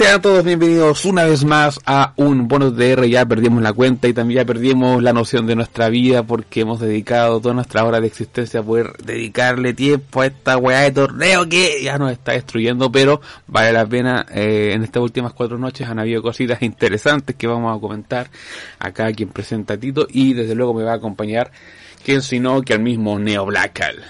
Sean 0.00 0.22
todos 0.22 0.42
bienvenidos 0.46 1.04
una 1.04 1.24
vez 1.24 1.44
más 1.44 1.78
a 1.84 2.14
un 2.16 2.48
bonus 2.48 2.74
DR. 2.74 3.06
Ya 3.06 3.26
perdimos 3.26 3.62
la 3.62 3.74
cuenta 3.74 4.08
y 4.08 4.14
también 4.14 4.40
ya 4.40 4.44
perdimos 4.46 5.02
la 5.02 5.12
noción 5.12 5.46
de 5.46 5.54
nuestra 5.54 5.90
vida 5.90 6.22
porque 6.22 6.62
hemos 6.62 6.80
dedicado 6.80 7.38
toda 7.38 7.52
nuestra 7.52 7.84
hora 7.84 8.00
de 8.00 8.06
existencia 8.06 8.60
a 8.60 8.62
poder 8.62 8.94
dedicarle 9.04 9.74
tiempo 9.74 10.22
a 10.22 10.26
esta 10.28 10.56
weá 10.56 10.80
de 10.80 10.92
torneo 10.92 11.46
que 11.50 11.82
ya 11.82 11.98
nos 11.98 12.12
está 12.12 12.32
destruyendo, 12.32 12.90
pero 12.90 13.20
vale 13.46 13.74
la 13.74 13.84
pena. 13.84 14.24
Eh, 14.32 14.70
en 14.72 14.84
estas 14.84 15.02
últimas 15.02 15.34
cuatro 15.34 15.58
noches 15.58 15.86
han 15.86 15.98
habido 15.98 16.22
cositas 16.22 16.62
interesantes 16.62 17.36
que 17.36 17.46
vamos 17.46 17.76
a 17.76 17.78
comentar. 17.78 18.30
Acá 18.78 19.12
quien 19.12 19.28
presenta 19.28 19.74
a 19.74 19.76
Tito 19.76 20.06
y 20.08 20.32
desde 20.32 20.54
luego 20.54 20.72
me 20.72 20.82
va 20.82 20.92
a 20.92 20.96
acompañar 20.96 21.52
quien 22.02 22.22
sino 22.22 22.62
que 22.62 22.72
al 22.72 22.80
mismo 22.80 23.18
Neo 23.18 23.44
Blackal. 23.44 24.02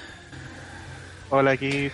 Hola, 1.31 1.51
aquí 1.51 1.91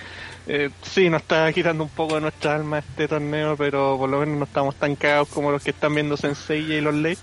eh, 0.46 0.70
sí, 0.82 1.10
nos 1.10 1.22
está 1.22 1.52
quitando 1.52 1.84
un 1.84 1.90
poco 1.90 2.14
de 2.14 2.20
nuestra 2.20 2.54
alma 2.54 2.78
este 2.78 3.08
torneo, 3.08 3.56
pero 3.56 3.96
por 3.98 4.08
lo 4.08 4.20
menos 4.20 4.38
no 4.38 4.44
estamos 4.44 4.76
tan 4.76 4.94
cagados 4.94 5.28
como 5.28 5.50
los 5.50 5.62
que 5.62 5.70
están 5.70 5.94
viendo 5.94 6.16
Sensei 6.16 6.72
y 6.72 6.80
los 6.80 6.94
Ley. 6.94 7.18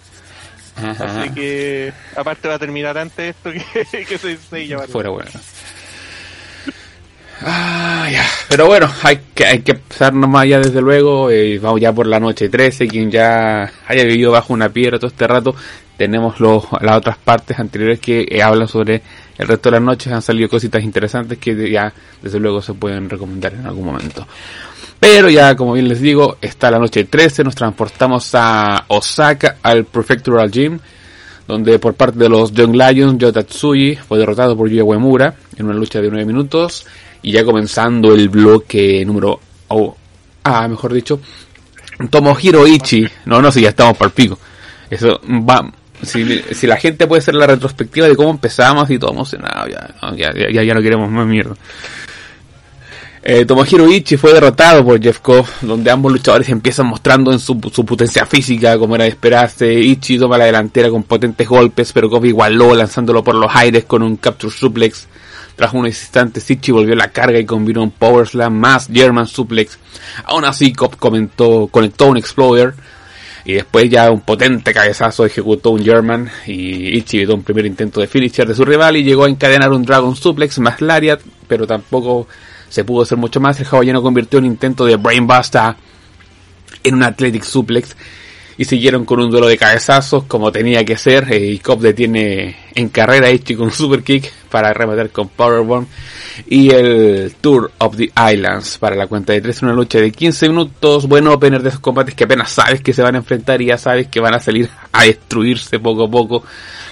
Así 0.76 1.30
que, 1.30 1.94
aparte 2.16 2.48
va 2.48 2.56
a 2.56 2.60
terminar 2.60 2.98
antes 2.98 3.36
esto 3.36 3.52
que, 3.52 4.06
que 4.06 4.18
Sensei 4.18 4.68
ya 4.68 4.80
Fuera 4.80 5.10
bueno. 5.10 5.30
Ah, 7.46 8.08
ya. 8.12 8.26
Pero 8.50 8.68
bueno, 8.68 8.90
hay 9.04 9.20
que, 9.34 9.46
hay 9.46 9.60
que 9.62 9.72
empezar 9.72 10.14
nomás 10.14 10.48
ya 10.48 10.60
desde 10.60 10.82
luego. 10.82 11.30
Eh, 11.30 11.60
vamos 11.60 11.82
ya 11.82 11.92
por 11.92 12.08
la 12.08 12.20
noche 12.20 12.50
13. 12.50 12.88
Quien 12.88 13.12
ya 13.12 13.72
haya 13.88 14.04
vivido 14.04 14.32
bajo 14.32 14.54
una 14.54 14.70
piedra 14.70 14.98
todo 14.98 15.10
este 15.10 15.28
rato, 15.28 15.56
tenemos 15.98 16.40
los, 16.40 16.64
las 16.82 16.98
otras 16.98 17.18
partes 17.18 17.60
anteriores 17.60 18.00
que 18.00 18.26
eh, 18.30 18.42
hablan 18.42 18.68
sobre 18.68 19.02
el 19.38 19.48
resto 19.48 19.70
de 19.70 19.78
las 19.78 19.84
noches 19.84 20.14
han 20.14 20.22
salido 20.22 20.50
cositas 20.50 20.84
interesantes 20.84 21.38
que 21.38 21.70
ya 21.70 21.92
desde 22.22 22.40
luego 22.40 22.62
se 22.62 22.74
pueden 22.74 23.10
recomendar 23.10 23.54
en 23.54 23.66
algún 23.66 23.86
momento. 23.86 24.28
Pero 25.00 25.30
ya 25.30 25.56
como 25.56 25.74
bien 25.74 25.90
les 25.90 26.00
digo, 26.00 26.38
está 26.42 26.72
la 26.72 26.80
noche 26.80 27.04
13, 27.06 27.44
nos 27.44 27.56
transportamos 27.56 28.30
a 28.36 28.86
Osaka 28.88 29.58
al 29.62 29.86
Prefectural 29.86 30.50
Gym, 30.50 30.80
donde 31.48 31.78
por 31.80 31.96
parte 31.96 32.20
de 32.20 32.30
los 32.30 32.54
Young 32.54 32.76
Lions, 32.76 33.18
Yo 33.18 33.34
Tatsuyi 33.34 33.96
fue 33.96 34.18
derrotado 34.18 34.56
por 34.56 34.70
Yuya 34.70 34.84
Uemura 34.84 35.36
en 35.58 35.66
una 35.66 35.76
lucha 35.76 36.00
de 36.00 36.10
9 36.10 36.26
minutos. 36.26 36.86
Y 37.22 37.32
ya 37.32 37.46
comenzando 37.46 38.14
el 38.14 38.30
bloque 38.30 39.04
número... 39.06 39.40
Oh, 39.70 39.96
ah, 40.44 40.68
mejor 40.68 40.94
dicho, 40.94 41.20
Tomohiro 42.10 42.68
Ichi. 42.68 43.08
No, 43.26 43.42
no, 43.42 43.52
si 43.52 43.62
ya 43.62 43.70
estamos 43.70 43.98
para 43.98 44.08
el 44.08 44.14
pico. 44.14 44.38
Eso 44.90 45.20
va 45.26 45.72
si, 46.04 46.68
la 46.68 46.78
gente 46.78 47.08
puede 47.08 47.20
hacer 47.20 47.36
la 47.36 47.48
retrospectiva 47.48 48.08
de 48.08 48.16
cómo 48.16 48.32
empezamos 48.32 48.90
y 48.90 49.00
todo 49.00 49.12
emocionado, 49.12 49.68
ya, 49.68 49.90
ya, 50.16 50.34
ya, 50.52 50.64
ya 50.64 50.74
no 50.74 50.82
queremos 50.82 51.10
más 51.10 51.26
mierda. 51.26 51.56
Eh, 53.26 53.46
Tomohiro 53.46 53.90
Ichi 53.90 54.18
fue 54.18 54.34
derrotado 54.34 54.84
por 54.84 55.02
Jeff 55.02 55.20
Cobb, 55.20 55.46
donde 55.62 55.90
ambos 55.90 56.12
luchadores 56.12 56.50
empiezan 56.50 56.88
mostrando 56.88 57.32
en 57.32 57.40
su, 57.40 57.58
su, 57.74 57.86
potencia 57.86 58.26
física, 58.26 58.78
como 58.78 58.96
era 58.96 59.06
de 59.06 59.12
esperarse. 59.12 59.74
Ichi 59.74 60.20
toma 60.20 60.38
la 60.38 60.44
delantera 60.44 60.90
con 60.90 61.04
potentes 61.04 61.48
golpes, 61.48 61.94
pero 61.94 62.10
Cobb 62.10 62.26
igualó 62.26 62.76
lanzándolo 62.76 63.24
por 63.24 63.36
los 63.36 63.50
aires 63.56 63.86
con 63.86 64.04
un 64.04 64.18
capture 64.18 64.54
suplex. 64.54 65.08
Tras 65.56 65.74
unos 65.74 65.88
instantes, 65.90 66.50
Ichi 66.50 66.74
volvió 66.74 66.96
la 66.96 67.12
carga 67.12 67.40
y 67.40 67.46
combinó 67.46 67.84
un 67.84 67.92
power 67.92 68.28
slam 68.28 68.56
más 68.56 68.90
German 68.92 69.28
suplex. 69.28 69.78
Aún 70.26 70.44
así, 70.44 70.74
Cobb 70.74 70.98
comentó, 70.98 71.70
conectó 71.72 72.08
un 72.08 72.18
exploder 72.18 72.74
y 73.46 73.54
después 73.54 73.90
ya 73.90 74.10
un 74.10 74.22
potente 74.22 74.74
cabezazo 74.74 75.26
ejecutó 75.26 75.72
un 75.72 75.84
German 75.84 76.30
y 76.48 76.98
Ichi 76.98 77.18
evitó 77.18 77.36
un 77.36 77.44
primer 77.44 77.66
intento 77.66 78.00
de 78.00 78.08
finisher 78.08 78.48
de 78.48 78.56
su 78.56 78.64
rival 78.64 78.96
y 78.96 79.04
llegó 79.04 79.26
a 79.26 79.30
encadenar 79.30 79.72
un 79.72 79.84
Dragon 79.84 80.16
Suplex 80.16 80.60
más 80.60 80.82
Lariat, 80.82 81.20
pero 81.48 81.68
tampoco 81.68 82.28
se 82.70 82.86
pudo 82.86 83.04
hacer 83.04 83.18
mucho 83.18 83.40
más. 83.40 83.60
El 83.60 83.68
hawaiano 83.70 84.02
convirtió 84.02 84.40
un 84.40 84.46
intento 84.46 84.86
de 84.86 84.96
Brainbuster 84.96 85.76
en 86.84 86.96
un 86.96 87.04
Athletic 87.04 87.44
Suplex 87.44 87.96
y 88.64 88.66
siguieron 88.66 89.04
con 89.04 89.20
un 89.20 89.30
duelo 89.30 89.48
de 89.48 89.58
cabezazos 89.58 90.24
como 90.24 90.50
tenía 90.50 90.86
que 90.86 90.96
ser. 90.96 91.30
Eh, 91.34 91.52
y 91.52 91.60
Cobb 91.60 91.82
detiene 91.82 92.56
en 92.74 92.88
carrera 92.88 93.30
Ichi 93.30 93.56
con 93.56 93.72
Super 93.72 94.04
Kick 94.04 94.32
para 94.50 94.72
rematar 94.72 95.10
con 95.10 95.28
Powerbomb. 95.28 95.86
Y 96.48 96.70
el 96.70 97.36
Tour 97.42 97.72
of 97.80 97.98
the 97.98 98.10
Islands 98.34 98.78
para 98.78 98.96
la 98.96 99.08
cuenta 99.08 99.34
de 99.34 99.42
3, 99.42 99.64
una 99.64 99.74
lucha 99.74 100.00
de 100.00 100.14
15 100.14 100.48
minutos. 100.48 101.10
Buen 101.10 101.28
opener 101.28 101.62
de 101.62 101.70
esos 101.70 101.82
combates 101.82 102.16
que 102.16 102.24
apenas 102.24 102.52
sabes 102.52 102.82
que 102.82 102.94
se 102.94 103.02
van 103.02 103.16
a 103.16 103.18
enfrentar 103.18 103.62
y 103.62 103.66
ya 103.66 103.78
sabes 103.78 104.08
que 104.08 104.22
van 104.22 104.34
a 104.34 104.40
salir 104.40 104.70
a 104.94 105.04
destruirse 105.04 105.78
poco 105.80 106.06
a 106.06 106.10
poco. 106.10 106.46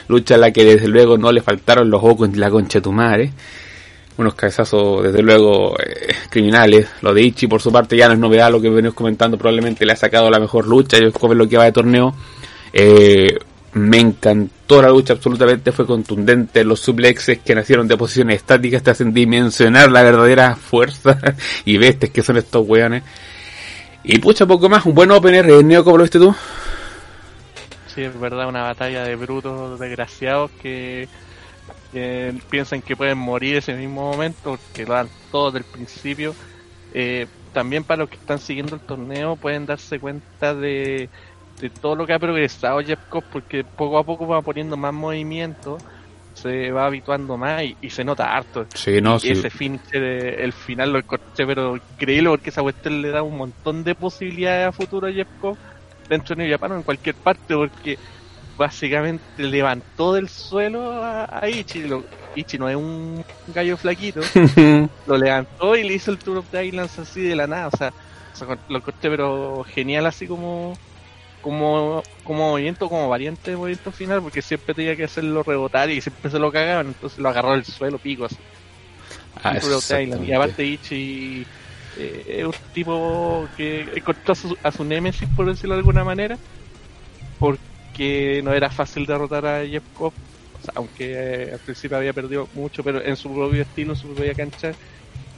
Lucha 0.09 0.35
a 0.35 0.39
la 0.39 0.51
que 0.51 0.65
desde 0.65 0.89
luego 0.89 1.17
no 1.17 1.31
le 1.31 1.41
faltaron 1.41 1.89
los 1.89 2.03
ojos 2.03 2.27
en 2.27 2.38
la 2.38 2.49
concha 2.49 2.79
de 2.79 2.83
tu 2.83 2.91
madre 2.91 3.31
unos 4.17 4.35
cabezazos 4.35 5.03
desde 5.03 5.22
luego 5.22 5.75
eh, 5.79 6.13
criminales. 6.29 6.88
Lo 7.01 7.13
de 7.13 7.22
Ichi 7.22 7.47
por 7.47 7.61
su 7.61 7.72
parte 7.72 7.97
ya 7.97 8.07
no 8.07 8.13
es 8.13 8.19
novedad, 8.19 8.51
lo 8.51 8.61
que 8.61 8.69
venimos 8.69 8.94
comentando 8.94 9.38
probablemente 9.38 9.85
le 9.85 9.94
ha 9.94 9.95
sacado 9.95 10.29
la 10.29 10.39
mejor 10.39 10.67
lucha, 10.67 10.97
yo 10.99 11.11
ver 11.11 11.38
lo 11.38 11.47
que 11.47 11.57
va 11.57 11.66
de 11.66 11.72
torneo. 11.72 12.13
Eh, 12.73 13.38
me 13.73 14.00
encantó 14.00 14.81
la 14.81 14.89
lucha 14.89 15.13
absolutamente, 15.13 15.71
fue 15.71 15.85
contundente, 15.85 16.63
los 16.63 16.79
suplexes 16.81 17.39
que 17.39 17.55
nacieron 17.55 17.88
de 17.88 17.95
posiciones 17.95 18.38
estáticas 18.38 18.83
te 18.83 18.91
hacen 18.91 19.13
dimensionar 19.13 19.91
la 19.91 20.03
verdadera 20.03 20.55
fuerza 20.55 21.17
y 21.66 21.77
bestias 21.77 22.11
que 22.11 22.21
son 22.21 22.38
estos 22.38 22.67
weones. 22.67 23.03
Y 24.03 24.19
pucha 24.19 24.45
poco 24.45 24.67
más, 24.67 24.85
un 24.85 24.94
buen 24.94 25.11
opener, 25.11 25.50
eh, 25.50 25.63
Neo, 25.63 25.83
¿cómo 25.83 25.97
lo 25.97 26.03
viste 26.03 26.19
tú? 26.19 26.35
Sí, 27.94 28.03
es 28.03 28.19
verdad, 28.19 28.47
una 28.47 28.63
batalla 28.63 29.03
de 29.03 29.16
brutos 29.16 29.79
desgraciados 29.79 30.50
que 30.61 31.07
piensan 32.50 32.81
que 32.81 32.96
pueden 32.96 33.18
morir 33.18 33.57
ese 33.57 33.74
mismo 33.74 34.12
momento, 34.12 34.52
porque 34.52 34.85
lo 34.85 34.94
dan 34.94 35.09
todo 35.31 35.52
del 35.52 35.63
principio. 35.63 36.34
Eh, 36.94 37.28
también 37.53 37.84
para 37.84 38.04
los 38.04 38.10
que 38.10 38.15
están 38.15 38.39
siguiendo 38.39 38.75
el 38.75 38.81
torneo 38.81 39.36
pueden 39.36 39.65
darse 39.65 40.00
cuenta 40.00 40.54
de, 40.54 41.10
de 41.60 41.69
todo 41.69 41.95
lo 41.95 42.07
que 42.07 42.13
ha 42.13 42.19
progresado 42.19 42.80
Jeff 42.81 43.00
porque 43.31 43.63
poco 43.63 43.98
a 43.98 44.04
poco 44.04 44.27
va 44.27 44.42
poniendo 44.42 44.77
más 44.77 44.94
movimiento, 44.94 45.77
se 46.33 46.71
va 46.71 46.86
habituando 46.86 47.38
más 47.38 47.63
y, 47.81 47.89
se 47.89 48.04
nota 48.04 48.36
harto. 48.36 48.65
y 48.86 49.30
ese 49.30 49.50
finish, 49.50 49.81
el 49.94 50.54
final 50.54 50.94
lo 50.94 51.00
escuché 51.00 51.45
pero 51.45 51.75
increíble 51.75 52.30
porque 52.30 52.50
esa 52.50 52.62
cuestión 52.62 53.01
le 53.01 53.10
da 53.10 53.21
un 53.21 53.38
montón 53.38 53.83
de 53.83 53.95
posibilidades 53.95 54.68
a 54.68 54.71
futuro 54.71 55.07
a 55.07 55.12
Jeff 55.12 55.27
dentro 56.10 56.36
de 56.36 56.44
New 56.44 56.51
Japan 56.51 56.71
o 56.74 56.75
en 56.77 56.83
cualquier 56.83 57.15
parte, 57.15 57.56
porque 57.56 57.98
básicamente 58.57 59.24
levantó 59.38 60.13
del 60.13 60.30
suelo 60.30 61.03
a, 61.03 61.42
Ichi. 61.50 61.83
Ichi 62.36 62.57
no 62.57 62.69
es 62.69 62.75
un 62.75 63.24
gallo 63.53 63.77
flaquito. 63.77 64.21
lo 65.07 65.18
levantó 65.18 65.75
y 65.75 65.83
le 65.83 65.94
hizo 65.94 66.12
el 66.12 66.18
Tour 66.18 66.38
of 66.38 66.45
the 66.51 66.65
Islands 66.65 67.00
así 67.00 67.21
de 67.21 67.36
la 67.36 67.48
nada. 67.48 67.68
O 67.68 67.77
sea, 67.77 67.94
lo 68.69 68.81
corté 68.81 69.09
pero 69.09 69.63
genial 69.63 70.06
así 70.06 70.27
como 70.27 70.77
como 71.42 72.03
como 72.24 72.50
movimiento, 72.51 72.88
como 72.88 73.09
variante 73.09 73.51
de 73.51 73.57
movimiento 73.57 73.92
final, 73.92 74.21
porque 74.21 74.42
siempre 74.42 74.74
tenía 74.74 74.95
que 74.95 75.06
hacerlo 75.06 75.44
rebotar 75.44 75.89
y 75.89 76.01
siempre 76.01 76.30
se 76.30 76.39
lo 76.39 76.51
cagaban, 76.51 76.88
entonces 76.88 77.19
lo 77.19 77.30
agarró 77.30 77.51
del 77.51 77.65
suelo 77.65 77.98
pico 77.98 78.25
así. 78.25 78.38
Ah, 79.44 79.57
y 80.24 80.31
aparte 80.33 80.63
Ichi 80.63 81.45
eh, 81.98 82.25
es 82.27 82.45
un 82.45 82.53
tipo 82.74 83.48
que 83.57 83.88
encontró 83.95 84.33
a 84.33 84.36
su, 84.36 84.57
a 84.62 84.71
su 84.71 84.83
némesis, 84.83 85.27
por 85.36 85.48
decirlo 85.48 85.75
de 85.75 85.80
alguna 85.80 86.03
manera, 86.03 86.38
porque 87.39 87.70
que 88.01 88.42
no 88.44 88.51
era 88.51 88.71
fácil 88.71 89.06
derrotar 89.06 89.45
a 89.45 89.63
Jeff 89.63 89.83
Cobb, 89.95 90.12
aunque 90.74 91.12
eh, 91.12 91.53
al 91.53 91.59
principio 91.59 91.98
había 91.98 92.13
perdido 92.13 92.50
mucho, 92.56 92.83
pero 92.83 93.00
en 93.00 93.15
su 93.15 93.31
propio 93.31 93.62
estilo, 93.62 93.94
en 93.94 94.00
su 94.00 94.07
propia 94.07 94.33
cancha, 94.33 94.71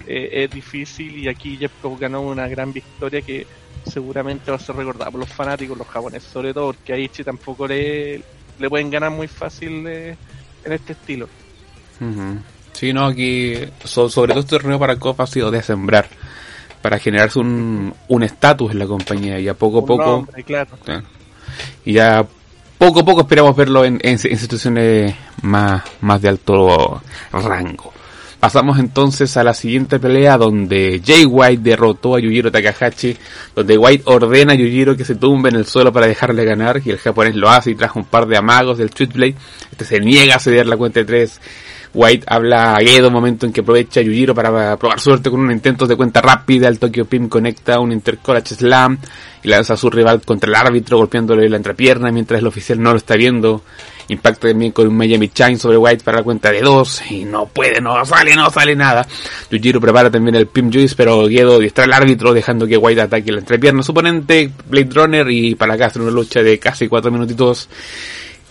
eh, 0.07 0.29
es 0.31 0.49
difícil 0.49 1.17
y 1.17 1.27
aquí 1.27 1.57
Jeff 1.57 1.73
Cobb 1.81 1.99
ganó 1.99 2.21
una 2.21 2.47
gran 2.47 2.71
victoria 2.71 3.21
que 3.21 3.45
seguramente 3.85 4.49
va 4.49 4.55
a 4.55 4.61
ser 4.61 4.77
recordada 4.77 5.11
por 5.11 5.19
los 5.19 5.27
fanáticos, 5.27 5.77
los 5.77 5.87
japoneses, 5.87 6.31
sobre 6.31 6.53
todo 6.53 6.67
porque 6.67 6.93
a 6.93 6.97
Ichi 6.97 7.21
tampoco 7.25 7.67
le, 7.67 8.21
le 8.57 8.69
pueden 8.69 8.89
ganar 8.89 9.11
muy 9.11 9.27
fácil 9.27 9.85
eh, 9.85 10.15
en 10.63 10.71
este 10.71 10.93
estilo. 10.93 11.27
Sí, 12.71 12.93
no, 12.93 13.07
aquí 13.07 13.55
sobre 13.83 14.31
todo 14.31 14.39
este 14.39 14.57
torneo 14.57 14.79
para 14.79 14.95
Cobb 14.95 15.21
ha 15.21 15.27
sido 15.27 15.51
de 15.51 15.61
sembrar 15.61 16.07
para 16.81 16.97
generarse 16.97 17.39
un 17.39 18.23
estatus 18.23 18.71
en 18.71 18.79
la 18.79 18.87
compañía 18.87 19.37
y 19.37 19.49
a 19.49 19.53
poco 19.53 19.79
a 19.79 19.85
poco 19.85 20.27
claro. 20.45 20.69
y 21.83 21.91
ya 21.91 22.25
poco 22.87 22.99
a 22.99 23.05
poco 23.05 23.21
esperamos 23.21 23.55
verlo 23.55 23.85
en, 23.85 23.97
instituciones 24.03 25.15
más, 25.41 25.83
más 26.01 26.21
de 26.21 26.27
alto 26.27 27.01
rango. 27.31 27.93
Pasamos 28.41 28.77
entonces 28.77 29.37
a 29.37 29.43
la 29.45 29.53
siguiente 29.53 30.01
pelea 30.01 30.37
donde 30.37 31.01
Jay 31.01 31.23
White 31.23 31.61
derrotó 31.63 32.15
a 32.15 32.19
Yujiro 32.19 32.51
Takahashi, 32.51 33.15
donde 33.55 33.77
White 33.77 34.03
ordena 34.07 34.51
a 34.51 34.55
Yujiro 34.57 34.97
que 34.97 35.05
se 35.05 35.15
tumbe 35.15 35.47
en 35.47 35.55
el 35.55 35.65
suelo 35.65 35.93
para 35.93 36.07
dejarle 36.07 36.43
ganar 36.43 36.81
y 36.83 36.89
el 36.89 36.97
japonés 36.97 37.35
lo 37.35 37.49
hace 37.49 37.71
y 37.71 37.75
trajo 37.75 37.99
un 37.99 38.05
par 38.05 38.27
de 38.27 38.35
amagos 38.35 38.79
del 38.79 38.89
Switchblade. 38.89 39.35
Este 39.71 39.85
se 39.85 40.01
niega 40.01 40.35
a 40.35 40.39
ceder 40.39 40.67
la 40.67 40.75
cuenta 40.75 40.99
de 40.99 41.05
tres 41.05 41.39
White 41.93 42.25
habla 42.27 42.75
a 42.75 42.79
Gedo, 42.79 43.11
momento 43.11 43.45
en 43.45 43.53
que 43.53 43.61
aprovecha 43.61 43.99
a 43.99 44.03
Yujiro 44.03 44.33
para 44.33 44.75
probar 44.77 44.99
suerte 44.99 45.29
con 45.29 45.39
un 45.39 45.51
intento 45.51 45.85
de 45.85 45.95
cuenta 45.95 46.21
rápida. 46.21 46.67
El 46.67 46.79
Tokyo 46.79 47.05
Pim 47.05 47.29
conecta 47.29 47.79
un 47.79 47.91
Intercollege 47.91 48.55
Slam 48.55 48.97
y 49.43 49.47
lanza 49.47 49.73
a 49.73 49.77
su 49.77 49.89
rival 49.89 50.21
contra 50.21 50.49
el 50.49 50.55
árbitro 50.55 50.97
golpeándole 50.97 51.47
la 51.49 51.57
entrepierna 51.57 52.11
mientras 52.11 52.39
el 52.39 52.47
oficial 52.47 52.81
no 52.81 52.91
lo 52.91 52.97
está 52.97 53.15
viendo. 53.15 53.61
Impacta 54.07 54.49
también 54.49 54.71
con 54.71 54.87
un 54.87 54.97
Miami 54.97 55.29
Chain 55.29 55.57
sobre 55.57 55.77
White 55.77 56.03
para 56.03 56.17
la 56.17 56.23
cuenta 56.23 56.51
de 56.51 56.61
dos. 56.61 57.01
Y 57.09 57.25
no 57.25 57.45
puede, 57.45 57.79
no 57.79 58.03
sale, 58.05 58.35
no 58.35 58.49
sale 58.49 58.75
nada. 58.75 59.07
Yujiro 59.51 59.79
prepara 59.79 60.09
también 60.09 60.35
el 60.35 60.47
Pim 60.47 60.73
Juice, 60.73 60.95
pero 60.97 61.27
Guedo 61.27 61.59
distrae 61.59 61.85
al 61.85 61.93
árbitro 61.93 62.33
dejando 62.33 62.65
que 62.65 62.75
White 62.75 63.01
ataque 63.01 63.31
la 63.31 63.39
entrepierna 63.39 63.81
a 63.81 63.83
su 63.83 63.91
oponente, 63.91 64.51
Blade 64.67 64.89
Runner, 64.91 65.29
y 65.29 65.55
para 65.55 65.75
acá 65.75 65.85
hace 65.85 65.99
una 65.99 66.11
lucha 66.11 66.41
de 66.41 66.57
casi 66.57 66.87
cuatro 66.87 67.11
minutitos. 67.11 67.69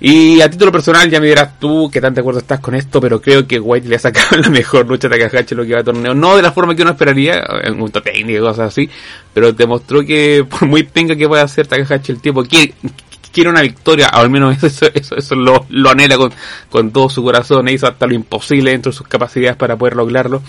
Y 0.04 0.40
a 0.40 0.50
título 0.50 0.72
personal, 0.72 1.08
ya 1.08 1.20
me 1.20 1.28
dirás 1.28 1.60
tú 1.60 1.88
que 1.88 2.00
tan 2.00 2.12
de 2.12 2.22
acuerdo 2.22 2.40
estás 2.40 2.58
con 2.58 2.74
esto, 2.74 3.00
pero 3.00 3.22
creo 3.22 3.46
que 3.46 3.60
White 3.60 3.86
le 3.86 3.94
ha 3.94 3.98
sacado 4.00 4.36
la 4.42 4.48
mejor 4.50 4.84
lucha 4.88 5.06
a 5.06 5.10
Takahashi 5.10 5.54
lo 5.54 5.64
que 5.64 5.74
va 5.74 5.80
a 5.80 5.84
torneo. 5.84 6.12
No 6.12 6.34
de 6.34 6.42
la 6.42 6.50
forma 6.50 6.74
que 6.74 6.82
uno 6.82 6.90
esperaría, 6.90 7.40
en 7.62 7.78
cuanto 7.78 8.00
a 8.00 8.02
técnica 8.02 8.40
y 8.40 8.42
cosas 8.42 8.72
así, 8.72 8.90
pero 9.32 9.52
demostró 9.52 10.04
que 10.04 10.44
por 10.50 10.66
muy 10.66 10.82
pinga 10.82 11.14
que 11.14 11.28
pueda 11.28 11.44
hacer 11.44 11.68
Takahashi 11.68 12.10
el 12.10 12.20
tiempo, 12.20 12.42
quiere, 12.42 12.74
quiere 13.32 13.48
una 13.48 13.62
victoria, 13.62 14.08
al 14.08 14.28
menos 14.28 14.60
eso, 14.64 14.90
eso, 14.92 15.16
eso 15.16 15.36
lo, 15.36 15.66
lo 15.68 15.90
anhela 15.90 16.16
con, 16.16 16.32
con 16.68 16.90
todo 16.90 17.08
su 17.08 17.22
corazón, 17.22 17.68
e 17.68 17.74
hizo 17.74 17.86
hasta 17.86 18.04
lo 18.08 18.14
imposible 18.14 18.72
dentro 18.72 18.90
de 18.90 18.98
sus 18.98 19.06
capacidades 19.06 19.56
para 19.56 19.76
poder 19.76 19.94
lograrlo. 19.94 20.42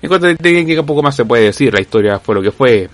En 0.00 0.08
cuanto 0.10 0.28
a 0.28 0.34
técnica, 0.36 0.84
poco 0.84 1.02
más 1.02 1.16
se 1.16 1.24
puede 1.24 1.46
decir, 1.46 1.74
la 1.74 1.80
historia 1.80 2.20
fue 2.20 2.36
lo 2.36 2.42
que 2.42 2.52
fue 2.52 2.88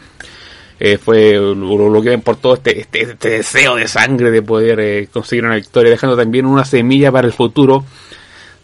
eh, 0.81 0.99
fue 0.99 1.33
lo, 1.35 2.03
que 2.03 2.11
ven 2.11 2.21
por 2.21 2.37
todo 2.37 2.55
este, 2.55 2.81
este, 2.81 3.03
este, 3.03 3.31
deseo 3.31 3.77
de 3.77 3.89
sangre 3.89 4.31
de 4.31 4.43
poder 4.43 4.79
eh, 4.81 5.09
conseguir 5.13 5.45
una 5.45 5.57
victoria, 5.57 5.91
dejando 5.91 6.17
también 6.17 6.47
una 6.47 6.65
semilla 6.65 7.11
para 7.11 7.27
el 7.27 7.33
futuro, 7.33 7.85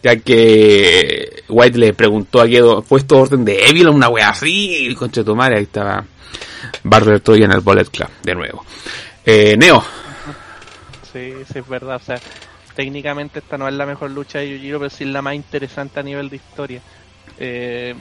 ya 0.01 0.15
que 0.17 1.43
White 1.49 1.77
le 1.77 1.93
preguntó 1.93 2.39
a 2.39 2.45
Guedo, 2.45 2.81
¿fue 2.81 2.99
esto 2.99 3.17
orden 3.17 3.43
de 3.43 3.67
Evil 3.67 3.89
una 3.89 4.07
wea 4.07 4.29
así? 4.29 4.87
Y 4.87 4.95
concha 4.95 5.23
tu 5.23 5.35
madre, 5.35 5.57
ahí 5.57 5.63
estaba 5.63 6.05
Barber 6.83 7.19
todavía 7.19 7.45
en 7.45 7.53
el 7.53 7.61
Bullet 7.61 7.85
Club, 7.85 8.09
de 8.23 8.35
nuevo. 8.35 8.63
Eh, 9.25 9.55
Neo. 9.57 9.83
Sí, 11.11 11.33
sí, 11.51 11.59
es 11.59 11.67
verdad, 11.67 11.95
o 11.95 11.99
sea, 11.99 12.19
técnicamente 12.75 13.39
esta 13.39 13.57
no 13.57 13.67
es 13.67 13.73
la 13.73 13.85
mejor 13.85 14.11
lucha 14.11 14.39
de 14.39 14.51
Yujiro, 14.51 14.79
pero 14.79 14.89
sí 14.89 15.03
es 15.03 15.09
la 15.09 15.21
más 15.21 15.35
interesante 15.35 15.99
a 15.99 16.03
nivel 16.03 16.29
de 16.29 16.35
historia. 16.35 16.81
Eh, 17.39 17.95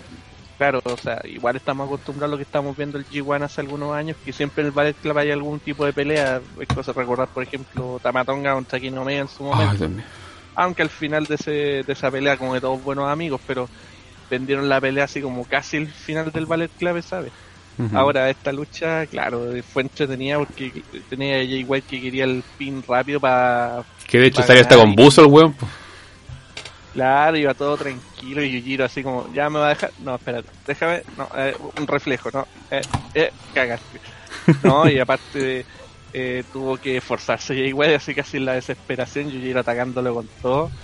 claro, 0.57 0.81
o 0.85 0.97
sea, 0.97 1.21
igual 1.25 1.57
estamos 1.57 1.87
acostumbrados 1.87 2.31
a 2.31 2.33
lo 2.33 2.37
que 2.37 2.45
estamos 2.45 2.77
viendo 2.77 2.99
el 2.99 3.07
G1 3.07 3.43
hace 3.43 3.61
algunos 3.61 3.95
años, 3.95 4.17
que 4.25 4.33
siempre 4.33 4.63
en 4.63 4.67
el 4.67 4.73
Ballet 4.73 4.97
Club 4.97 5.19
hay 5.19 5.31
algún 5.31 5.61
tipo 5.61 5.85
de 5.85 5.93
pelea. 5.93 6.41
Es 6.61 6.69
cosa 6.69 6.93
de 6.93 7.01
recordar, 7.01 7.29
por 7.29 7.43
ejemplo, 7.43 8.01
Tamatonga 8.03 8.55
contra 8.55 8.81
Kinomea 8.81 9.21
en 9.21 9.29
su 9.29 9.45
momento. 9.45 9.89
Aunque 10.57 10.83
al 10.83 10.91
final 10.91 11.27
de, 11.27 11.35
ese, 11.35 11.51
de 11.83 11.93
esa 11.93 12.11
pelea, 12.11 12.37
como 12.37 12.55
de 12.55 12.61
todos 12.61 12.83
buenos 12.83 13.09
amigos, 13.09 13.41
pero 13.47 13.69
vendieron 14.31 14.69
la 14.69 14.81
pelea 14.81 15.05
así 15.05 15.21
como 15.21 15.45
casi 15.45 15.77
el 15.79 15.89
final 15.89 16.31
del 16.33 16.47
Ballet 16.47 16.71
Club, 16.79 17.03
¿sabes? 17.03 17.33
Ahora, 17.93 18.31
esta 18.31 18.53
lucha, 18.53 19.05
claro, 19.07 19.47
fue 19.73 19.83
entretenida 19.83 20.39
porque 20.39 20.83
tenía 21.11 21.37
a 21.37 21.39
Jay 21.39 21.65
White 21.65 21.89
que 21.89 22.01
quería 22.01 22.25
el 22.25 22.45
pin 22.57 22.85
rápido 22.87 23.19
para. 23.19 23.83
Que 24.07 24.19
de 24.19 24.27
hecho 24.29 24.43
estaría 24.43 24.63
hasta 24.63 24.77
con 24.77 24.95
buzo 24.95 25.23
el 25.23 25.27
weón. 25.27 25.57
Claro, 26.95 27.37
iba 27.37 27.55
todo 27.55 27.77
tranquilo 27.77 28.43
y 28.45 28.53
Yujiro 28.53 28.85
así 28.85 29.03
como, 29.03 29.29
ya 29.33 29.51
me 29.51 29.59
va 29.59 29.67
a 29.67 29.69
dejar. 29.71 29.95
No, 29.99 30.15
espérate, 30.15 30.53
déjame. 30.65 31.05
No, 31.17 31.29
eh, 31.37 31.57
un 31.59 31.89
reflejo, 31.89 32.31
¿no? 32.33 32.47
Eh, 32.71 32.89
eh, 33.15 33.33
cagaste. 33.53 34.01
No, 34.63 34.89
y 34.89 34.99
aparte 34.99 35.69
eh, 36.13 36.45
tuvo 36.53 36.79
que 36.79 37.01
forzarse 37.01 37.55
Jay 37.57 37.73
White, 37.73 37.97
así 37.97 38.15
casi 38.15 38.37
en 38.39 38.45
la 38.47 38.55
desesperación, 38.55 39.29
Yujiro 39.31 39.61
atacándolo 39.61 40.15
con 40.15 40.31
todo. 40.41 40.77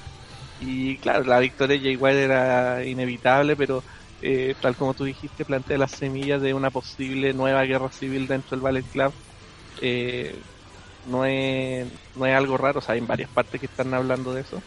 Y 0.58 0.98
claro, 0.98 1.24
la 1.24 1.38
victoria 1.40 1.76
de 1.78 1.82
Jay 1.82 1.96
White 1.96 2.24
era 2.24 2.84
inevitable, 2.84 3.56
pero 3.56 3.84
eh, 4.20 4.56
tal 4.60 4.76
como 4.76 4.94
tú 4.94 5.04
dijiste, 5.04 5.44
plantea 5.46 5.78
las 5.78 5.92
semillas 5.92 6.40
de 6.42 6.54
una 6.54 6.70
posible 6.70 7.34
nueva 7.34 7.64
guerra 7.64 7.90
civil 7.92 8.26
dentro 8.26 8.56
del 8.56 8.62
Ballet 8.62 8.88
Club. 8.90 9.14
Eh, 9.76 10.46
no, 11.04 11.24
es, 11.24 11.88
no 12.14 12.26
es 12.26 12.34
algo 12.36 12.58
raro, 12.58 12.80
o 12.80 12.82
sea, 12.82 12.94
hay 12.94 13.00
varias 13.02 13.30
partes 13.30 13.60
que 13.60 13.66
están 13.66 13.94
hablando 13.94 14.34
de 14.34 14.42
eso. 14.42 14.64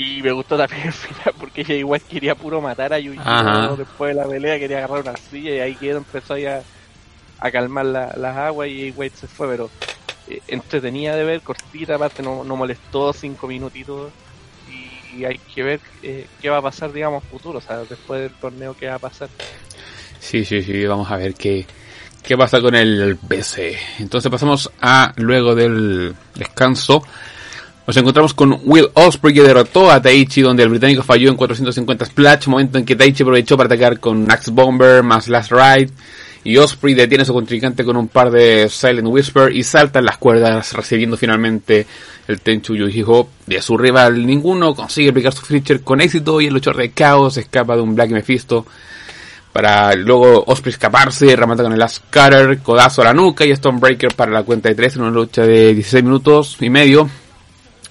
Y 0.00 0.22
me 0.22 0.32
gustó 0.32 0.56
también 0.56 0.86
el 0.86 0.92
final 0.94 1.34
porque 1.38 1.60
ella 1.60 1.74
igual 1.74 2.00
quería 2.00 2.34
puro 2.34 2.62
matar 2.62 2.94
a 2.94 2.98
Yujiro 2.98 3.76
después 3.76 4.16
de 4.16 4.22
la 4.22 4.26
pelea, 4.26 4.58
quería 4.58 4.78
agarrar 4.78 5.02
una 5.02 5.16
silla 5.18 5.50
y 5.50 5.58
ahí 5.58 5.74
quedó, 5.74 5.98
empezó 5.98 6.32
a, 6.32 6.62
a 7.38 7.50
calmar 7.50 7.84
las 7.84 8.36
aguas 8.38 8.68
y 8.70 8.92
White 8.96 9.18
se 9.18 9.26
fue, 9.26 9.46
pero 9.48 9.68
eh, 10.26 10.40
entretenida 10.48 11.14
de 11.16 11.24
ver, 11.24 11.42
cortita, 11.42 11.96
aparte 11.96 12.22
no, 12.22 12.44
no 12.44 12.56
molestó 12.56 13.12
cinco 13.12 13.46
minutitos 13.46 14.10
y, 15.14 15.22
hay 15.26 15.36
que 15.54 15.62
ver 15.62 15.80
eh, 16.02 16.26
qué 16.40 16.48
va 16.48 16.58
a 16.58 16.62
pasar, 16.62 16.90
digamos, 16.94 17.22
futuro, 17.24 17.58
o 17.58 17.60
sea, 17.60 17.80
después 17.80 18.22
del 18.22 18.32
torneo 18.32 18.74
qué 18.74 18.88
va 18.88 18.94
a 18.94 19.00
pasar. 19.00 19.28
Sí, 20.18 20.46
sí, 20.46 20.62
sí, 20.62 20.86
vamos 20.86 21.10
a 21.10 21.18
ver 21.18 21.34
qué, 21.34 21.66
qué 22.22 22.38
pasa 22.38 22.58
con 22.62 22.74
el 22.74 23.18
BC. 23.20 23.76
Entonces 23.98 24.30
pasamos 24.30 24.70
a, 24.80 25.12
luego 25.16 25.54
del 25.54 26.14
descanso, 26.34 27.02
nos 27.90 27.96
encontramos 27.96 28.34
con 28.34 28.60
Will 28.66 28.86
Osprey 28.94 29.34
que 29.34 29.42
derrotó 29.42 29.90
a 29.90 30.00
Taichi 30.00 30.42
donde 30.42 30.62
el 30.62 30.68
británico 30.68 31.02
falló 31.02 31.28
en 31.28 31.34
450 31.34 32.04
splash, 32.04 32.46
momento 32.46 32.78
en 32.78 32.84
que 32.84 32.94
Taichi 32.94 33.24
aprovechó 33.24 33.56
para 33.56 33.66
atacar 33.66 33.98
con 33.98 34.30
Axe 34.30 34.52
Bomber 34.52 35.02
más 35.02 35.26
Last 35.26 35.50
Ride 35.50 35.90
y 36.44 36.56
Osprey 36.56 36.94
detiene 36.94 37.22
a 37.22 37.24
su 37.24 37.32
contrincante 37.32 37.84
con 37.84 37.96
un 37.96 38.06
par 38.06 38.30
de 38.30 38.68
Silent 38.68 39.08
Whisper 39.08 39.50
y 39.50 39.64
salta 39.64 39.98
en 39.98 40.04
las 40.04 40.18
cuerdas 40.18 40.72
recibiendo 40.72 41.16
finalmente 41.16 41.84
el 42.28 42.40
Tenchu 42.40 42.76
Yujiho 42.76 43.28
de 43.46 43.60
su 43.60 43.76
rival. 43.76 44.24
Ninguno 44.24 44.72
consigue 44.72 45.10
aplicar 45.10 45.32
su 45.32 45.44
feature 45.44 45.80
con 45.80 46.00
éxito 46.00 46.40
y 46.40 46.46
el 46.46 46.54
luchador 46.54 46.82
de 46.82 46.92
Chaos 46.92 47.38
escapa 47.38 47.74
de 47.74 47.82
un 47.82 47.96
Black 47.96 48.10
Mephisto 48.10 48.66
para 49.52 49.96
luego 49.96 50.44
Osprey 50.46 50.72
escaparse, 50.72 51.34
remata 51.34 51.64
con 51.64 51.72
el 51.72 51.78
Last 51.80 52.04
Cutter, 52.04 52.60
codazo 52.60 53.02
a 53.02 53.06
la 53.06 53.14
nuca 53.14 53.44
y 53.44 53.56
Stonebreaker 53.56 54.14
para 54.14 54.30
la 54.30 54.44
cuenta 54.44 54.68
de 54.68 54.76
3 54.76 54.94
en 54.94 55.02
una 55.02 55.10
lucha 55.10 55.42
de 55.42 55.74
16 55.74 56.04
minutos 56.04 56.56
y 56.60 56.70
medio 56.70 57.10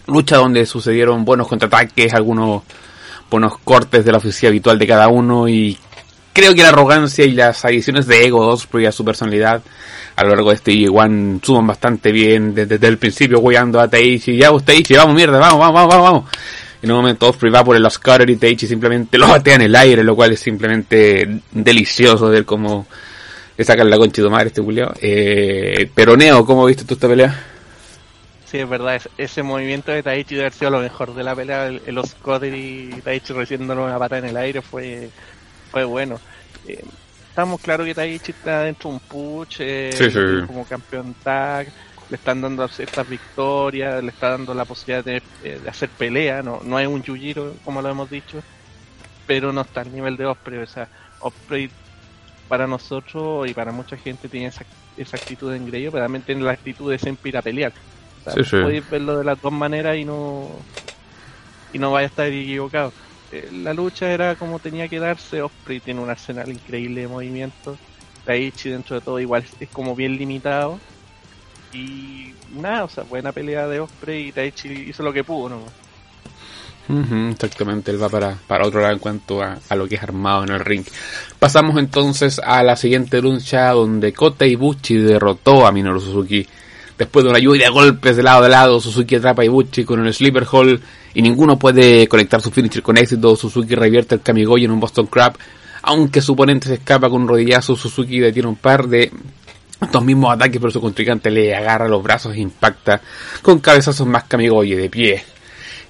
lucha 0.09 0.37
donde 0.37 0.65
sucedieron 0.65 1.25
buenos 1.25 1.47
contraataques, 1.47 2.13
algunos 2.13 2.63
buenos 3.29 3.57
cortes 3.59 4.03
de 4.03 4.11
la 4.11 4.17
oficina 4.17 4.49
habitual 4.49 4.79
de 4.79 4.87
cada 4.87 5.07
uno 5.07 5.47
y 5.47 5.77
creo 6.33 6.53
que 6.53 6.63
la 6.63 6.69
arrogancia 6.69 7.25
y 7.25 7.31
las 7.31 7.63
adiciones 7.65 8.07
de 8.07 8.25
ego 8.25 8.45
de 8.45 8.53
Osprey 8.53 8.85
a 8.85 8.91
su 8.91 9.05
personalidad 9.05 9.61
a 10.15 10.23
lo 10.23 10.29
largo 10.29 10.49
de 10.49 10.55
este 10.55 10.89
One 10.89 11.39
suman 11.41 11.67
bastante 11.67 12.11
bien 12.11 12.53
desde, 12.53 12.85
el 12.87 12.97
principio 12.97 13.41
guiando 13.41 13.79
a 13.79 13.87
Taichi, 13.87 14.37
ya 14.37 14.49
vos 14.49 14.65
Taichi, 14.65 14.95
vamos 14.95 15.15
mierda, 15.15 15.39
vamos, 15.39 15.59
vamos, 15.59 15.87
vamos, 15.87 16.03
vamos. 16.03 16.29
En 16.81 16.91
un 16.91 16.97
momento 16.97 17.29
Osprey 17.29 17.51
va 17.51 17.63
por 17.63 17.75
el 17.75 17.85
Oscar 17.85 18.29
y 18.29 18.35
Taichi 18.35 18.67
simplemente 18.67 19.17
lo 19.17 19.27
batea 19.27 19.55
en 19.55 19.61
el 19.61 19.75
aire, 19.75 20.03
lo 20.03 20.15
cual 20.15 20.33
es 20.33 20.39
simplemente 20.39 21.41
delicioso 21.51 22.29
ver 22.29 22.45
cómo 22.45 22.87
le 23.57 23.63
sacan 23.65 23.89
la 23.89 23.97
concha 23.97 24.21
de 24.21 24.29
madre 24.29 24.47
este 24.47 24.61
Julio. 24.61 24.93
Eh, 25.01 25.89
pero 25.93 26.15
Neo, 26.15 26.45
¿cómo 26.45 26.65
viste 26.65 26.85
tú 26.85 26.93
esta 26.93 27.07
pelea? 27.07 27.58
Sí, 28.49 28.57
es 28.57 28.67
verdad, 28.67 28.99
ese 29.15 29.43
movimiento 29.43 29.91
de 29.91 30.01
Taichi 30.01 30.33
de 30.33 30.41
haber 30.41 30.53
sido 30.53 30.71
lo 30.71 30.79
mejor 30.79 31.13
de 31.13 31.23
la 31.23 31.35
pelea, 31.35 31.67
el, 31.67 31.83
el 31.85 32.55
y 32.55 33.01
Taichi 33.01 33.31
recibiendo 33.31 33.75
una 33.75 33.99
pata 33.99 34.17
en 34.17 34.25
el 34.25 34.37
aire 34.37 34.63
fue, 34.63 35.11
fue 35.69 35.83
bueno. 35.83 36.19
Eh, 36.67 36.83
estamos 37.27 37.61
claros 37.61 37.85
que 37.85 37.93
Taichi 37.93 38.31
está 38.31 38.61
dentro 38.61 38.89
de 38.89 38.95
un 38.95 39.01
push, 39.01 39.57
eh, 39.59 40.45
como 40.47 40.65
campeón 40.65 41.13
tag, 41.21 41.67
le 42.09 42.15
están 42.15 42.41
dando 42.41 42.65
estas 42.65 43.07
victorias, 43.07 44.03
le 44.03 44.09
está 44.09 44.31
dando 44.31 44.55
la 44.55 44.65
posibilidad 44.65 45.05
de, 45.05 45.21
eh, 45.43 45.61
hacer 45.69 45.89
pelea, 45.89 46.41
no, 46.41 46.59
no 46.63 46.79
es 46.79 46.87
un 46.87 47.03
Yujiro 47.03 47.53
como 47.63 47.83
lo 47.83 47.89
hemos 47.89 48.09
dicho, 48.09 48.41
pero 49.27 49.53
no 49.53 49.61
está 49.61 49.81
al 49.81 49.93
nivel 49.93 50.17
de 50.17 50.25
Osprey, 50.25 50.57
o 50.57 50.65
sea, 50.65 50.87
Osprey 51.19 51.69
para 52.47 52.65
nosotros 52.65 53.47
y 53.47 53.53
para 53.53 53.71
mucha 53.71 53.95
gente 53.95 54.27
tiene 54.27 54.47
esa, 54.47 54.65
esa 54.97 55.17
actitud 55.17 55.51
de 55.51 55.57
engreído, 55.57 55.91
pero 55.91 56.05
también 56.05 56.23
tiene 56.23 56.41
la 56.41 56.53
actitud 56.53 56.89
de 56.89 56.97
siempre 56.97 57.29
ir 57.29 57.37
a 57.37 57.43
pelear 57.43 57.73
Podéis 58.23 58.89
verlo 58.89 59.17
de 59.17 59.23
las 59.23 59.41
dos 59.41 59.51
maneras 59.51 59.97
y 59.97 60.05
no 60.05 60.49
y 61.73 61.79
no 61.79 61.91
vaya 61.91 62.07
a 62.07 62.09
estar 62.09 62.27
equivocado. 62.27 62.93
Eh, 63.31 63.49
la 63.51 63.73
lucha 63.73 64.11
era 64.11 64.35
como 64.35 64.59
tenía 64.59 64.87
que 64.87 64.99
darse. 64.99 65.41
Osprey 65.41 65.79
tiene 65.79 66.01
un 66.01 66.09
arsenal 66.09 66.49
increíble 66.49 67.01
de 67.01 67.07
movimientos. 67.07 67.77
Taichi 68.25 68.69
dentro 68.69 68.95
de 68.95 69.01
todo 69.01 69.19
igual 69.19 69.43
es 69.59 69.69
como 69.69 69.95
bien 69.95 70.17
limitado. 70.17 70.79
Y 71.73 72.33
nada, 72.51 72.85
o 72.85 72.89
sea, 72.89 73.03
buena 73.03 73.31
pelea 73.31 73.67
de 73.67 73.79
Osprey 73.79 74.27
y 74.27 74.31
Taichi 74.31 74.69
hizo 74.89 75.03
lo 75.03 75.13
que 75.13 75.23
pudo, 75.23 75.49
¿no? 75.49 75.89
exactamente, 77.29 77.91
él 77.91 78.01
va 78.01 78.09
para, 78.09 78.35
para 78.47 78.65
otro 78.65 78.81
lado 78.81 78.93
en 78.93 78.99
cuanto 78.99 79.43
a, 79.43 79.59
a, 79.69 79.75
lo 79.75 79.87
que 79.87 79.93
es 79.93 80.01
armado 80.01 80.43
en 80.43 80.49
el 80.49 80.59
ring. 80.59 80.83
Pasamos 81.37 81.77
entonces 81.77 82.41
a 82.43 82.63
la 82.63 82.75
siguiente 82.75 83.21
lucha 83.21 83.69
donde 83.69 84.11
Kota 84.11 84.47
Ibuchi 84.47 84.95
derrotó 84.95 85.67
a 85.67 85.71
Minoru 85.71 85.99
Suzuki 85.99 86.47
Después 86.99 87.23
de 87.23 87.29
una 87.29 87.39
lluvia 87.39 87.67
de 87.67 87.71
golpes 87.71 88.17
de 88.17 88.23
lado 88.23 88.43
a 88.43 88.49
lado, 88.49 88.81
Suzuki 88.81 89.15
atrapa 89.15 89.41
a 89.41 89.45
Ibuchi 89.45 89.85
con 89.85 90.01
un 90.01 90.13
sleeper 90.13 90.45
hole 90.51 90.81
y 91.13 91.21
ninguno 91.21 91.57
puede 91.57 92.05
conectar 92.09 92.41
su 92.41 92.51
finisher 92.51 92.83
con 92.83 92.97
éxito. 92.97 93.37
Suzuki 93.37 93.73
revierte 93.73 94.15
el 94.15 94.21
Kamigoy 94.21 94.65
en 94.65 94.71
un 94.71 94.81
Boston 94.81 95.07
Crab. 95.07 95.37
Aunque 95.83 96.19
su 96.19 96.33
oponente 96.33 96.67
se 96.67 96.73
escapa 96.73 97.09
con 97.09 97.21
un 97.21 97.29
rodillazo, 97.29 97.77
Suzuki 97.77 98.19
detiene 98.19 98.49
un 98.49 98.57
par 98.57 98.89
de 98.89 99.09
estos 99.81 100.03
mismos 100.03 100.33
ataques, 100.33 100.59
pero 100.59 100.71
su 100.71 100.81
contrincante 100.81 101.31
le 101.31 101.55
agarra 101.55 101.87
los 101.87 102.03
brazos 102.03 102.35
e 102.35 102.41
impacta 102.41 102.99
con 103.41 103.59
cabezazos 103.59 104.05
más 104.05 104.25
Kamigoye 104.25 104.75
de 104.75 104.89
pie. 104.89 105.23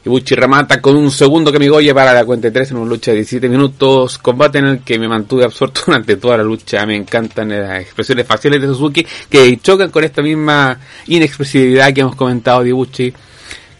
Ibuchi 0.06 0.34
remata 0.34 0.80
con 0.80 0.96
un 0.96 1.12
segundo 1.12 1.52
Kamigoye 1.52 1.94
para 1.94 2.14
la 2.14 2.24
cuenta 2.24 2.48
de 2.48 2.52
3 2.52 2.72
en 2.72 2.78
una 2.78 2.90
lucha 2.90 3.12
de 3.12 3.18
17 3.18 3.50
minutos. 3.50 4.18
Combate 4.18 4.60
en 4.60 4.66
el 4.66 4.80
que 4.80 4.98
me 4.98 5.10
mantuve 5.10 5.44
absorto 5.44 5.82
durante 5.88 6.16
toda 6.16 6.38
la 6.38 6.44
lucha. 6.44 6.86
Me 6.86 6.96
encantan 6.96 7.50
las 7.50 7.82
expresiones 7.82 8.26
faciales 8.26 8.62
de 8.62 8.68
Suzuki 8.68 9.06
que 9.30 9.58
chocan 9.58 9.90
con 9.90 10.04
esta 10.04 10.22
misma 10.22 10.80
inexpresividad 11.08 11.94
que 11.94 12.02
hemos 12.02 12.16
comentado 12.16 12.64
de 12.64 12.70
Ibuchi. 12.70 13.14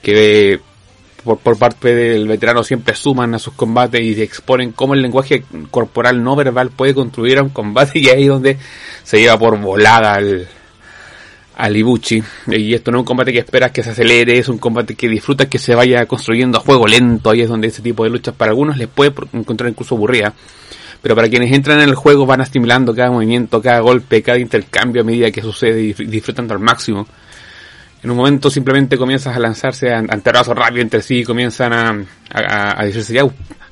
que 0.02 0.60
por, 1.24 1.38
por 1.40 1.58
parte 1.58 1.96
del 1.96 2.28
veterano 2.28 2.64
siempre 2.64 2.96
suman 2.96 3.34
a 3.36 3.40
sus 3.40 3.54
combates 3.54 4.02
y 4.02 4.22
exponen 4.22 4.72
cómo 4.74 4.94
el 4.94 5.02
lenguaje 5.02 5.44
corporal 5.72 6.22
no 6.24 6.36
verbal 6.36 6.70
puede 6.70 6.94
construir 6.94 7.38
a 7.38 7.44
un 7.44 7.50
combate 7.50 8.00
y 8.00 8.10
ahí 8.10 8.24
es 8.24 8.30
donde 8.30 8.58
se 9.04 9.20
lleva 9.20 9.38
por 9.38 9.58
volada 9.60 10.16
al, 10.16 10.48
al 11.60 11.76
Ibuchi. 11.76 12.24
Y 12.48 12.74
esto 12.74 12.90
no 12.90 12.98
es 12.98 13.02
un 13.02 13.06
combate 13.06 13.34
que 13.34 13.40
esperas 13.40 13.72
que 13.72 13.84
se 13.84 13.90
acelere, 13.90 14.38
es 14.38 14.48
un 14.48 14.58
combate 14.58 14.96
que 14.96 15.10
disfrutas 15.10 15.48
que 15.48 15.60
se 15.60 15.76
vaya 15.76 16.06
construyendo 16.06 16.58
a 16.58 16.62
juego 16.62 16.88
lento. 16.88 17.30
Ahí 17.30 17.42
es 17.42 17.50
donde 17.50 17.68
ese 17.68 17.82
tipo 17.82 18.06
de 18.06 18.10
luchas 18.10 18.34
para 18.34 18.52
algunos 18.52 18.78
les 18.78 18.88
puede 18.88 19.14
encontrar 19.34 19.70
incluso 19.70 19.96
aburrida. 19.96 20.34
Pero 21.02 21.16
para 21.16 21.28
quienes 21.28 21.52
entran 21.52 21.82
en 21.82 21.90
el 21.90 21.96
juego 21.96 22.26
van 22.26 22.42
asimilando 22.42 22.96
cada 22.96 23.12
movimiento, 23.12 23.62
cada 23.62 23.82
golpe, 23.82 24.22
cada 24.22 24.40
intercambio 24.40 25.02
a 25.02 25.06
medida 25.06 25.32
que 25.32 25.42
sucede 25.42 25.82
y 25.82 25.94
disfrutando 25.94 26.54
al 26.54 26.60
máximo 26.60 27.06
en 28.02 28.12
un 28.12 28.18
momento 28.18 28.50
simplemente 28.50 28.98
comienzas 28.98 29.36
a 29.36 29.40
lanzarse 29.40 29.94
ante 29.94 30.32
rápido 30.32 30.82
entre 30.82 31.02
sí, 31.02 31.24
comienzan 31.24 31.74
a, 31.74 32.06
a, 32.32 32.86
decirse, 32.86 33.14
ya, 33.14 33.24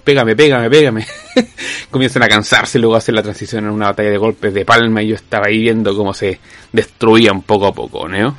pégame, 0.03 0.35
pégame, 0.35 0.69
pégame. 0.69 1.05
comienzan 1.91 2.23
a 2.23 2.27
cansarse 2.27 2.77
y 2.77 2.81
luego 2.81 2.95
hacer 2.95 3.15
la 3.15 3.23
transición 3.23 3.65
en 3.65 3.71
una 3.71 3.87
batalla 3.87 4.09
de 4.09 4.17
golpes 4.17 4.53
de 4.53 4.65
palma 4.65 5.01
y 5.01 5.09
yo 5.09 5.15
estaba 5.15 5.47
ahí 5.47 5.59
viendo 5.59 5.95
cómo 5.95 6.13
se 6.13 6.39
destruían 6.71 7.41
poco 7.41 7.67
a 7.67 7.73
poco, 7.73 8.07
¿no? 8.07 8.37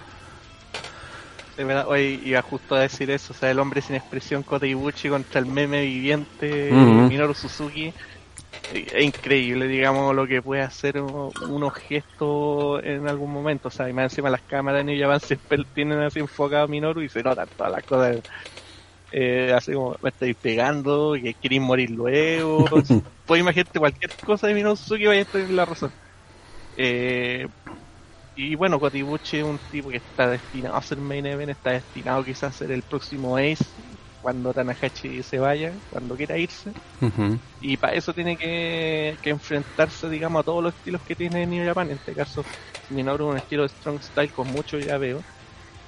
De 1.57 1.65
verdad, 1.65 1.87
hoy 1.89 2.23
iba 2.25 2.41
justo 2.43 2.77
a 2.77 2.81
decir 2.81 3.11
eso, 3.11 3.33
o 3.33 3.37
sea, 3.37 3.51
el 3.51 3.59
hombre 3.59 3.81
sin 3.81 3.97
expresión 3.97 4.45
Kota 4.45 4.67
Ibuchi 4.67 5.09
contra 5.09 5.41
el 5.41 5.47
meme 5.47 5.83
viviente 5.83 6.71
Minoru 6.71 7.35
Suzuki 7.35 7.93
es 8.73 9.05
increíble, 9.05 9.67
digamos, 9.67 10.15
lo 10.15 10.27
que 10.27 10.43
puede 10.43 10.63
hacer 10.63 11.01
unos 11.01 11.75
gestos 11.75 12.83
en 12.85 13.09
algún 13.09 13.33
momento. 13.33 13.69
O 13.69 13.71
sea, 13.71 13.89
y 13.89 13.93
más 13.93 14.13
encima 14.13 14.31
las 14.31 14.43
cámaras 14.43 14.83
en 14.83 14.91
ella 14.91 15.19
siempre 15.19 15.65
tienen 15.75 16.01
así 16.01 16.19
enfocado 16.19 16.65
a 16.65 16.69
Minoru 16.69 17.03
y 17.03 17.09
se 17.09 17.23
notan 17.23 17.49
todas 17.57 17.73
las 17.73 17.85
cosas. 17.85 18.19
Eh, 19.11 19.55
así 19.57 19.73
como 19.73 19.97
me 20.03 20.11
estoy 20.11 20.35
pegando, 20.35 21.15
que 21.15 21.35
queréis 21.35 21.63
morir 21.63 21.91
luego. 21.91 22.65
Puedes 23.27 23.43
imaginarte 23.43 23.79
cualquier 23.79 24.11
cosa 24.25 24.47
de 24.47 24.55
Minoru 24.55 24.77
Suzuki 24.77 25.07
vaya 25.07 25.23
a 25.23 25.25
tener 25.25 25.51
la 25.51 25.65
razón. 25.65 25.93
Eh, 26.77 27.49
y 28.37 28.55
bueno, 28.55 28.79
Kotibuchi 28.79 29.39
es 29.39 29.45
un 29.45 29.59
tipo 29.73 29.89
que 29.89 29.97
está 29.97 30.29
destinado 30.29 30.77
a 30.77 30.83
ser 30.83 30.99
main 30.99 31.27
event, 31.27 31.51
está 31.51 31.71
destinado 31.71 32.23
quizás 32.23 32.55
a 32.55 32.59
ser 32.59 32.71
el 32.71 32.83
próximo 32.83 33.37
Ace 33.37 33.65
cuando 34.23 34.53
Tanahashi 34.53 35.23
se 35.23 35.39
vaya, 35.39 35.73
cuando 35.91 36.17
quiera 36.17 36.37
irse. 36.37 36.73
Y 37.61 37.77
para 37.77 37.95
eso 37.95 38.13
tiene 38.13 38.37
que, 38.37 39.17
enfrentarse, 39.25 40.09
digamos, 40.09 40.41
a 40.41 40.45
todos 40.45 40.63
los 40.63 40.75
estilos 40.75 41.03
que 41.03 41.15
tiene 41.15 41.47
New 41.47 41.65
Japan. 41.65 41.91
En 41.91 41.97
este 41.97 42.15
caso, 42.15 42.45
Minoru 42.91 43.29
un 43.29 43.37
estilo 43.37 43.63
de 43.63 43.69
Strong 43.69 44.03
Style 44.03 44.33
con 44.33 44.49
mucho 44.49 44.79
ya 44.79 44.99
veo. 44.99 45.23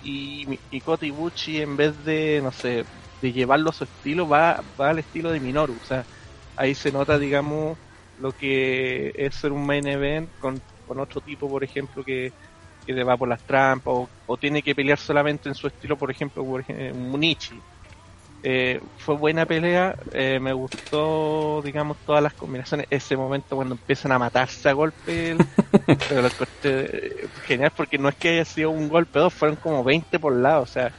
Y, 0.02 0.58
y 0.70 0.80
Kota 0.80 1.04
Ibuchi, 1.04 1.60
en 1.60 1.76
vez 1.76 2.04
de, 2.04 2.40
no 2.42 2.52
sé, 2.52 2.84
de 3.20 3.32
llevarlo 3.32 3.70
a 3.70 3.75
su 3.75 3.84
estilo, 3.84 4.28
va, 4.28 4.62
va 4.80 4.90
al 4.90 5.00
estilo 5.00 5.30
de 5.30 5.40
Minoru. 5.40 5.76
O 5.82 5.87
sea, 5.87 6.04
ahí 6.56 6.75
se 6.75 6.92
nota, 6.92 7.18
digamos, 7.18 7.76
lo 8.20 8.32
que 8.32 9.12
es 9.14 9.34
ser 9.34 9.52
un 9.52 9.66
main 9.66 9.87
event 9.87 10.30
con, 10.40 10.60
con 10.87 11.00
otro 11.00 11.20
tipo, 11.20 11.49
por 11.49 11.64
ejemplo, 11.64 12.04
que, 12.04 12.32
que 12.87 13.04
va 13.04 13.16
por 13.16 13.28
las 13.28 13.42
trampas 13.42 13.92
o, 13.94 14.08
o, 14.26 14.37
tiene 14.37 14.62
que 14.62 14.75
pelear 14.75 14.99
solamente 14.99 15.49
en 15.49 15.54
su 15.54 15.66
estilo, 15.66 15.96
por 15.96 16.10
ejemplo, 16.10 16.44
por 16.44 16.60
ejemplo 16.60 16.94
Munichi 16.94 17.60
eh, 18.42 18.80
fue 18.97 19.16
buena 19.16 19.44
pelea, 19.44 19.97
eh, 20.12 20.38
me 20.40 20.52
gustó, 20.52 21.61
digamos, 21.62 21.99
todas 22.06 22.23
las 22.23 22.32
combinaciones. 22.32 22.87
Ese 22.88 23.16
momento 23.16 23.56
cuando 23.56 23.75
empiezan 23.75 24.12
a 24.12 24.18
matarse 24.18 24.68
a 24.68 24.73
golpe, 24.73 25.37
pero 26.09 26.30
corté, 26.38 27.28
genial 27.47 27.73
porque 27.76 27.99
no 27.99 28.09
es 28.09 28.14
que 28.14 28.30
haya 28.30 28.44
sido 28.44 28.70
un 28.70 28.88
golpe 28.88 29.18
dos, 29.18 29.35
fueron 29.35 29.56
como 29.56 29.85
20 29.85 30.18
por 30.18 30.35
lado, 30.35 30.62
o 30.62 30.66
sea, 30.66 30.90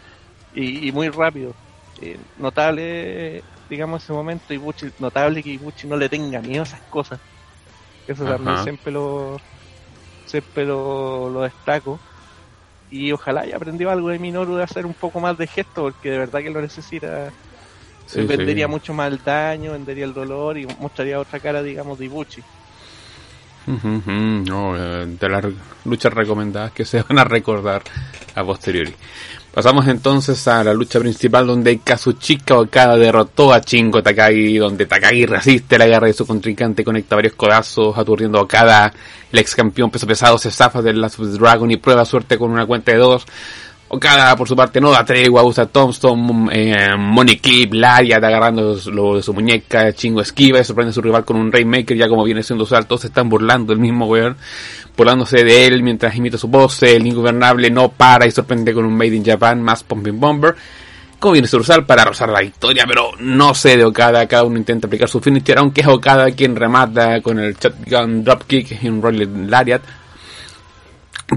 y, 0.54 0.92
muy 0.92 1.10
rápido. 1.10 1.54
Eh, 2.02 2.18
notable, 2.38 3.44
digamos, 3.70 4.04
ese 4.04 4.14
momento, 4.14 4.54
Ibuchi, 4.54 4.92
notable 5.00 5.42
que 5.42 5.52
Ibuchi 5.52 5.88
no 5.88 5.98
le 5.98 6.10
tenga 6.10 6.42
miedo 6.42 6.62
a 6.62 6.66
esas 6.66 6.82
cosas. 6.82 7.20
Eso 8.08 8.26
también 8.26 8.58
siempre 8.64 8.92
lo, 8.92 9.40
siempre 10.26 10.66
lo, 10.66 11.30
lo 11.30 11.42
destaco 11.42 12.00
y 12.92 13.12
ojalá 13.12 13.42
haya 13.42 13.56
aprendido 13.56 13.90
algo 13.90 14.10
de 14.10 14.20
Minoru 14.20 14.56
de 14.56 14.64
hacer 14.64 14.86
un 14.86 14.94
poco 14.94 15.20
más 15.20 15.38
de 15.38 15.48
gesto 15.48 15.84
porque 15.84 16.12
de 16.12 16.20
verdad 16.20 16.42
que 16.42 16.50
lo 16.50 16.62
necesita. 16.62 17.32
Vendería 18.14 18.68
mucho 18.68 18.94
más 18.94 19.10
el 19.10 19.24
daño 19.24 19.72
vendería 19.72 20.04
el 20.04 20.14
dolor 20.14 20.58
y 20.58 20.68
mostraría 20.80 21.18
otra 21.18 21.40
cara 21.40 21.64
digamos 21.64 21.98
de 21.98 22.06
Ibuchi. 22.06 22.44
No, 23.68 24.76
eh, 24.76 25.06
de 25.06 25.30
las 25.30 25.46
luchas 25.86 26.12
recomendadas 26.12 26.72
que 26.72 26.84
se 26.84 27.02
van 27.04 27.20
a 27.20 27.24
recordar 27.24 27.84
a 28.36 28.44
posteriori 28.44 28.94
Pasamos 29.54 29.86
entonces 29.90 30.48
a 30.48 30.64
la 30.64 30.74
lucha 30.74 30.98
principal 30.98 31.46
donde 31.46 31.80
Kazuchika 31.80 32.58
Okada 32.58 32.96
derrotó 32.96 33.52
a 33.52 33.60
Chingo 33.60 34.02
Takagi, 34.02 34.58
donde 34.58 34.86
Takagi 34.86 35.26
resiste 35.26 35.78
la 35.78 35.88
guerra 35.88 36.08
de 36.08 36.14
su 36.14 36.26
contrincante, 36.26 36.86
conecta 36.86 37.18
varios 37.18 37.34
codazos, 37.34 37.98
aturdiendo 37.98 38.40
a 38.40 38.44
Okada, 38.44 38.94
el 39.30 39.40
ex 39.40 39.54
campeón 39.54 39.92
peso 39.92 40.08
pesado 40.08 40.38
se 40.38 40.52
zafa 40.52 40.82
del 40.82 41.02
Last 41.02 41.20
of 41.20 41.28
Dragon 41.38 41.70
y 41.70 41.76
prueba 41.76 42.06
suerte 42.06 42.38
con 42.38 42.50
una 42.50 42.66
cuenta 42.66 42.94
de 42.94 43.00
dos. 43.00 43.26
Okada, 43.94 44.38
por 44.38 44.48
su 44.48 44.56
parte, 44.56 44.80
no 44.80 44.90
da 44.90 45.04
tregua, 45.04 45.44
usa 45.44 45.66
Tombstone, 45.66 46.48
eh, 46.54 46.96
Money 46.98 47.40
Clip, 47.40 47.74
Lariat 47.74 48.24
agarrando 48.24 48.80
lo 48.86 49.18
de 49.18 49.22
su 49.22 49.34
muñeca, 49.34 49.92
chingo 49.92 50.22
esquiva 50.22 50.62
y 50.62 50.64
sorprende 50.64 50.92
a 50.92 50.94
su 50.94 51.02
rival 51.02 51.26
con 51.26 51.36
un 51.36 51.52
Rainmaker, 51.52 51.98
ya 51.98 52.08
como 52.08 52.24
viene 52.24 52.42
siendo 52.42 52.64
usual, 52.64 52.86
todos 52.86 53.02
se 53.02 53.08
están 53.08 53.28
burlando 53.28 53.74
del 53.74 53.82
mismo 53.82 54.06
weón, 54.06 54.38
burlándose 54.96 55.44
de 55.44 55.66
él 55.66 55.84
mientras 55.84 56.16
imita 56.16 56.38
su 56.38 56.48
voz, 56.48 56.82
el 56.84 57.06
ingobernable 57.06 57.70
no 57.70 57.90
para 57.90 58.26
y 58.26 58.32
sorprende 58.32 58.74
con 58.74 58.86
un 58.86 58.96
Made 58.96 59.14
in 59.14 59.26
Japan 59.26 59.62
más 59.62 59.84
Pumping 59.84 60.22
Bomber, 60.22 60.56
como 61.20 61.34
viene 61.34 61.50
usual 61.52 61.86
para 61.86 62.06
rozar 62.06 62.30
la 62.30 62.40
victoria, 62.40 62.86
pero 62.88 63.12
no 63.20 63.54
sé 63.54 63.76
de 63.76 63.84
Okada, 63.84 64.26
cada 64.26 64.46
uno 64.46 64.58
intenta 64.58 64.88
aplicar 64.88 65.10
su 65.10 65.20
finisher, 65.20 65.58
aunque 65.58 65.82
es 65.82 65.88
Okada 65.88 66.32
quien 66.32 66.56
remata 66.56 67.20
con 67.20 67.40
el 67.40 67.58
shotgun 67.58 68.24
dropkick 68.24 68.84
y 68.84 68.88
un 68.88 69.02
Rolling 69.02 69.50
Lariat, 69.50 69.82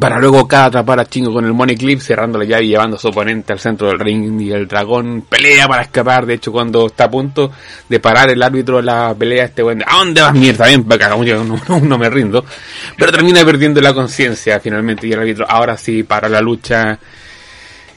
para 0.01 0.19
luego 0.19 0.47
cada 0.49 0.67
atrapar 0.67 1.01
a 1.01 1.07
Chingo 1.07 1.33
con 1.33 1.45
el 1.45 1.53
Money 1.53 1.77
Clip, 1.77 2.01
cerrándole 2.01 2.47
ya 2.47 2.61
y 2.61 2.69
llevando 2.69 2.97
a 2.97 2.99
su 2.99 3.09
oponente 3.09 3.53
al 3.53 3.61
centro 3.61 3.89
del 3.89 3.99
ring 3.99 4.41
y 4.41 4.51
el 4.51 4.67
dragón 4.67 5.25
pelea 5.29 5.69
para 5.69 5.83
escapar, 5.83 6.27
de 6.27 6.35
hecho 6.35 6.51
cuando 6.51 6.87
está 6.87 7.05
a 7.05 7.11
punto 7.11 7.53
de 7.89 8.01
parar 8.01 8.31
el 8.31 8.43
árbitro 8.43 8.83
la 8.83 9.15
pelea, 9.17 9.45
este 9.45 9.63
bueno, 9.63 9.85
¿a 9.87 9.99
dónde 9.99 10.21
vas 10.21 10.35
mierda? 10.35 10.67
Ven 10.67 10.85
para 10.85 11.07
acá, 11.07 11.17
no, 11.17 11.81
no, 11.81 11.99
me 11.99 12.11
rindo, 12.11 12.45
pero 12.99 13.13
termina 13.13 13.45
perdiendo 13.45 13.81
la 13.81 13.95
conciencia 13.95 14.59
finalmente 14.59 15.07
y 15.07 15.13
el 15.13 15.21
árbitro 15.21 15.47
ahora 15.49 15.77
sí 15.77 16.03
para 16.03 16.29
la 16.29 16.41
lucha 16.41 16.99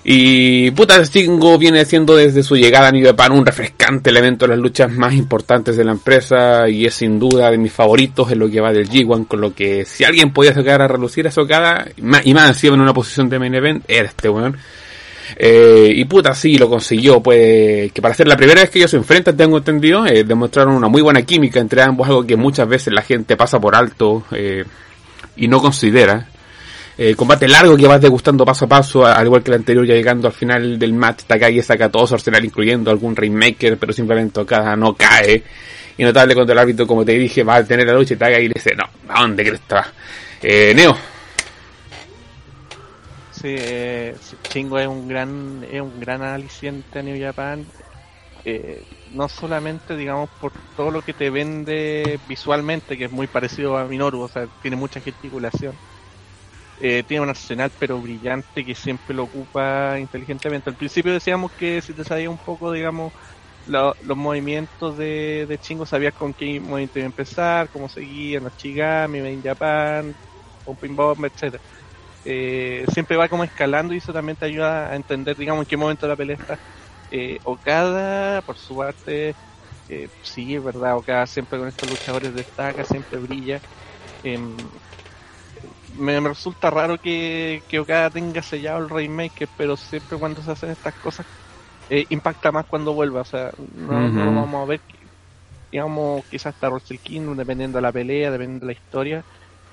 y 0.10 0.72
puta, 0.72 1.04
Stingo 1.04 1.58
viene 1.58 1.84
siendo 1.84 2.16
desde 2.16 2.42
su 2.42 2.56
llegada 2.56 2.88
a 2.88 2.92
New 2.94 3.06
Japan 3.06 3.34
un 3.34 3.46
refrescante 3.46 4.10
elemento 4.10 4.46
de 4.46 4.52
las 4.52 4.60
luchas 4.60 4.90
más 4.90 5.14
importantes 5.14 5.76
de 5.76 5.84
la 5.84 5.92
empresa 5.92 6.70
y 6.70 6.86
es 6.86 6.94
sin 6.94 7.20
duda 7.20 7.52
de 7.52 7.58
mis 7.58 7.74
favoritos 7.74 8.32
en 8.32 8.40
lo 8.40 8.50
que 8.50 8.62
va 8.62 8.72
del 8.72 8.90
G1, 8.90 9.28
con 9.28 9.42
lo 9.42 9.54
que 9.54 9.84
si 9.84 10.06
alguien 10.06 10.32
podía 10.32 10.54
sacar 10.54 10.82
a 10.82 10.88
relucir 10.88 11.28
a 11.28 11.32
Sokada, 11.32 11.90
y 11.98 12.34
más 12.34 12.48
encima 12.48 12.76
en 12.76 12.82
una 12.84 12.94
posición 12.94 13.28
de 13.28 13.38
main 13.38 13.54
event, 13.54 13.84
era 13.86 14.08
este 14.08 14.30
weón. 14.30 14.56
Eh, 15.36 15.92
y 15.94 16.06
puta, 16.06 16.34
sí, 16.34 16.58
lo 16.58 16.70
consiguió, 16.70 17.22
pues, 17.22 17.92
que 17.92 18.02
para 18.02 18.14
ser 18.14 18.30
la 18.30 18.38
primera 18.38 18.62
vez 18.62 18.70
que 18.70 18.80
ellos 18.80 18.92
se 18.92 18.96
enfrentan, 18.96 19.36
tengo 19.36 19.58
entendido, 19.58 20.06
eh, 20.06 20.24
demostraron 20.24 20.74
una 20.74 20.88
muy 20.88 21.02
buena 21.02 21.24
química 21.24 21.60
entre 21.60 21.82
ambos, 21.82 22.08
algo 22.08 22.26
que 22.26 22.38
muchas 22.38 22.70
veces 22.70 22.94
la 22.94 23.02
gente 23.02 23.36
pasa 23.36 23.60
por 23.60 23.76
alto 23.76 24.24
eh, 24.32 24.64
y 25.36 25.50
no 25.50 25.60
considera. 25.60 26.30
Eh, 27.00 27.16
combate 27.16 27.48
largo 27.48 27.78
que 27.78 27.86
vas 27.86 28.02
degustando 28.02 28.44
paso 28.44 28.66
a 28.66 28.68
paso, 28.68 29.06
al 29.06 29.24
igual 29.24 29.44
que 29.44 29.52
el 29.52 29.58
anterior, 29.58 29.86
ya 29.86 29.94
llegando 29.94 30.28
al 30.28 30.34
final 30.34 30.80
del 30.80 30.94
match, 30.94 31.26
Takagi 31.28 31.62
saca 31.62 31.92
todo 31.92 32.08
su 32.08 32.16
arsenal, 32.16 32.44
incluyendo 32.44 32.90
algún 32.90 33.16
Rainmaker, 33.16 33.78
pero 33.78 33.94
simplemente 33.94 34.44
cada 34.46 34.76
no 34.76 34.96
cae. 34.96 35.44
Y 35.96 36.04
notable 36.04 36.34
cuando 36.34 36.54
el 36.54 36.60
árbitro, 36.60 36.88
como 36.88 37.06
te 37.06 37.12
dije, 37.12 37.44
va 37.44 37.58
a 37.58 37.64
tener 37.64 37.86
la 37.86 37.94
lucha 37.94 38.16
y 38.16 38.18
Takagi 38.18 38.48
le 38.48 38.54
dice, 38.56 38.76
no, 38.76 38.86
¿a 39.14 39.22
dónde 39.22 39.44
crees 39.44 39.60
que 39.60 39.64
está? 39.64 39.94
Eh, 40.42 40.74
Neo. 40.76 40.98
Sí, 43.32 43.56
eh, 43.56 44.16
Chingo 44.50 44.80
es 44.80 44.88
un 44.88 45.08
gran, 45.08 45.64
es 45.72 45.80
un 45.80 46.00
gran 46.00 46.24
aliciente 46.24 46.98
a 46.98 47.04
New 47.04 47.22
Japan. 47.24 47.64
Eh, 48.44 48.84
no 49.14 49.30
solamente, 49.30 49.96
digamos, 49.96 50.32
por 50.42 50.52
todo 50.76 50.90
lo 50.90 51.04
que 51.04 51.14
te 51.14 51.30
vende 51.30 52.20
visualmente, 52.28 52.98
que 52.98 53.06
es 53.06 53.12
muy 53.12 53.28
parecido 53.28 53.78
a 53.78 53.86
Minoru, 53.86 54.22
o 54.22 54.28
sea, 54.28 54.48
tiene 54.64 54.78
mucha 54.78 55.00
gesticulación 55.00 55.76
eh, 56.78 57.04
tiene 57.04 57.24
un 57.24 57.30
arsenal 57.30 57.72
pero 57.78 58.02
brillante 58.02 58.66
que 58.66 58.76
siempre 58.76 59.16
lo 59.16 59.24
ocupa 59.26 60.00
inteligentemente. 60.00 60.70
Al 60.70 60.78
principio 60.78 61.14
decíamos 61.14 61.52
que 61.56 61.82
si 61.82 61.94
te 61.94 62.04
sabía 62.06 62.30
un 62.30 62.40
poco, 62.40 62.72
digamos, 62.72 63.14
los 63.66 63.96
movimientos 64.18 64.98
de, 64.98 65.46
de 65.48 65.58
Chingo, 65.60 65.86
sabías 65.86 66.14
con 66.14 66.34
qué 66.34 66.60
movimiento 66.62 67.00
iba 67.00 67.06
a 67.06 67.08
empezar, 67.08 67.70
cómo 67.70 67.90
seguía, 67.90 68.40
los 68.40 68.54
Chigami, 68.56 69.22
Main 69.22 69.42
Japan, 69.44 70.16
Pumping 70.64 70.96
Bomb, 70.96 71.26
etcétera 71.26 71.64
eh, 72.24 72.86
siempre 72.94 73.18
va 73.18 73.30
como 73.30 73.44
escalando 73.44 73.94
y 73.94 73.98
eso 73.98 74.14
también 74.14 74.38
te 74.38 74.46
ayuda 74.46 74.92
a 74.92 74.96
entender, 74.96 75.36
digamos, 75.38 75.62
en 75.64 75.68
qué 75.68 75.78
momento 75.78 76.08
la 76.08 76.18
pelea 76.18 76.36
está. 76.36 76.60
Eh, 77.10 77.40
Okada, 77.44 78.42
por 78.42 78.58
su 78.58 78.76
parte, 78.78 79.38
eh, 79.88 80.10
sí, 80.22 80.56
es 80.56 80.64
verdad, 80.64 80.98
Okada 80.98 81.26
siempre 81.28 81.60
con 81.60 81.68
estos 81.70 81.88
luchadores 81.90 82.34
destaca, 82.34 82.84
siempre 82.86 83.20
brilla. 83.20 83.62
Me, 85.98 86.20
resulta 86.20 86.70
raro 86.70 86.98
que, 86.98 87.62
que 87.68 87.80
Okada 87.80 88.10
tenga 88.10 88.42
sellado 88.42 88.80
el 88.80 88.90
Rainmaker, 88.90 89.48
pero 89.58 89.76
siempre 89.78 90.18
cuando 90.18 90.42
se 90.42 90.52
hacen 90.52 90.72
estas 90.72 90.94
cosas 90.96 91.26
eh, 91.90 92.06
impacta 92.10 92.52
más 92.52 92.66
cuando 92.66 92.94
vuelva. 92.94 93.22
O 93.22 93.26
sea, 93.26 93.52
no, 93.76 94.10
no 94.10 94.26
lo 94.26 94.34
vamos 94.34 94.64
a 94.64 94.66
ver, 94.66 94.82
digamos, 95.72 96.26
quizás 96.26 96.54
hasta 96.54 96.70
Russell 96.70 96.98
King, 96.98 97.36
dependiendo 97.36 97.78
de 97.78 97.82
la 97.82 97.92
pelea, 97.92 98.32
dependiendo 98.32 98.66
de 98.66 98.74
la 98.74 98.80
historia, 98.80 99.24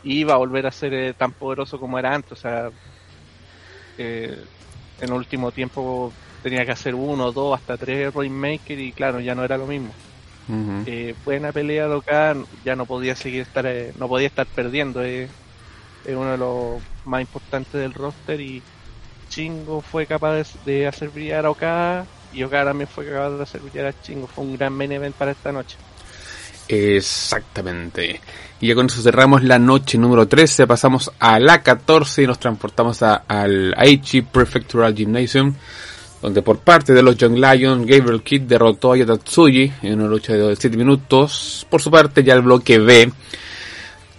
y 0.02 0.24
va 0.24 0.34
a 0.34 0.38
volver 0.38 0.66
a 0.66 0.70
ser 0.70 0.94
eh, 0.94 1.14
tan 1.14 1.32
poderoso 1.32 1.78
como 1.78 1.98
era 1.98 2.14
antes. 2.14 2.32
O 2.32 2.36
sea, 2.36 2.70
eh, 3.98 4.36
en 5.00 5.08
el 5.08 5.12
último 5.14 5.50
tiempo 5.52 6.12
tenía 6.42 6.64
que 6.64 6.72
hacer 6.72 6.94
uno, 6.94 7.32
dos, 7.32 7.58
hasta 7.58 7.76
tres 7.76 8.12
Rainmaker 8.12 8.78
y 8.78 8.92
claro, 8.92 9.20
ya 9.20 9.34
no 9.34 9.44
era 9.44 9.56
lo 9.56 9.66
mismo. 9.66 9.94
eh, 10.86 11.14
buena 11.24 11.52
pelea 11.52 11.86
acá, 11.86 12.36
ya 12.64 12.76
no 12.76 12.86
podía 12.86 13.14
seguir 13.16 13.42
estar, 13.42 13.66
eh, 13.66 13.92
no 13.98 14.08
podía 14.08 14.28
estar 14.28 14.46
perdiendo. 14.46 15.02
Eh. 15.04 15.28
Es 16.04 16.14
uno 16.14 16.32
de 16.32 16.38
los 16.38 16.82
más 17.04 17.20
importantes 17.20 17.72
del 17.72 17.94
roster 17.94 18.40
y 18.40 18.62
Chingo 19.28 19.80
fue 19.80 20.06
capaz 20.06 20.44
de, 20.64 20.86
hacer 20.86 21.08
brillar 21.08 21.46
a 21.46 21.50
Okada 21.50 22.06
y 22.32 22.42
Okada 22.42 22.66
también 22.66 22.88
fue 22.88 23.06
capaz 23.06 23.30
de 23.30 23.42
hacer 23.42 23.60
brillar 23.60 23.86
a 23.86 24.02
Chingo. 24.02 24.26
Fue 24.26 24.44
un 24.44 24.56
gran 24.56 24.72
main 24.72 24.92
event 24.92 25.14
para 25.14 25.32
esta 25.32 25.50
noche. 25.52 25.76
Exactamente. 26.68 28.20
Y 28.60 28.68
ya 28.68 28.74
con 28.74 28.86
eso 28.86 29.02
cerramos 29.02 29.42
la 29.42 29.58
noche 29.58 29.98
número 29.98 30.26
13, 30.26 30.66
pasamos 30.66 31.10
a 31.18 31.38
la 31.38 31.62
14 31.62 32.22
y 32.22 32.26
nos 32.26 32.38
transportamos 32.38 33.02
a, 33.02 33.16
al 33.28 33.74
Aichi 33.76 34.22
Prefectural 34.22 34.94
Gymnasium, 34.94 35.54
donde 36.22 36.40
por 36.40 36.60
parte 36.60 36.94
de 36.94 37.02
los 37.02 37.16
Young 37.16 37.36
Lions, 37.36 37.86
Gabriel 37.86 38.22
Kidd 38.22 38.42
derrotó 38.42 38.92
a 38.92 38.96
Yatatsuji 38.96 39.72
en 39.82 40.00
una 40.00 40.08
lucha 40.08 40.32
de 40.32 40.56
7 40.56 40.76
minutos. 40.76 41.66
Por 41.68 41.82
su 41.82 41.90
parte, 41.90 42.24
ya 42.24 42.34
el 42.34 42.42
bloque 42.42 42.78
B 42.78 43.12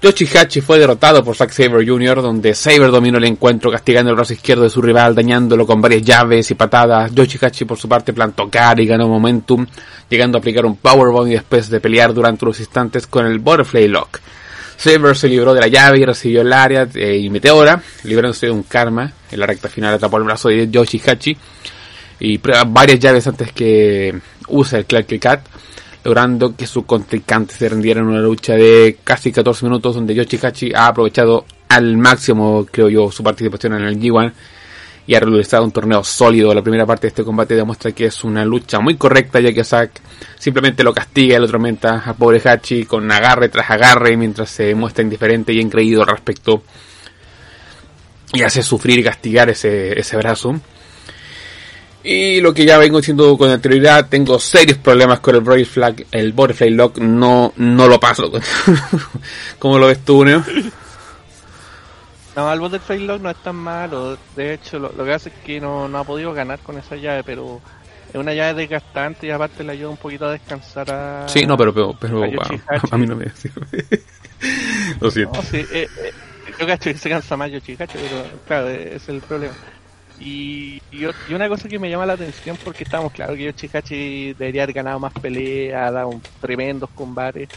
Yoshihachi 0.01 0.61
fue 0.61 0.77
derrotado 0.77 1.23
por 1.23 1.35
Zack 1.35 1.51
Saber 1.51 1.87
Jr., 1.87 2.21
donde 2.21 2.53
Saber 2.53 2.91
dominó 2.91 3.17
el 3.17 3.23
encuentro 3.23 3.71
castigando 3.71 4.11
el 4.11 4.15
brazo 4.15 4.33
izquierdo 4.33 4.63
de 4.63 4.69
su 4.69 4.81
rival, 4.81 5.15
dañándolo 5.15 5.65
con 5.65 5.81
varias 5.81 6.03
llaves 6.03 6.51
y 6.51 6.55
patadas. 6.55 7.13
Yoshihachi 7.13 7.65
por 7.65 7.77
su 7.77 7.87
parte 7.87 8.13
plantó 8.13 8.49
cara 8.49 8.81
y 8.81 8.85
ganó 8.85 9.07
momentum, 9.07 9.65
llegando 10.09 10.37
a 10.37 10.39
aplicar 10.39 10.65
un 10.65 10.75
powerbomb 10.75 11.27
y 11.27 11.31
después 11.31 11.69
de 11.69 11.79
pelear 11.79 12.13
durante 12.13 12.45
unos 12.45 12.59
instantes 12.59 13.07
con 13.07 13.25
el 13.25 13.39
Butterfly 13.39 13.87
Lock. 13.87 14.19
Saber 14.77 15.15
se 15.15 15.29
libró 15.29 15.53
de 15.53 15.61
la 15.61 15.67
llave 15.67 15.99
y 15.99 16.05
recibió 16.05 16.41
el 16.41 16.51
área 16.51 16.87
eh, 16.93 17.17
y 17.17 17.29
Meteora, 17.29 17.81
librándose 18.03 18.47
de 18.47 18.51
un 18.51 18.63
karma. 18.63 19.11
En 19.31 19.39
la 19.39 19.45
recta 19.45 19.69
final 19.69 19.93
atrapó 19.93 20.17
el 20.17 20.23
brazo 20.23 20.49
de 20.49 20.69
Yoshihachi 20.69 21.37
y 22.19 22.37
varias 22.37 22.99
llaves 22.99 23.25
antes 23.27 23.51
que 23.53 24.13
usa 24.47 24.79
el 24.79 24.85
Clark 24.85 25.19
Cat 25.19 25.41
logrando 26.05 26.55
que 26.55 26.67
su 26.67 26.85
contrincante 26.85 27.55
se 27.55 27.67
rendiera 27.67 27.99
en 27.99 28.05
una 28.07 28.21
lucha 28.21 28.53
de 28.53 28.99
casi 29.03 29.31
14 29.31 29.65
minutos 29.65 29.95
donde 29.95 30.13
Yoshihachi 30.13 30.71
ha 30.73 30.87
aprovechado 30.87 31.45
al 31.67 31.97
máximo, 31.97 32.65
creo 32.71 32.89
yo, 32.89 33.11
su 33.11 33.23
participación 33.23 33.73
en 33.73 33.85
el 33.85 33.99
G1 33.99 34.31
y 35.07 35.15
ha 35.15 35.19
realizado 35.19 35.63
un 35.63 35.71
torneo 35.71 36.03
sólido. 36.03 36.53
La 36.53 36.61
primera 36.61 36.85
parte 36.85 37.03
de 37.03 37.07
este 37.09 37.23
combate 37.23 37.55
demuestra 37.55 37.91
que 37.91 38.05
es 38.05 38.23
una 38.23 38.45
lucha 38.45 38.79
muy 38.79 38.97
correcta 38.97 39.39
ya 39.39 39.51
que 39.51 39.63
Zack 39.63 39.99
simplemente 40.37 40.83
lo 40.83 40.93
castiga 40.93 41.37
y 41.37 41.39
lo 41.39 41.45
atormenta 41.45 42.03
a 42.05 42.13
pobre 42.13 42.39
Hachi 42.39 42.85
con 42.85 43.11
agarre 43.11 43.49
tras 43.49 43.71
agarre 43.71 44.15
mientras 44.15 44.51
se 44.51 44.75
muestra 44.75 45.03
indiferente 45.03 45.53
y 45.53 45.59
engreído 45.59 46.03
al 46.03 46.07
respecto 46.07 46.61
y 48.31 48.43
hace 48.43 48.61
sufrir 48.61 48.99
y 48.99 49.03
castigar 49.03 49.49
ese, 49.49 49.99
ese 49.99 50.17
brazo. 50.17 50.55
Y 52.07 52.39
lo 52.39 52.53
que 52.53 52.65
ya 52.65 52.77
vengo 52.77 52.99
diciendo 52.99 53.35
con 53.35 53.49
anterioridad, 53.49 54.07
tengo 54.07 54.37
serios 54.37 54.77
problemas 54.77 55.21
con 55.21 55.33
el 55.33 55.41
Butterfly 55.41 55.65
Flag, 55.65 56.05
el 56.11 56.33
Butterfly 56.33 56.69
Lock, 56.69 56.99
no, 56.99 57.51
no 57.57 57.87
lo 57.87 57.99
paso. 57.99 58.31
¿Cómo 59.59 59.79
lo 59.79 59.87
ves 59.87 60.05
tú, 60.05 60.23
Neo? 60.23 60.43
No, 62.35 62.53
el 62.53 62.59
Butterfly 62.59 62.99
Lock 62.99 63.21
no 63.23 63.31
es 63.31 63.37
tan 63.37 63.55
malo. 63.55 64.19
De 64.35 64.53
hecho, 64.53 64.77
lo, 64.77 64.91
que 64.91 65.13
hace 65.13 65.29
es 65.29 65.35
que 65.43 65.59
no, 65.59 65.87
no, 65.87 65.97
ha 65.97 66.03
podido 66.03 66.31
ganar 66.31 66.59
con 66.59 66.77
esa 66.77 66.95
llave, 66.95 67.23
pero 67.23 67.59
es 68.09 68.15
una 68.15 68.35
llave 68.35 68.53
desgastante 68.53 69.25
y 69.25 69.31
aparte 69.31 69.63
le 69.63 69.71
ayuda 69.71 69.89
un 69.89 69.97
poquito 69.97 70.25
a 70.25 70.31
descansar 70.33 70.91
a. 70.91 71.27
Sí, 71.27 71.47
no, 71.47 71.57
pero, 71.57 71.73
pero, 71.99 72.23
a, 72.23 72.97
mí 72.99 73.07
no 73.07 73.15
me 73.15 73.25
lo 75.01 75.09
siento. 75.09 75.37
No, 75.37 75.41
sí, 75.41 75.57
eh, 75.57 75.87
eh, 76.03 76.11
yo 76.59 76.67
cacho 76.67 76.91
que 76.91 76.99
se 76.99 77.09
cansa 77.09 77.35
más 77.35 77.49
Yochihachi, 77.49 77.97
pero 77.97 78.23
claro, 78.45 78.69
es 78.69 79.09
el 79.09 79.21
problema. 79.21 79.55
Y, 80.19 80.81
y, 80.91 81.33
una 81.33 81.49
cosa 81.49 81.67
que 81.67 81.77
me 81.77 81.89
llama 81.89 82.05
la 82.05 82.13
atención 82.13 82.57
porque 82.63 82.83
estamos 82.83 83.11
claro 83.11 83.35
que 83.35 83.43
Yoshikachi 83.43 84.33
debería 84.33 84.63
haber 84.63 84.75
ganado 84.75 84.99
más 84.99 85.13
peleas, 85.13 85.89
ha 85.89 85.91
dado 85.91 86.21
tremendos 86.39 86.89
combates, 86.91 87.49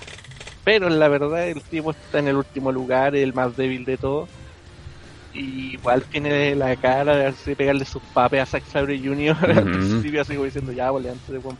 pero 0.64 0.88
la 0.88 1.08
verdad 1.08 1.48
el 1.48 1.62
tipo 1.62 1.92
está 1.92 2.18
en 2.18 2.28
el 2.28 2.36
último 2.36 2.72
lugar, 2.72 3.14
el 3.14 3.32
más 3.32 3.56
débil 3.56 3.84
de 3.84 3.96
todos. 3.96 4.28
Y 5.34 5.74
igual 5.74 6.02
tiene 6.02 6.54
la 6.56 6.74
cara 6.76 7.32
de 7.32 7.56
pegarle 7.56 7.84
sus 7.84 8.02
papes 8.12 8.40
a 8.40 8.46
Zack 8.46 8.64
Sabre 8.66 8.98
Jr. 8.98 9.36
al 9.56 9.64
principio 9.64 10.22
así 10.22 10.32
como 10.32 10.46
diciendo 10.46 10.72
ya 10.72 10.90
vole 10.90 11.10
antes 11.10 11.28
de 11.28 11.38
buen 11.38 11.56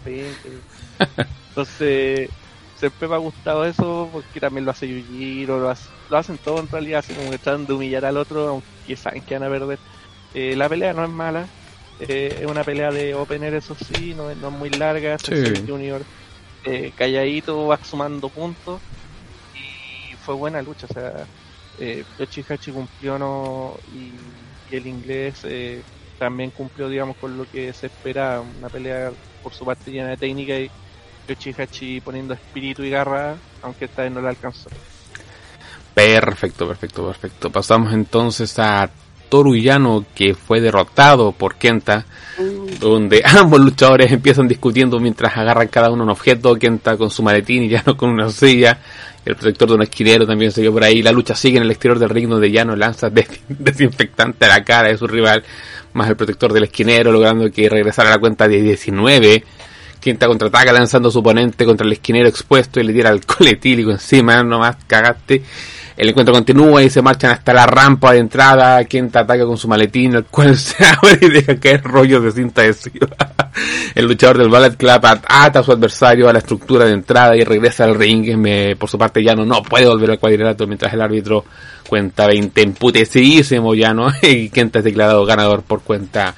Entonces 1.50 2.30
siempre 2.76 3.08
me 3.08 3.14
ha 3.14 3.18
gustado 3.18 3.64
eso 3.64 4.08
porque 4.12 4.40
también 4.40 4.64
lo 4.64 4.70
hace 4.70 4.88
Yujiro, 4.88 5.58
lo, 5.58 5.74
lo 6.10 6.16
hacen 6.16 6.38
todo 6.38 6.60
en 6.60 6.68
realidad, 6.68 7.00
así 7.00 7.12
como 7.12 7.30
que 7.30 7.38
tratan 7.38 7.66
de 7.66 7.72
humillar 7.74 8.04
al 8.04 8.16
otro 8.16 8.48
aunque 8.48 8.96
saben 8.96 9.22
que 9.22 9.38
van 9.38 9.48
a 9.48 9.50
perder 9.50 9.78
eh, 10.38 10.54
la 10.54 10.68
pelea 10.68 10.92
no 10.92 11.02
es 11.02 11.10
mala, 11.10 11.48
eh, 11.98 12.38
es 12.40 12.46
una 12.46 12.62
pelea 12.62 12.92
de 12.92 13.12
opener, 13.12 13.54
eso 13.54 13.74
sí, 13.74 14.14
no, 14.14 14.30
es 14.30 14.36
muy 14.36 14.70
larga. 14.70 15.18
Sí. 15.18 15.64
Junior 15.66 16.02
eh, 16.64 16.92
calladito 16.96 17.66
va 17.66 17.78
sumando 17.82 18.28
puntos 18.28 18.80
y 19.56 20.14
fue 20.14 20.36
buena 20.36 20.62
lucha. 20.62 20.86
O 20.88 20.94
sea, 20.94 21.26
eh, 21.80 22.04
Yoshi 22.18 22.70
cumplió 22.70 23.18
no, 23.18 23.76
y, 23.92 24.12
el 24.74 24.86
inglés 24.86 25.44
también 26.20 26.50
cumplió, 26.50 26.88
digamos, 26.88 27.16
con 27.16 27.36
lo 27.36 27.50
que 27.50 27.72
se 27.72 27.86
espera. 27.86 28.40
Una 28.40 28.68
pelea 28.68 29.10
por 29.42 29.52
su 29.52 29.64
parte 29.64 29.90
llena 29.90 30.10
de 30.10 30.18
técnica 30.18 30.56
y 30.56 30.70
Yoshi 31.26 32.00
poniendo 32.00 32.34
espíritu 32.34 32.84
y 32.84 32.90
garra, 32.90 33.34
aunque 33.62 33.86
esta 33.86 34.02
vez 34.02 34.12
no 34.12 34.20
la 34.20 34.30
alcanzó. 34.30 34.70
Perfecto, 35.94 36.68
perfecto, 36.68 37.06
perfecto. 37.06 37.50
Pasamos 37.50 37.92
entonces 37.92 38.56
a 38.60 38.88
Toruyano 39.28 40.04
que 40.14 40.34
fue 40.34 40.60
derrotado 40.60 41.32
por 41.32 41.56
Kenta, 41.56 42.06
donde 42.80 43.22
ambos 43.24 43.60
luchadores 43.60 44.10
empiezan 44.12 44.48
discutiendo 44.48 44.98
mientras 45.00 45.36
agarran 45.36 45.68
cada 45.68 45.90
uno 45.90 46.04
un 46.04 46.10
objeto, 46.10 46.54
Kenta 46.56 46.96
con 46.96 47.10
su 47.10 47.22
maletín 47.22 47.64
y 47.64 47.68
Llano 47.70 47.96
con 47.96 48.10
una 48.10 48.30
silla, 48.30 48.78
el 49.24 49.34
protector 49.34 49.68
de 49.68 49.74
un 49.74 49.82
esquinero 49.82 50.26
también 50.26 50.52
se 50.52 50.60
vio 50.60 50.72
por 50.72 50.84
ahí, 50.84 51.02
la 51.02 51.12
lucha 51.12 51.34
sigue 51.34 51.58
en 51.58 51.64
el 51.64 51.70
exterior 51.70 51.98
del 51.98 52.10
ring 52.10 52.28
donde 52.28 52.50
Llano 52.50 52.74
lanza 52.76 53.10
desinfectante 53.48 54.44
a 54.44 54.48
la 54.48 54.64
cara 54.64 54.88
de 54.88 54.98
su 54.98 55.06
rival, 55.06 55.44
más 55.92 56.08
el 56.08 56.16
protector 56.16 56.52
del 56.52 56.64
esquinero, 56.64 57.12
logrando 57.12 57.50
que 57.50 57.68
regresara 57.68 58.10
a 58.10 58.12
la 58.12 58.18
cuenta 58.18 58.48
de 58.48 58.62
19. 58.62 59.44
Kenta 60.00 60.28
contraataca 60.28 60.72
lanzando 60.72 61.10
su 61.10 61.18
oponente 61.18 61.64
contra 61.64 61.84
el 61.84 61.92
esquinero 61.92 62.28
expuesto 62.28 62.78
y 62.78 62.84
le 62.84 62.92
tira 62.92 63.10
alcohol 63.10 63.48
etílico 63.48 63.90
encima, 63.90 64.42
nomás 64.44 64.76
cagaste. 64.86 65.42
El 65.98 66.10
encuentro 66.10 66.32
continúa 66.32 66.80
y 66.84 66.90
se 66.90 67.02
marchan 67.02 67.32
hasta 67.32 67.52
la 67.52 67.66
rampa 67.66 68.12
de 68.12 68.20
entrada. 68.20 68.84
Te 68.84 69.00
ataca 69.00 69.44
con 69.44 69.58
su 69.58 69.66
maletín, 69.66 70.14
el 70.14 70.26
cual 70.26 70.56
se 70.56 70.86
abre 70.86 71.18
y 71.20 71.28
deja 71.28 71.58
caer 71.58 71.82
rollos 71.82 72.22
de 72.22 72.30
cinta 72.30 72.62
adhesiva. 72.62 73.08
el 73.96 74.06
luchador 74.06 74.38
del 74.38 74.48
Ballet 74.48 74.76
Club 74.76 75.00
ata 75.26 75.58
a 75.58 75.62
su 75.64 75.72
adversario 75.72 76.28
a 76.28 76.32
la 76.32 76.38
estructura 76.38 76.84
de 76.84 76.92
entrada 76.92 77.36
y 77.36 77.42
regresa 77.42 77.82
al 77.82 77.96
ring. 77.96 78.28
Por 78.78 78.88
su 78.88 78.96
parte, 78.96 79.24
Llano 79.24 79.44
no 79.44 79.60
puede 79.60 79.88
volver 79.88 80.12
al 80.12 80.20
cuadrilátero 80.20 80.68
mientras 80.68 80.94
el 80.94 81.00
árbitro 81.00 81.44
cuenta 81.88 82.28
20 82.28 82.62
emputecidísimo 82.62 83.74
Llano 83.74 84.08
y 84.22 84.50
Kenta 84.50 84.78
es 84.78 84.84
declarado 84.84 85.26
ganador 85.26 85.62
por 85.62 85.82
cuenta 85.82 86.32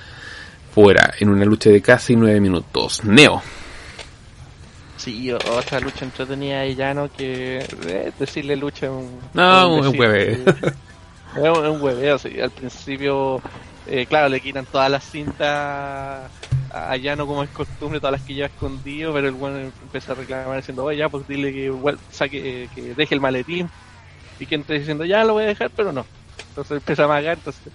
fuera 0.75 1.13
en 1.21 1.29
una 1.29 1.45
lucha 1.45 1.69
de 1.69 1.83
casi 1.83 2.17
9 2.17 2.41
minutos. 2.41 3.05
Neo. 3.05 3.43
Sí, 5.01 5.33
otra 5.33 5.81
lucha 5.81 6.05
entretenida 6.05 6.67
y 6.67 6.75
llano 6.75 7.11
que 7.11 7.67
eh, 7.87 8.13
decirle 8.19 8.55
lucha 8.55 8.85
es 8.87 8.93
un... 8.93 9.19
No, 9.33 9.75
un, 9.75 9.99
hueveo. 9.99 10.45
Es 11.37 11.59
un, 11.59 11.81
hueveo, 11.81 12.19
sí. 12.19 12.39
Al 12.39 12.51
principio, 12.51 13.41
eh, 13.87 14.05
claro, 14.05 14.29
le 14.29 14.43
quitan 14.43 14.67
todas 14.67 14.91
las 14.91 15.03
cintas 15.11 16.31
a 16.71 16.97
Llano 16.99 17.27
como 17.27 17.43
es 17.43 17.49
costumbre, 17.49 17.99
todas 17.99 18.13
las 18.13 18.23
que 18.23 18.35
lleva 18.35 18.49
escondido, 18.49 19.15
pero 19.15 19.29
el 19.29 19.35
bueno 19.35 19.59
empieza 19.59 20.13
a 20.13 20.17
reclamar 20.17 20.59
diciendo, 20.59 20.85
oye, 20.85 20.99
ya, 20.99 21.09
pues 21.09 21.27
dile 21.27 21.51
que, 21.51 21.73
saque, 22.11 22.69
que 22.75 22.95
deje 22.95 23.15
el 23.15 23.23
maletín. 23.23 23.71
Y 24.39 24.45
que 24.45 24.55
entre 24.55 24.81
diciendo, 24.81 25.07
ya 25.07 25.25
lo 25.25 25.33
voy 25.33 25.45
a 25.45 25.47
dejar, 25.47 25.71
pero 25.71 25.93
no. 25.95 26.05
Entonces 26.51 26.73
empieza 26.73 27.05
a 27.05 27.09
magar, 27.09 27.39
entonces 27.39 27.73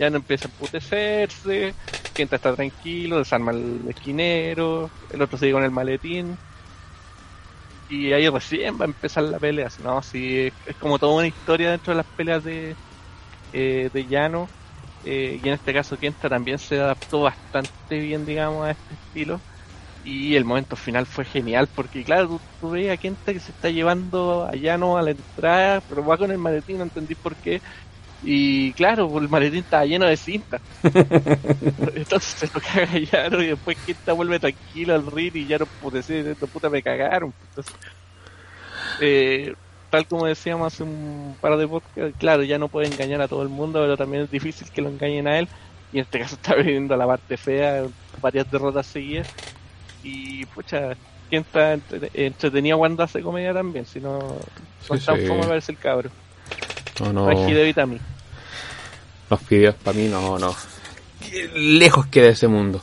ya 0.00 0.10
no 0.10 0.16
empieza 0.16 0.48
a 0.48 0.50
emputecerse, 0.50 1.74
Kenta 2.12 2.36
está 2.36 2.54
tranquilo, 2.54 3.18
desarma 3.18 3.52
el 3.52 3.88
esquinero, 3.88 4.92
el 5.10 5.22
otro 5.22 5.38
sigue 5.38 5.52
con 5.52 5.64
el 5.64 5.70
maletín. 5.70 6.40
Y 7.88 8.12
ahí 8.12 8.28
recién 8.28 8.78
va 8.80 8.84
a 8.84 8.88
empezar 8.88 9.24
la 9.24 9.40
pelea, 9.40 9.68
¿no? 9.78 10.00
Sí, 10.02 10.52
es 10.64 10.76
como 10.76 10.98
toda 10.98 11.14
una 11.16 11.26
historia 11.26 11.70
dentro 11.72 11.92
de 11.92 11.96
las 11.96 12.06
peleas 12.06 12.44
de, 12.44 12.78
eh, 13.52 13.90
de 13.92 14.06
Llano. 14.06 14.52
Eh, 15.02 15.40
y 15.42 15.48
en 15.48 15.54
este 15.54 15.72
caso 15.74 15.98
Kenta 15.98 16.28
también 16.28 16.58
se 16.58 16.80
adaptó 16.80 17.22
bastante 17.22 17.98
bien, 18.00 18.24
digamos, 18.26 18.66
a 18.66 18.72
este 18.72 18.94
estilo. 18.94 19.42
Y 20.02 20.36
el 20.36 20.44
momento 20.46 20.76
final 20.76 21.06
fue 21.06 21.24
genial, 21.26 21.68
porque 21.68 22.04
claro, 22.04 22.28
tú, 22.28 22.42
tú 22.60 22.70
ves 22.70 22.90
a 22.92 22.98
Kenta 22.98 23.32
que 23.34 23.40
se 23.40 23.52
está 23.52 23.70
llevando 23.70 24.44
a 24.46 24.52
Llano 24.56 24.96
a 24.98 25.02
la 25.02 25.12
entrada, 25.12 25.82
pero 25.82 26.04
va 26.04 26.18
con 26.18 26.30
el 26.30 26.38
maletín, 26.38 26.78
no 26.78 26.84
entendí 26.84 27.14
por 27.16 27.36
qué 27.38 27.62
Y 28.22 28.72
claro, 28.72 29.18
el 29.18 29.28
maletín 29.28 29.60
estaba 29.60 29.86
lleno 29.86 30.06
de 30.06 30.16
cinta. 30.16 30.60
Entonces 30.82 32.24
se 32.24 32.46
lo 32.46 32.60
cagaron 32.60 33.42
y 33.42 33.46
después 33.46 33.78
Quinta 33.86 34.12
vuelve 34.12 34.38
tranquilo 34.38 34.94
al 34.94 35.06
ring 35.10 35.34
y 35.34 35.46
ya 35.46 35.58
no 35.58 35.66
pude 35.66 36.02
decir, 36.02 36.36
puta 36.52 36.68
me 36.68 36.82
cagaron. 36.82 37.32
Entonces, 37.48 37.74
eh, 39.00 39.54
tal 39.88 40.06
como 40.06 40.26
decíamos 40.26 40.72
hace 40.72 40.82
un 40.82 41.36
par 41.40 41.56
de 41.56 41.66
podcasts, 41.66 42.16
claro, 42.18 42.42
ya 42.42 42.58
no 42.58 42.68
puede 42.68 42.88
engañar 42.88 43.22
a 43.22 43.28
todo 43.28 43.42
el 43.42 43.48
mundo, 43.48 43.80
pero 43.80 43.96
también 43.96 44.24
es 44.24 44.30
difícil 44.30 44.70
que 44.70 44.82
lo 44.82 44.90
engañen 44.90 45.26
a 45.26 45.38
él. 45.38 45.48
Y 45.92 45.98
en 45.98 46.04
este 46.04 46.20
caso 46.20 46.34
está 46.34 46.54
viviendo 46.54 46.96
la 46.96 47.06
parte 47.06 47.36
fea, 47.36 47.84
varias 48.20 48.50
derrotas 48.50 48.86
seguidas. 48.86 49.28
Y 50.02 50.44
pucha, 50.46 50.94
quien 51.30 51.42
está 51.42 51.78
entretenido 52.14 52.78
cuando 52.78 53.02
hace 53.02 53.22
comedia 53.22 53.54
también, 53.54 53.86
si 53.86 53.98
no, 53.98 54.18
no 54.18 54.96
sí, 54.96 55.04
tan 55.04 55.16
sí. 55.16 55.48
verse 55.48 55.72
el 55.72 55.78
cabro. 55.78 56.10
No, 57.00 57.12
no. 57.12 57.30
Los 59.30 59.48
videos 59.48 59.74
para 59.76 59.96
mí 59.96 60.08
no, 60.08 60.38
no. 60.38 60.54
Lejos 61.54 62.06
queda 62.06 62.28
ese 62.28 62.48
mundo. 62.48 62.80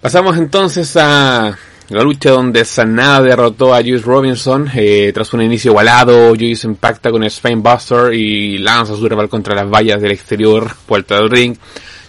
Pasamos 0.00 0.36
entonces 0.36 0.96
a 0.96 1.56
la 1.88 2.02
lucha 2.02 2.30
donde 2.30 2.64
Sanada 2.64 3.20
derrotó 3.22 3.74
a 3.74 3.82
Juice 3.82 4.04
Robinson 4.04 4.70
eh, 4.74 5.10
tras 5.12 5.32
un 5.34 5.42
inicio 5.42 5.72
igualado. 5.72 6.30
Juice 6.30 6.66
impacta 6.66 7.10
con 7.10 7.22
el 7.22 7.32
Buster 7.56 8.14
y 8.14 8.58
lanza 8.58 8.96
su 8.96 9.08
rival 9.08 9.28
contra 9.28 9.54
las 9.54 9.68
vallas 9.68 10.00
del 10.00 10.12
exterior, 10.12 10.70
puerta 10.86 11.16
del 11.16 11.30
ring. 11.30 11.56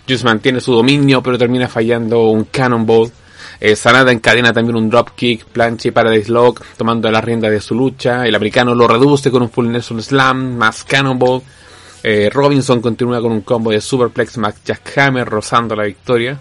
Juice 0.08 0.24
mantiene 0.24 0.60
su 0.60 0.74
dominio 0.74 1.22
pero 1.22 1.38
termina 1.38 1.68
fallando 1.68 2.30
un 2.30 2.46
Cannonball. 2.46 3.12
Eh, 3.60 3.76
Sanada 3.76 4.12
encadena 4.12 4.52
también 4.52 4.76
un 4.76 4.90
dropkick, 4.90 5.46
planche 5.46 5.92
para 5.92 6.12
Lock, 6.28 6.64
tomando 6.78 7.10
la 7.12 7.22
rienda 7.22 7.50
de 7.50 7.62
su 7.62 7.76
lucha. 7.76 8.26
El 8.26 8.36
americano 8.36 8.76
lo 8.76 8.88
reduce 8.88 9.32
con 9.32 9.42
un 9.42 9.50
full 9.50 9.68
Nelson 9.68 10.02
Slam, 10.02 10.56
más 10.56 10.84
Cannonball. 10.84 11.42
Eh, 12.04 12.30
Robinson 12.32 12.82
continúa 12.82 13.22
con 13.22 13.32
un 13.32 13.42
combo 13.42 13.72
de 13.72 13.80
Superplex 13.80 14.38
Mac 14.38 14.58
Jackhammer 14.66 15.28
rozando 15.28 15.76
la 15.76 15.86
victoria. 15.86 16.40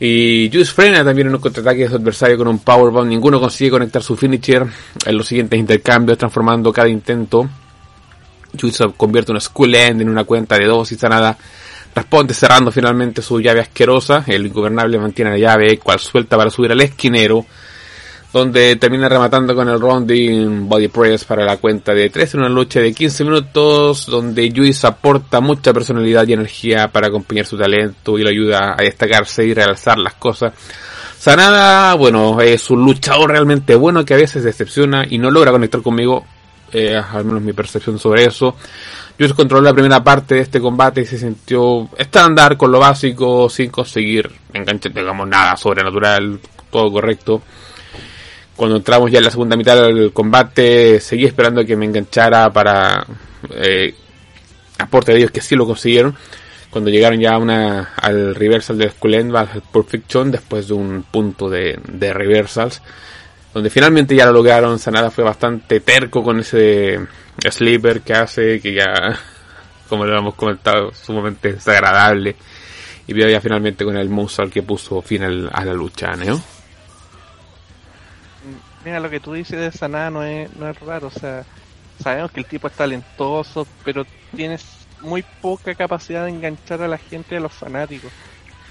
Y 0.00 0.50
Juice 0.50 0.72
frena 0.72 1.04
también 1.04 1.28
en 1.28 1.34
un 1.34 1.40
contraataque 1.40 1.82
de 1.82 1.88
su 1.88 1.96
adversario 1.96 2.38
con 2.38 2.48
un 2.48 2.58
powerbomb. 2.58 3.06
Ninguno 3.06 3.38
consigue 3.38 3.70
conectar 3.70 4.02
su 4.02 4.16
finisher 4.16 4.66
en 5.04 5.16
los 5.16 5.28
siguientes 5.28 5.58
intercambios, 5.58 6.18
transformando 6.18 6.72
cada 6.72 6.88
intento. 6.88 7.48
Juice 8.58 8.92
convierte 8.96 9.30
un 9.30 9.40
Skull 9.40 9.74
End 9.74 10.00
en 10.00 10.08
una 10.08 10.24
cuenta 10.24 10.58
de 10.58 10.66
dos 10.66 10.90
y 10.90 10.96
Sanada 10.96 11.36
responde 11.94 12.34
cerrando 12.34 12.70
finalmente 12.70 13.22
su 13.22 13.40
llave 13.40 13.60
asquerosa. 13.60 14.24
El 14.26 14.46
ingobernable 14.46 14.98
mantiene 14.98 15.32
la 15.32 15.38
llave, 15.38 15.78
cual 15.78 15.98
suelta 15.98 16.36
para 16.36 16.50
subir 16.50 16.72
al 16.72 16.80
esquinero 16.80 17.46
donde 18.32 18.76
termina 18.76 19.08
rematando 19.08 19.54
con 19.54 19.68
el 19.68 19.80
rounding 19.80 20.68
body 20.68 20.88
press 20.88 21.24
para 21.24 21.44
la 21.44 21.56
cuenta 21.56 21.92
de 21.92 22.10
3 22.10 22.34
en 22.34 22.40
una 22.40 22.48
lucha 22.48 22.80
de 22.80 22.92
15 22.92 23.24
minutos 23.24 24.06
donde 24.06 24.52
Juice 24.54 24.86
aporta 24.86 25.40
mucha 25.40 25.72
personalidad 25.72 26.26
y 26.28 26.34
energía 26.34 26.88
para 26.88 27.08
acompañar 27.08 27.46
su 27.46 27.58
talento 27.58 28.18
y 28.18 28.22
lo 28.22 28.30
ayuda 28.30 28.76
a 28.78 28.82
destacarse 28.82 29.44
y 29.44 29.54
realzar 29.54 29.98
las 29.98 30.14
cosas. 30.14 30.52
Sanada, 31.18 31.94
bueno, 31.94 32.40
es 32.40 32.70
un 32.70 32.84
luchador 32.84 33.30
realmente 33.30 33.74
bueno 33.74 34.04
que 34.04 34.14
a 34.14 34.18
veces 34.18 34.44
decepciona 34.44 35.04
y 35.08 35.18
no 35.18 35.30
logra 35.30 35.50
conectar 35.50 35.82
conmigo, 35.82 36.24
eh, 36.72 36.96
al 36.96 37.24
menos 37.24 37.42
mi 37.42 37.52
percepción 37.52 37.98
sobre 37.98 38.24
eso. 38.24 38.56
Juice 39.20 39.34
controló 39.34 39.62
la 39.62 39.74
primera 39.74 40.02
parte 40.02 40.36
de 40.36 40.40
este 40.40 40.60
combate 40.60 41.02
y 41.02 41.04
se 41.04 41.18
sintió 41.18 41.90
estándar 41.98 42.56
con 42.56 42.72
lo 42.72 42.78
básico, 42.78 43.50
sin 43.50 43.70
conseguir 43.70 44.30
enganche, 44.54 44.88
digamos, 44.88 45.28
nada 45.28 45.56
sobrenatural, 45.56 46.40
todo 46.70 46.90
correcto 46.90 47.42
cuando 48.60 48.76
entramos 48.76 49.10
ya 49.10 49.20
en 49.20 49.24
la 49.24 49.30
segunda 49.30 49.56
mitad 49.56 49.74
del 49.74 50.12
combate, 50.12 51.00
seguí 51.00 51.24
esperando 51.24 51.64
que 51.64 51.76
me 51.76 51.86
enganchara 51.86 52.52
para 52.52 53.06
eh, 53.54 53.94
aporte 54.76 55.12
de 55.12 55.18
ellos 55.20 55.30
que 55.30 55.40
sí 55.40 55.56
lo 55.56 55.64
consiguieron. 55.64 56.14
Cuando 56.68 56.90
llegaron 56.90 57.18
ya 57.18 57.38
una, 57.38 57.94
al 57.96 58.34
reversal 58.34 58.76
de 58.76 58.90
Skull 58.90 59.14
al 59.34 59.62
Perfection, 59.72 60.30
después 60.30 60.68
de 60.68 60.74
un 60.74 61.06
punto 61.10 61.48
de, 61.48 61.80
de 61.88 62.12
reversals, 62.12 62.82
donde 63.54 63.70
finalmente 63.70 64.14
ya 64.14 64.26
lo 64.26 64.32
lograron. 64.32 64.78
Sanada 64.78 65.10
fue 65.10 65.24
bastante 65.24 65.80
terco 65.80 66.22
con 66.22 66.40
ese 66.40 67.00
sleeper 67.48 68.02
que 68.02 68.12
hace, 68.12 68.60
que 68.60 68.74
ya, 68.74 69.18
como 69.88 70.04
lo 70.04 70.18
hemos 70.18 70.34
comentado, 70.34 70.92
sumamente 70.92 71.54
desagradable. 71.54 72.36
Y 73.06 73.12
vio 73.12 73.28
ya 73.28 73.40
finalmente 73.40 73.84
con 73.84 73.96
el 73.96 74.10
al 74.38 74.50
que 74.50 74.62
puso 74.62 75.02
fin 75.02 75.24
a 75.24 75.64
la 75.64 75.72
lucha, 75.72 76.14
¿no? 76.16 76.40
Mira, 78.84 79.00
lo 79.00 79.10
que 79.10 79.20
tú 79.20 79.32
dices 79.32 79.58
de 79.58 79.72
Sanada 79.72 80.10
no 80.10 80.22
es, 80.22 80.54
no 80.56 80.68
es 80.68 80.78
raro, 80.80 81.08
o 81.08 81.10
sea, 81.10 81.44
sabemos 82.02 82.30
que 82.30 82.40
el 82.40 82.46
tipo 82.46 82.68
es 82.68 82.74
talentoso, 82.74 83.66
pero 83.84 84.06
tienes 84.34 84.64
muy 85.02 85.22
poca 85.42 85.74
capacidad 85.74 86.24
de 86.24 86.30
enganchar 86.30 86.82
a 86.82 86.88
la 86.88 86.98
gente, 86.98 87.36
a 87.36 87.40
los 87.40 87.52
fanáticos. 87.52 88.10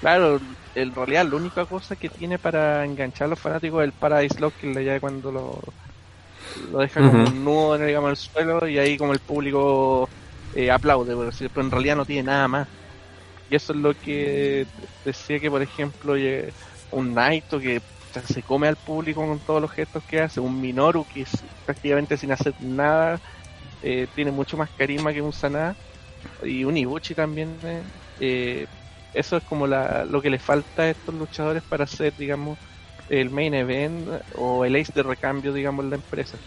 Claro, 0.00 0.40
en 0.74 0.94
realidad 0.94 1.26
la 1.26 1.36
única 1.36 1.66
cosa 1.66 1.94
que 1.94 2.08
tiene 2.08 2.38
para 2.38 2.84
enganchar 2.84 3.26
a 3.26 3.30
los 3.30 3.38
fanáticos 3.38 3.82
es 3.82 3.86
el 3.86 3.92
Paradise 3.92 4.40
Lock, 4.40 4.54
que 4.54 4.84
ya 4.84 4.98
cuando 4.98 5.30
lo, 5.30 5.60
lo 6.70 6.78
deja 6.78 7.00
como 7.00 7.24
un 7.24 7.44
nudo 7.44 7.76
en 7.76 7.82
el, 7.82 8.16
suelo 8.16 8.66
y 8.68 8.78
ahí 8.78 8.96
como 8.96 9.12
el 9.12 9.20
público 9.20 10.08
eh, 10.54 10.70
aplaude, 10.70 11.14
pero 11.52 11.66
en 11.66 11.70
realidad 11.70 11.96
no 11.96 12.04
tiene 12.04 12.24
nada 12.24 12.48
más. 12.48 12.68
Y 13.50 13.56
eso 13.56 13.72
es 13.72 13.78
lo 13.78 13.94
que 13.94 14.66
decía 15.04 15.40
que, 15.40 15.50
por 15.50 15.60
ejemplo, 15.60 16.14
un 16.92 17.14
Naito 17.14 17.58
que 17.58 17.82
se 18.26 18.42
come 18.42 18.68
al 18.68 18.76
público 18.76 19.26
con 19.26 19.38
todos 19.40 19.60
los 19.60 19.70
gestos 19.70 20.02
que 20.04 20.20
hace. 20.20 20.40
Un 20.40 20.60
Minoru 20.60 21.04
que 21.12 21.22
es 21.22 21.30
prácticamente 21.64 22.16
sin 22.16 22.32
hacer 22.32 22.54
nada 22.60 23.20
eh, 23.82 24.06
tiene 24.14 24.30
mucho 24.30 24.56
más 24.56 24.70
carisma 24.70 25.12
que 25.12 25.22
un 25.22 25.32
Sanada. 25.32 25.74
Y 26.42 26.64
un 26.64 26.76
Ibuchi 26.76 27.14
también. 27.14 27.56
Eh, 28.20 28.66
eso 29.14 29.36
es 29.36 29.44
como 29.44 29.66
la, 29.66 30.04
lo 30.04 30.22
que 30.22 30.30
le 30.30 30.38
falta 30.38 30.82
a 30.82 30.90
estos 30.90 31.14
luchadores 31.14 31.62
para 31.62 31.84
hacer, 31.84 32.14
digamos, 32.16 32.58
el 33.10 33.30
main 33.30 33.52
event 33.54 34.08
o 34.36 34.64
el 34.64 34.76
ace 34.76 34.92
de 34.94 35.02
recambio, 35.02 35.52
digamos, 35.52 35.84
en 35.84 35.90
la 35.90 35.96
empresa. 35.96 36.38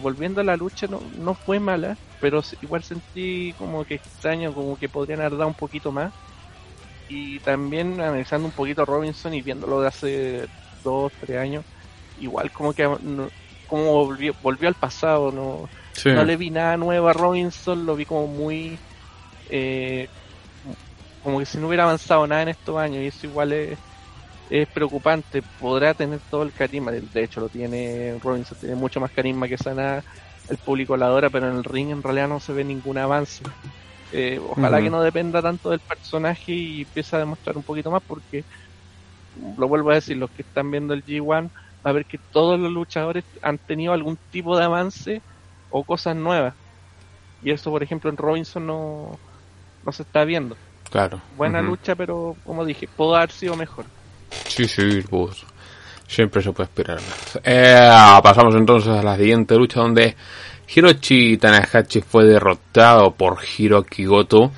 volviendo 0.00 0.40
a 0.40 0.44
la 0.44 0.56
lucha, 0.56 0.86
no, 0.86 1.02
no 1.18 1.34
fue 1.34 1.60
mala, 1.60 1.98
pero 2.20 2.42
igual 2.62 2.82
sentí 2.82 3.54
como 3.58 3.84
que 3.84 3.96
extraño, 3.96 4.54
como 4.54 4.78
que 4.78 4.88
podrían 4.88 5.20
haber 5.20 5.36
dado 5.36 5.48
un 5.48 5.54
poquito 5.54 5.92
más. 5.92 6.12
Y 7.08 7.40
también 7.40 8.00
analizando 8.00 8.46
un 8.46 8.52
poquito 8.52 8.82
a 8.82 8.86
Robinson 8.86 9.34
y 9.34 9.42
viéndolo 9.42 9.80
de 9.80 9.88
hace 9.88 10.46
dos, 10.82 11.12
tres 11.20 11.38
años, 11.38 11.64
igual 12.20 12.50
como 12.50 12.72
que 12.72 12.88
como 13.66 13.92
volvió, 13.92 14.34
volvió 14.42 14.68
al 14.68 14.74
pasado, 14.74 15.32
no, 15.32 15.68
no 16.04 16.24
le 16.24 16.36
vi 16.36 16.50
nada 16.50 16.76
nuevo 16.76 17.08
a 17.08 17.12
Robinson, 17.12 17.84
lo 17.84 17.96
vi 17.96 18.04
como 18.04 18.26
muy 18.26 18.78
eh, 19.50 20.08
como 21.22 21.40
que 21.40 21.46
si 21.46 21.58
no 21.58 21.66
hubiera 21.66 21.84
avanzado 21.84 22.26
nada 22.26 22.42
en 22.42 22.48
estos 22.48 22.76
años 22.76 23.02
y 23.02 23.06
eso 23.06 23.26
igual 23.26 23.52
es, 23.52 23.78
es 24.50 24.68
preocupante, 24.68 25.42
podrá 25.60 25.94
tener 25.94 26.20
todo 26.30 26.42
el 26.42 26.52
carisma, 26.52 26.92
de 26.92 27.24
hecho 27.24 27.40
lo 27.40 27.48
tiene 27.48 28.18
Robinson, 28.22 28.58
tiene 28.60 28.76
mucho 28.76 29.00
más 29.00 29.10
carisma 29.10 29.48
que 29.48 29.58
Sana, 29.58 30.02
el 30.48 30.56
público 30.58 30.96
la 30.96 31.06
adora, 31.06 31.30
pero 31.30 31.50
en 31.50 31.56
el 31.56 31.64
ring 31.64 31.90
en 31.90 32.02
realidad 32.02 32.28
no 32.28 32.40
se 32.40 32.52
ve 32.52 32.64
ningún 32.64 32.98
avance. 32.98 33.44
Eh, 34.12 34.40
ojalá 34.48 34.80
que 34.80 34.88
no 34.88 35.02
dependa 35.02 35.42
tanto 35.42 35.70
del 35.70 35.80
personaje 35.80 36.52
y 36.52 36.82
empiece 36.82 37.16
a 37.16 37.18
demostrar 37.18 37.56
un 37.56 37.64
poquito 37.64 37.90
más 37.90 38.02
porque, 38.06 38.44
lo 39.58 39.66
vuelvo 39.68 39.90
a 39.90 39.94
decir, 39.94 40.16
los 40.16 40.30
que 40.30 40.42
están 40.42 40.70
viendo 40.70 40.94
el 40.94 41.04
G1 41.04 41.50
va 41.84 41.90
a 41.90 41.92
ver 41.92 42.06
que 42.06 42.18
todos 42.18 42.58
los 42.58 42.70
luchadores 42.70 43.24
han 43.42 43.58
tenido 43.58 43.92
algún 43.92 44.16
tipo 44.30 44.56
de 44.56 44.64
avance 44.64 45.22
o 45.70 45.82
cosas 45.82 46.14
nuevas. 46.14 46.54
Y 47.42 47.50
eso, 47.50 47.70
por 47.70 47.82
ejemplo, 47.82 48.08
en 48.08 48.16
Robinson 48.16 48.66
no, 48.66 49.18
no 49.84 49.92
se 49.92 50.02
está 50.02 50.24
viendo. 50.24 50.56
Claro. 50.90 51.20
Buena 51.36 51.60
lucha, 51.60 51.96
pero 51.96 52.36
como 52.44 52.64
dije, 52.64 52.88
pudo 52.88 53.16
haber 53.16 53.32
sido 53.32 53.56
mejor. 53.56 53.84
Sí, 54.56 54.66
sí, 54.66 55.02
pues 55.08 55.44
siempre 56.08 56.40
se 56.40 56.52
puede 56.52 56.68
esperar 56.68 57.00
eh, 57.42 57.90
pasamos 58.22 58.54
entonces 58.54 58.92
a 58.92 59.02
la 59.02 59.16
siguiente 59.16 59.56
lucha 59.56 59.80
donde 59.80 60.14
Hiroshi 60.74 61.36
Tanahashi 61.36 62.00
fue 62.00 62.24
derrotado 62.24 63.12
por 63.12 63.38
Hiroki 63.56 64.04
Goto, 64.04 64.50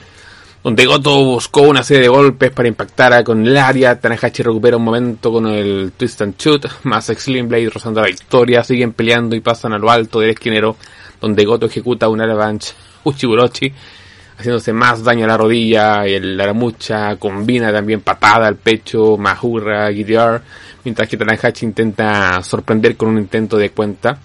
donde 0.64 0.86
Goto 0.86 1.22
buscó 1.24 1.62
una 1.62 1.82
serie 1.82 2.04
de 2.04 2.08
golpes 2.08 2.50
para 2.50 2.68
impactar 2.68 3.22
con 3.24 3.46
el 3.46 3.56
área. 3.56 4.00
Tanahashi 4.00 4.42
recupera 4.42 4.76
un 4.78 4.84
momento 4.84 5.30
con 5.30 5.46
el 5.46 5.92
Twist 5.96 6.22
and 6.22 6.36
Shoot, 6.38 6.66
más 6.84 7.06
Slim 7.06 7.48
Blade 7.48 7.70
rozando 7.70 8.00
la 8.00 8.06
victoria. 8.06 8.64
Siguen 8.64 8.92
peleando 8.92 9.36
y 9.36 9.40
pasan 9.40 9.74
a 9.74 9.78
lo 9.78 9.90
alto 9.90 10.20
del 10.20 10.30
esquinero, 10.30 10.76
donde 11.20 11.44
Goto 11.44 11.66
ejecuta 11.66 12.08
un 12.08 12.20
Avalanche 12.22 12.72
Uchiburochi, 13.04 13.72
haciéndose 14.38 14.72
más 14.72 15.02
daño 15.02 15.24
a 15.24 15.28
la 15.28 15.36
rodilla. 15.36 16.06
Y 16.06 16.14
el 16.14 16.40
Aramucha 16.40 17.16
combina 17.16 17.72
también 17.72 18.00
patada 18.00 18.46
al 18.46 18.56
pecho, 18.56 19.16
Mahura, 19.16 19.92
Gidear, 19.92 20.42
mientras 20.84 21.08
que 21.08 21.16
Tanahashi 21.16 21.66
intenta 21.66 22.42
sorprender 22.42 22.96
con 22.96 23.08
un 23.08 23.18
intento 23.18 23.56
de 23.56 23.70
cuenta. 23.70 24.18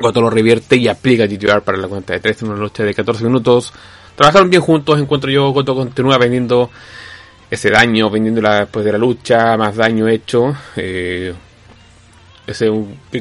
Goto 0.00 0.20
lo 0.20 0.30
revierte 0.30 0.76
y 0.76 0.88
aplica 0.88 1.26
GTR 1.26 1.62
para 1.62 1.78
la 1.78 1.88
cuenta 1.88 2.12
de 2.12 2.20
3 2.20 2.42
en 2.42 2.48
una 2.50 2.58
noche 2.58 2.82
de 2.82 2.94
14 2.94 3.24
minutos. 3.24 3.72
Trabajaron 4.16 4.50
bien 4.50 4.62
juntos, 4.62 4.98
encuentro 5.00 5.30
yo. 5.30 5.50
Goto 5.50 5.74
continúa 5.74 6.18
vendiendo 6.18 6.70
ese 7.50 7.70
daño, 7.70 8.10
vendiéndola 8.10 8.60
después 8.60 8.84
de 8.84 8.92
la 8.92 8.98
lucha, 8.98 9.56
más 9.56 9.76
daño 9.76 10.08
hecho. 10.08 10.54
Eh, 10.76 11.32
ese, 12.46 12.70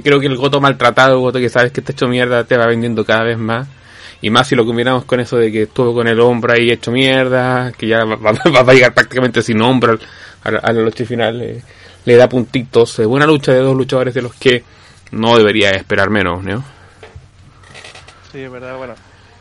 creo 0.03 0.19
que 0.19 0.27
el 0.27 0.35
Goto 0.35 0.59
maltratado, 0.59 1.19
Goto 1.19 1.39
que 1.39 1.49
sabes 1.49 1.71
que 1.71 1.81
está 1.81 1.93
hecho 1.93 2.07
mierda, 2.07 2.43
te 2.43 2.57
va 2.57 2.65
vendiendo 2.65 3.05
cada 3.05 3.23
vez 3.23 3.37
más. 3.37 3.67
Y 4.23 4.29
más 4.29 4.47
si 4.47 4.55
lo 4.55 4.65
combinamos 4.65 5.03
con 5.03 5.19
eso 5.19 5.36
de 5.36 5.51
que 5.51 5.63
estuvo 5.63 5.93
con 5.93 6.07
el 6.07 6.17
hombro 6.21 6.53
ahí 6.53 6.71
hecho 6.71 6.91
mierda, 6.91 7.73
que 7.73 7.88
ya 7.88 8.05
va, 8.05 8.31
a 8.71 8.73
llegar 8.73 8.93
prácticamente 8.93 9.41
sin 9.41 9.62
hombro 9.62 9.99
a, 10.45 10.49
la 10.49 10.81
noche 10.81 11.05
final, 11.05 11.62
le 12.05 12.15
da 12.15 12.29
puntitos. 12.29 13.05
buena 13.05 13.25
lucha 13.25 13.51
de 13.51 13.59
dos 13.59 13.75
luchadores 13.75 14.13
de 14.13 14.21
los 14.21 14.33
que 14.36 14.63
no 15.12 15.38
debería 15.38 15.71
esperar 15.71 16.09
menos, 16.09 16.41
¿no? 16.41 16.63
Sí, 18.31 18.39
es 18.39 18.49
verdad, 18.49 18.77
bueno. 18.77 18.95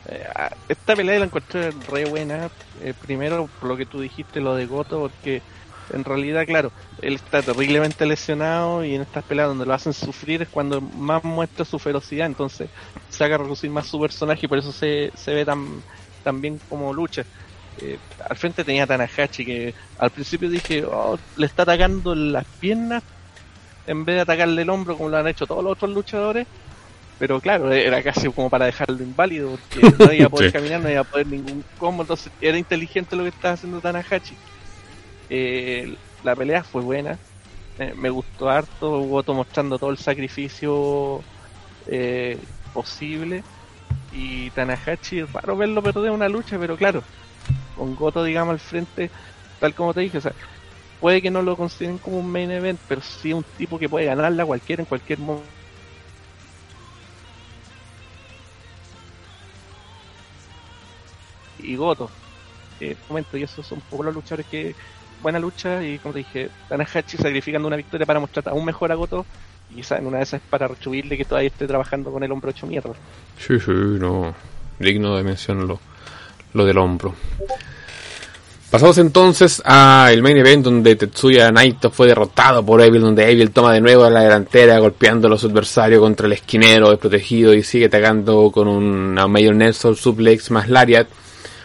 Eh, 0.09 0.27
esta 0.68 0.97
pelea 0.97 1.21
la 1.21 1.27
encontré 1.27 1.71
re 1.88 2.05
buena. 2.07 2.51
Eh, 2.83 2.92
primero, 3.01 3.49
por 3.61 3.68
lo 3.68 3.77
que 3.77 3.87
tú 3.87 4.01
dijiste, 4.01 4.40
lo 4.40 4.57
de 4.57 4.66
Goto, 4.66 4.99
porque 4.99 5.42
en 5.92 6.03
realidad, 6.05 6.45
claro, 6.45 6.73
él 7.01 7.14
está 7.14 7.40
terriblemente 7.40 8.05
lesionado 8.05 8.85
y 8.85 8.97
en 8.97 9.03
estas 9.03 9.23
peleas 9.23 9.47
donde 9.47 9.64
lo 9.64 9.75
hacen 9.75 9.92
sufrir 9.92 10.42
es 10.42 10.49
cuando 10.49 10.81
más 10.81 11.23
muestra 11.23 11.64
su 11.64 11.79
ferocidad, 11.79 12.27
entonces 12.27 12.68
saca 13.23 13.37
a 13.37 13.39
reducir 13.39 13.71
más 13.71 13.87
su 13.87 14.01
personaje 14.01 14.47
y 14.47 14.49
por 14.49 14.59
eso 14.59 14.73
se, 14.73 15.13
se 15.15 15.33
ve 15.33 15.45
tan, 15.45 15.67
tan 16.25 16.41
bien 16.41 16.61
como 16.69 16.93
lucha. 16.93 17.25
Eh, 17.81 17.99
al 18.29 18.37
frente 18.37 18.65
tenía 18.65 18.87
Tanahashi 18.87 19.47
que 19.47 19.75
al 19.99 20.11
principio 20.11 20.51
dije, 20.51 20.85
oh, 20.85 21.19
le 21.37 21.47
está 21.47 21.63
atacando 21.63 22.15
las 22.15 22.45
piernas 22.61 23.03
en 23.87 24.05
vez 24.05 24.17
de 24.17 24.23
atacarle 24.23 24.63
el 24.63 24.71
hombro 24.71 24.97
como 24.97 25.09
lo 25.09 25.17
han 25.17 25.29
hecho 25.29 25.47
todos 25.47 25.63
los 25.63 25.73
otros 25.73 25.93
luchadores. 25.93 26.47
Pero 27.19 27.41
claro, 27.41 27.71
era 27.71 28.03
casi 28.03 28.29
como 28.33 28.51
para 28.51 28.67
dejarlo 28.67 29.01
inválido, 29.01 29.51
porque 29.51 29.97
no 30.05 30.13
iba 30.13 30.27
a 30.27 30.31
poder 30.31 30.53
caminar, 30.53 30.81
no 30.81 30.91
iba 30.91 31.03
a 31.03 31.05
poder 31.05 31.29
ningún 31.29 31.65
combo, 31.79 32.03
entonces 32.03 32.33
era 32.41 32.59
inteligente 32.59 33.15
lo 33.15 33.23
que 33.23 33.29
estaba 33.29 33.55
haciendo 33.55 33.81
Tanahashi. 33.81 34.35
Eh, 35.31 35.95
la 36.25 36.35
pelea 36.35 36.65
fue 36.65 36.83
buena, 36.83 37.17
me 37.97 38.11
gustó 38.11 38.51
harto, 38.51 39.01
Goto 39.03 39.35
mostrando 39.35 39.79
todo 39.79 39.91
el 39.91 39.99
sacrificio 39.99 41.23
eh, 41.87 42.39
posible 42.73 43.43
y 44.13 44.51
Tanahashi, 44.51 45.23
raro 45.23 45.57
verlo 45.57 45.83
perder 45.83 46.11
una 46.11 46.29
lucha, 46.29 46.59
pero 46.59 46.77
claro, 46.77 47.03
con 47.77 47.95
Goto 47.97 48.25
digamos 48.25 48.53
al 48.53 48.61
frente, 48.61 49.11
tal 49.59 49.75
como 49.75 49.95
te 49.95 50.01
dije, 50.01 50.19
o 50.19 50.21
sea, 50.21 50.33
puede 51.01 51.23
que 51.23 51.31
no 51.31 51.43
lo 51.43 51.57
consideren 51.57 51.99
como 51.99 52.19
un 52.19 52.31
main 52.31 52.51
event, 52.51 52.81
pero 52.89 53.01
sí 53.01 53.33
un 53.33 53.45
tipo 53.57 53.79
que 53.79 53.89
puede 53.89 54.07
ganarla 54.07 54.45
cualquiera 54.45 54.83
en 54.83 54.87
cualquier 54.87 55.19
momento. 55.19 55.49
Y 61.59 61.77
Goto, 61.77 62.11
eh, 62.81 62.97
momento, 63.09 63.37
y 63.37 63.45
esos 63.45 63.67
son 63.67 63.81
poco 63.83 64.03
los 64.03 64.15
luchadores 64.15 64.47
que 64.47 64.75
buena 65.23 65.39
lucha 65.39 65.83
y 65.83 65.99
como 66.01 66.13
te 66.13 66.19
dije, 66.19 66.51
Tanahashi 66.69 67.17
sacrificando 67.17 67.69
una 67.69 67.77
victoria 67.77 68.05
para 68.05 68.21
mostrar 68.21 68.49
aún 68.49 68.65
mejor 68.65 68.91
a 68.91 68.97
Goto 68.97 69.25
y 69.73 69.77
quizá 69.77 69.97
en 69.97 70.07
una 70.07 70.19
de 70.19 70.25
esas 70.25 70.41
es 70.41 70.49
para 70.49 70.69
rechuirle 70.69 71.17
que 71.17 71.25
todavía 71.25 71.49
esté 71.49 71.67
trabajando 71.67 72.11
con 72.13 72.23
el 72.23 72.33
hombro 72.33 72.51
hecho 72.51 72.67
mierda. 72.67 72.93
Sí, 73.39 73.59
sí, 73.59 73.71
no, 73.71 74.35
digno 74.79 75.17
de 75.17 75.23
mencionarlo, 75.23 75.81
lo 76.55 76.65
del 76.65 76.79
hombro. 76.79 77.15
Pasamos 78.71 78.97
entonces 78.97 79.61
a 79.67 80.09
el 80.11 80.23
main 80.23 80.39
event 80.39 80.65
donde 80.65 80.97
Tetsuya 80.97 81.53
Naito 81.53 81.91
fue 81.91 82.07
derrotado 82.07 82.65
por 82.65 82.81
Evil, 82.81 83.03
donde 83.03 83.31
Evil 83.31 83.51
toma 83.51 83.75
de 83.75 83.83
nuevo 83.83 84.09
la 84.09 84.23
delantera 84.23 84.79
golpeando 84.79 85.27
a 85.27 85.31
los 85.31 85.45
adversarios 85.45 86.01
contra 86.01 86.27
el 86.27 86.33
esquinero 86.33 86.89
desprotegido 86.89 87.53
y 87.53 87.63
sigue 87.63 87.85
atacando 87.87 88.51
con 88.51 88.69
una 88.69 89.29
Mayor 89.29 89.57
Nelson 89.57 89.95
suplex 89.95 90.51
más 90.51 90.71
Lariat 90.71 91.07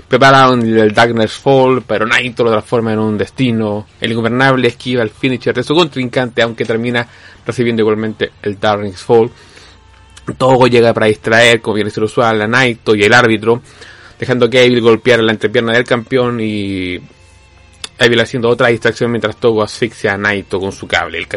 Prepararon 0.08 0.62
el 0.62 0.94
Darkness 0.94 1.34
Fall, 1.34 1.84
pero 1.86 2.06
Naito 2.06 2.44
lo 2.44 2.52
transforma 2.52 2.94
en 2.94 3.00
un 3.00 3.18
destino. 3.18 3.88
El 4.00 4.12
ingobernable 4.12 4.70
esquiva 4.70 5.04
el 5.04 5.10
finisher 5.10 5.54
de 5.54 5.64
su 5.64 5.76
contrincante, 5.76 6.42
aunque 6.42 6.64
termina 6.64 7.06
recibiendo 7.46 7.82
igualmente 7.82 8.32
el 8.42 8.58
Darkness 8.58 9.04
Fall. 9.04 9.30
Togo 10.38 10.68
llega 10.68 10.94
para 10.94 11.08
distraer, 11.08 11.62
como 11.62 11.76
viene 11.76 11.90
ser 11.90 12.04
usual, 12.04 12.42
a 12.42 12.48
Naito 12.48 12.96
y 12.96 13.04
el 13.04 13.14
árbitro, 13.14 13.62
dejando 14.18 14.50
que 14.50 14.64
Evil 14.64 14.82
golpeara 14.82 15.22
la 15.24 15.34
entrepierna 15.34 15.74
del 15.74 15.84
campeón 15.84 16.40
y 16.40 17.00
Evil 18.00 18.20
haciendo 18.20 18.50
otra 18.50 18.68
distracción 18.68 19.12
mientras 19.12 19.38
Togo 19.38 19.64
asfixia 19.64 20.14
a 20.14 20.18
Naito 20.18 20.60
con 20.60 20.72
su 20.72 20.88
cable. 20.88 21.18
El 21.18 21.28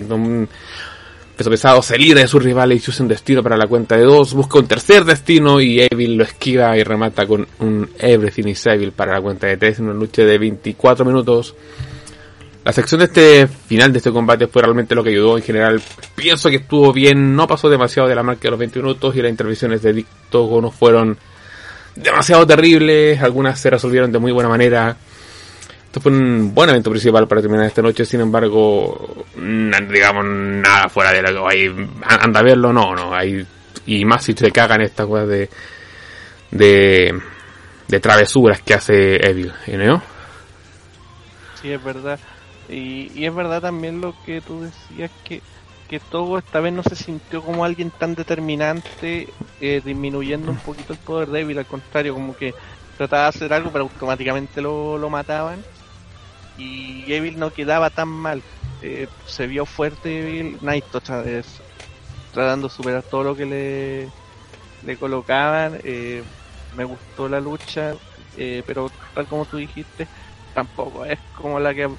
pesado 1.48 1.80
se 1.80 1.96
libra 1.96 2.20
de 2.20 2.28
sus 2.28 2.42
rivales 2.42 2.86
y 2.86 2.90
usa 2.90 3.02
un 3.04 3.08
destino 3.08 3.42
para 3.42 3.56
la 3.56 3.66
cuenta 3.66 3.96
de 3.96 4.02
dos, 4.02 4.34
busca 4.34 4.58
un 4.58 4.66
tercer 4.66 5.04
destino 5.04 5.60
y 5.60 5.80
Evil 5.80 6.16
lo 6.16 6.24
esquiva 6.24 6.76
y 6.76 6.82
remata 6.82 7.26
con 7.26 7.46
un 7.60 7.88
Everything 7.98 8.48
is 8.48 8.66
Evil 8.66 8.92
para 8.92 9.14
la 9.14 9.20
cuenta 9.22 9.46
de 9.46 9.56
tres 9.56 9.78
en 9.78 9.86
una 9.86 9.94
lucha 9.94 10.22
de 10.22 10.36
24 10.36 11.04
minutos. 11.04 11.54
La 12.64 12.72
sección 12.74 12.98
de 12.98 13.06
este 13.06 13.46
final 13.46 13.90
de 13.92 13.98
este 13.98 14.10
combate 14.10 14.46
fue 14.46 14.60
realmente 14.62 14.94
lo 14.94 15.02
que 15.02 15.10
ayudó 15.10 15.38
en 15.38 15.42
general. 15.42 15.80
Pienso 16.14 16.50
que 16.50 16.56
estuvo 16.56 16.92
bien, 16.92 17.34
no 17.34 17.46
pasó 17.46 17.70
demasiado 17.70 18.08
de 18.08 18.14
la 18.14 18.22
marca 18.22 18.42
de 18.42 18.50
los 18.50 18.58
20 18.58 18.80
minutos 18.80 19.16
y 19.16 19.22
las 19.22 19.30
intervenciones 19.30 19.80
de 19.80 19.94
Dicto 19.94 20.60
no 20.60 20.70
fueron 20.70 21.16
demasiado 21.96 22.46
terribles, 22.46 23.22
algunas 23.22 23.58
se 23.58 23.70
resolvieron 23.70 24.12
de 24.12 24.18
muy 24.18 24.32
buena 24.32 24.48
manera. 24.48 24.96
Esto 25.90 26.02
fue 26.02 26.12
un 26.12 26.54
buen 26.54 26.70
evento 26.70 26.88
principal 26.88 27.26
para 27.26 27.40
terminar 27.40 27.66
esta 27.66 27.82
noche, 27.82 28.04
sin 28.04 28.20
embargo, 28.20 29.26
digamos, 29.34 30.24
nada 30.24 30.88
fuera 30.88 31.10
de 31.10 31.20
que 31.20 31.36
hay. 31.36 31.88
Anda 32.04 32.38
a 32.38 32.42
verlo, 32.44 32.72
no, 32.72 32.94
no. 32.94 33.12
Hay, 33.12 33.44
y 33.86 34.04
más 34.04 34.22
si 34.22 34.32
se 34.34 34.52
cagan 34.52 34.82
estas 34.82 35.08
cosas 35.08 35.26
de, 35.26 35.50
de, 36.52 38.00
travesuras 38.00 38.62
que 38.62 38.74
hace 38.74 39.16
Evil, 39.16 39.52
¿no? 39.66 40.00
Sí, 41.60 41.72
es 41.72 41.82
verdad. 41.82 42.20
Y, 42.68 43.10
y 43.12 43.26
es 43.26 43.34
verdad 43.34 43.60
también 43.60 44.00
lo 44.00 44.14
que 44.24 44.40
tú 44.40 44.60
decías, 44.60 45.10
que, 45.24 45.42
que 45.88 45.98
todo 45.98 46.38
esta 46.38 46.60
vez 46.60 46.72
no 46.72 46.84
se 46.84 46.94
sintió 46.94 47.42
como 47.42 47.64
alguien 47.64 47.90
tan 47.90 48.14
determinante, 48.14 49.26
eh, 49.60 49.82
disminuyendo 49.84 50.52
un 50.52 50.58
poquito 50.58 50.92
el 50.92 51.00
poder 51.00 51.30
débil, 51.30 51.58
al 51.58 51.66
contrario, 51.66 52.14
como 52.14 52.36
que 52.36 52.54
trataba 52.96 53.24
de 53.24 53.28
hacer 53.30 53.52
algo, 53.52 53.72
pero 53.72 53.82
automáticamente 53.82 54.62
lo, 54.62 54.96
lo 54.96 55.10
mataban 55.10 55.58
y 56.60 57.12
Evil 57.12 57.38
no 57.38 57.52
quedaba 57.52 57.90
tan 57.90 58.08
mal. 58.08 58.42
Eh, 58.82 59.08
se 59.26 59.46
vio 59.46 59.66
fuerte 59.66 60.20
Evil, 60.20 60.58
Naito 60.60 61.00
tratando 61.00 62.68
de 62.68 62.74
superar 62.74 63.02
todo 63.02 63.24
lo 63.24 63.36
que 63.36 63.46
le, 63.46 64.08
le 64.86 64.96
colocaban. 64.96 65.80
Eh, 65.82 66.22
me 66.76 66.84
gustó 66.84 67.28
la 67.28 67.40
lucha, 67.40 67.94
eh, 68.36 68.62
pero 68.66 68.90
tal 69.14 69.26
como 69.26 69.44
tú 69.44 69.56
dijiste, 69.56 70.06
tampoco 70.54 71.04
es 71.04 71.18
como 71.36 71.58
la 71.58 71.74
que 71.74 71.90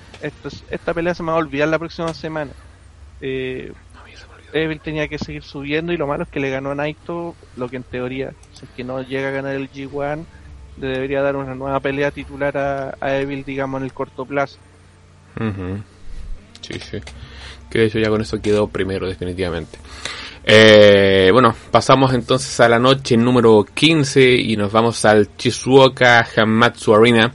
esta 0.69 0.93
pelea 0.93 1.13
se 1.13 1.23
me 1.23 1.31
va 1.31 1.37
a 1.37 1.41
olvidar 1.41 1.67
la 1.67 1.79
próxima 1.79 2.13
semana. 2.13 2.51
Evil 4.53 4.81
tenía 4.81 5.07
que 5.07 5.17
seguir 5.17 5.43
subiendo 5.43 5.93
y 5.93 5.97
lo 5.97 6.07
malo 6.07 6.23
es 6.23 6.29
que 6.29 6.39
le 6.39 6.49
ganó 6.49 6.71
a 6.71 6.75
Naito, 6.75 7.35
lo 7.55 7.69
que 7.69 7.77
en 7.77 7.83
teoría, 7.83 8.33
si 8.53 8.65
es 8.65 8.71
que 8.71 8.83
no 8.83 9.01
llega 9.01 9.29
a 9.29 9.31
ganar 9.31 9.55
el 9.55 9.71
G1, 9.71 10.25
debería 10.87 11.21
dar 11.21 11.35
una 11.35 11.55
nueva 11.55 11.79
pelea 11.79 12.11
titular 12.11 12.57
a, 12.99 13.19
Evil, 13.19 13.43
digamos, 13.43 13.79
en 13.79 13.85
el 13.85 13.93
corto 13.93 14.25
plazo. 14.25 14.57
Sí, 16.61 16.79
sí. 16.79 16.99
Que 17.69 17.79
de 17.79 17.85
hecho 17.85 17.99
ya 17.99 18.09
con 18.09 18.21
eso 18.21 18.41
quedó 18.41 18.67
primero, 18.67 19.07
definitivamente. 19.07 19.77
Eh, 20.43 21.29
bueno, 21.31 21.55
pasamos 21.69 22.13
entonces 22.13 22.59
a 22.59 22.67
la 22.67 22.79
noche 22.79 23.15
número 23.15 23.63
15 23.73 24.33
y 24.35 24.57
nos 24.57 24.71
vamos 24.71 25.05
al 25.05 25.35
Chizuoka 25.37 26.27
Hamatsu 26.35 26.95
Arena, 26.95 27.31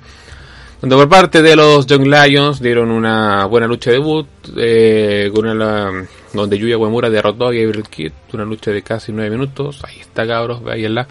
donde 0.81 0.97
por 0.97 1.09
parte 1.09 1.41
de 1.41 1.55
los 1.55 1.87
Young 1.87 2.07
Lions 2.07 2.61
dieron 2.61 2.91
una 2.91 3.47
buena 3.47 3.69
lucha 3.69 3.91
de 3.91 3.99
debut, 3.99 4.27
eh, 4.57 5.31
con 5.33 5.47
una, 5.47 6.07
donde 6.33 6.59
Yuya 6.59 6.79
Uemura 6.79 7.09
derrotó 7.09 7.47
a 7.47 7.53
Gabriel 7.53 7.89
Kidd, 7.89 8.13
una 8.33 8.45
lucha 8.45 8.73
de 8.73 8.83
casi 8.83 9.13
9 9.13 9.31
minutos. 9.31 9.83
Ahí 9.85 10.01
está, 10.01 10.27
cabros, 10.27 10.63
la 10.63 11.07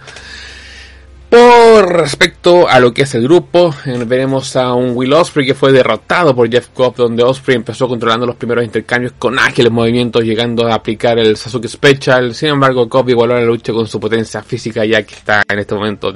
por 1.30 1.92
respecto 1.92 2.68
a 2.68 2.80
lo 2.80 2.94
que 2.94 3.04
es 3.04 3.16
el 3.16 3.24
grupo, 3.24 3.74
eh, 3.86 4.04
veremos 4.06 4.56
a 4.56 4.74
un 4.74 4.96
Will 4.96 5.14
Osprey 5.14 5.46
que 5.46 5.54
fue 5.54 5.72
derrotado 5.72 6.36
por 6.36 6.50
Jeff 6.50 6.70
Cobb, 6.74 6.96
donde 6.96 7.24
Osprey 7.24 7.56
empezó 7.56 7.88
controlando 7.88 8.26
los 8.26 8.36
primeros 8.36 8.64
intercambios 8.64 9.14
con 9.18 9.40
ágiles 9.40 9.72
movimientos, 9.72 10.24
llegando 10.24 10.68
a 10.68 10.76
aplicar 10.76 11.18
el 11.20 11.36
Sasuke 11.36 11.68
Special. 11.68 12.34
Sin 12.34 12.50
embargo, 12.50 12.88
Cobb 12.88 13.10
igualó 13.10 13.36
la 13.36 13.46
lucha 13.46 13.74
con 13.74 13.88
su 13.88 14.00
potencia 14.00 14.42
física, 14.44 14.86
ya 14.86 15.04
que 15.04 15.16
está 15.16 15.44
en 15.48 15.60
este 15.60 15.76
momento 15.76 16.14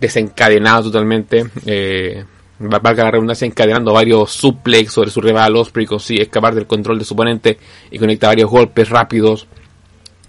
desencadenado 0.00 0.84
totalmente. 0.84 1.44
Eh, 1.66 2.24
valga 2.58 3.04
la 3.04 3.10
redundancia, 3.10 3.46
encadenando 3.46 3.92
varios 3.92 4.30
suplex 4.30 4.92
sobre 4.92 5.10
su 5.10 5.20
rival. 5.20 5.56
Osprey 5.56 5.86
consigue 5.86 6.22
escapar 6.22 6.54
del 6.54 6.66
control 6.66 6.98
de 6.98 7.04
su 7.04 7.14
oponente 7.14 7.58
y 7.90 7.98
conecta 7.98 8.28
varios 8.28 8.50
golpes 8.50 8.88
rápidos 8.88 9.46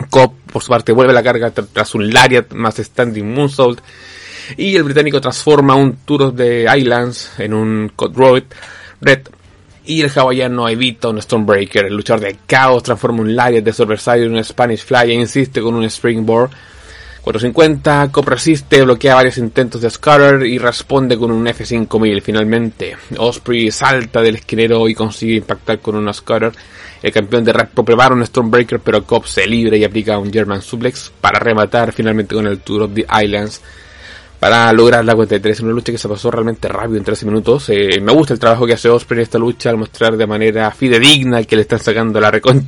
Cobb, 0.10 0.34
por 0.51 0.62
su 0.62 0.69
parte, 0.69 0.91
vuelve 0.91 1.13
la 1.13 1.23
carga 1.23 1.51
tras 1.51 1.95
un 1.95 2.12
Lariat 2.12 2.53
más 2.53 2.75
Standing 2.77 3.34
Moonsault. 3.34 3.81
Y 4.58 4.75
el 4.75 4.84
británico 4.84 5.19
transforma 5.19 5.75
un 5.75 5.97
Tour 6.05 6.34
de 6.34 6.67
Islands 6.77 7.39
en 7.39 7.53
un 7.53 7.91
Cut 7.95 8.15
Red. 9.01 9.21
Y 9.86 10.01
el 10.01 10.12
hawaiano 10.15 10.67
evita 10.67 11.10
un 11.10 11.21
Stormbreaker. 11.21 11.86
El 11.86 11.95
luchador 11.95 12.25
de 12.25 12.38
caos 12.45 12.84
transforma 12.84 13.21
un 13.21 13.36
Lariat 13.36 13.63
de 13.63 13.73
Side 13.73 14.23
en 14.23 14.36
un 14.36 14.43
Spanish 14.43 14.84
Fly 14.84 15.12
e 15.12 15.13
insiste 15.13 15.62
con 15.62 15.75
un 15.75 15.84
Springboard. 15.86 16.51
450, 17.25 18.12
Cobb 18.12 18.29
resiste, 18.29 18.84
bloquea 18.84 19.15
varios 19.15 19.39
intentos 19.39 19.81
de 19.81 19.89
Scutter 19.89 20.45
y 20.45 20.60
responde 20.60 21.17
con 21.17 21.31
un 21.31 21.47
F5000. 21.47 22.21
Finalmente, 22.21 22.95
Osprey 23.17 23.71
salta 23.71 24.21
del 24.21 24.36
esquinero 24.36 24.88
y 24.88 24.93
consigue 24.93 25.38
impactar 25.38 25.79
con 25.79 25.95
un 25.95 26.13
Scutter 26.13 26.51
El 27.06 27.12
campeón 27.12 27.44
de 27.44 27.54
Rapro 27.54 27.86
prepara 27.86 28.15
un 28.15 28.26
Stormbreaker, 28.26 28.80
pero 28.80 29.04
Cobb 29.04 29.28
se 29.28 29.46
libre 29.46 29.78
y 29.78 29.84
aplica 29.84 30.18
un 30.18 30.34
German 30.34 30.63
Suplex 30.63 31.13
para 31.22 31.38
rematar 31.38 31.94
finalmente 31.94 32.34
con 32.34 32.48
el 32.48 32.62
Tour 32.62 32.82
of 32.82 32.96
the 32.96 33.06
Islands 33.24 33.62
para 34.39 34.74
lograr 34.74 35.06
la 35.06 35.13
cuenta 35.13 35.36
de 35.36 35.39
3 35.39 35.60
en 35.60 35.65
una 35.68 35.76
lucha 35.76 35.91
que 35.91 36.00
se 36.00 36.10
pasó 36.10 36.32
realmente 36.32 36.68
rápido 36.68 36.98
en 36.98 37.04
13 37.04 37.28
minutos. 37.28 37.70
Eh, 37.70 38.02
me 38.02 38.12
gusta 38.12 38.34
el 38.34 38.39
trabajo 38.39 38.65
que 38.65 38.74
hace 38.74 38.89
Osprey 38.89 39.20
en 39.20 39.22
esta 39.22 39.38
lucha 39.38 39.70
al 39.70 39.78
mostrar 39.78 40.18
de 40.18 40.26
manera 40.26 40.72
fidedigna 40.72 41.44
que 41.44 41.56
le 41.56 41.62
están 41.62 41.78
sacando 41.78 42.20
la 42.20 42.32
recontra 42.32 42.65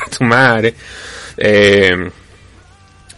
a 0.00 0.14
su 0.16 0.24
madre. 0.24 0.74
Eh, 1.36 2.10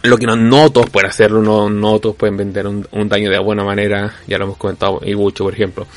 lo 0.03 0.17
que 0.17 0.25
no, 0.25 0.35
no 0.35 0.69
todos 0.69 0.89
pueden 0.89 1.11
hacerlo, 1.11 1.41
no, 1.41 1.69
no 1.69 1.97
todos 1.99 2.17
pueden 2.17 2.35
vender 2.35 2.67
un, 2.67 3.07
daño 3.07 3.29
de 3.29 3.39
buena 3.39 3.63
manera, 3.63 4.15
ya 4.27 4.37
lo 4.37 4.43
hemos 4.43 4.57
comentado, 4.57 4.99
Ibucho 5.01 5.45
por 5.45 5.53
ejemplo. 5.53 5.87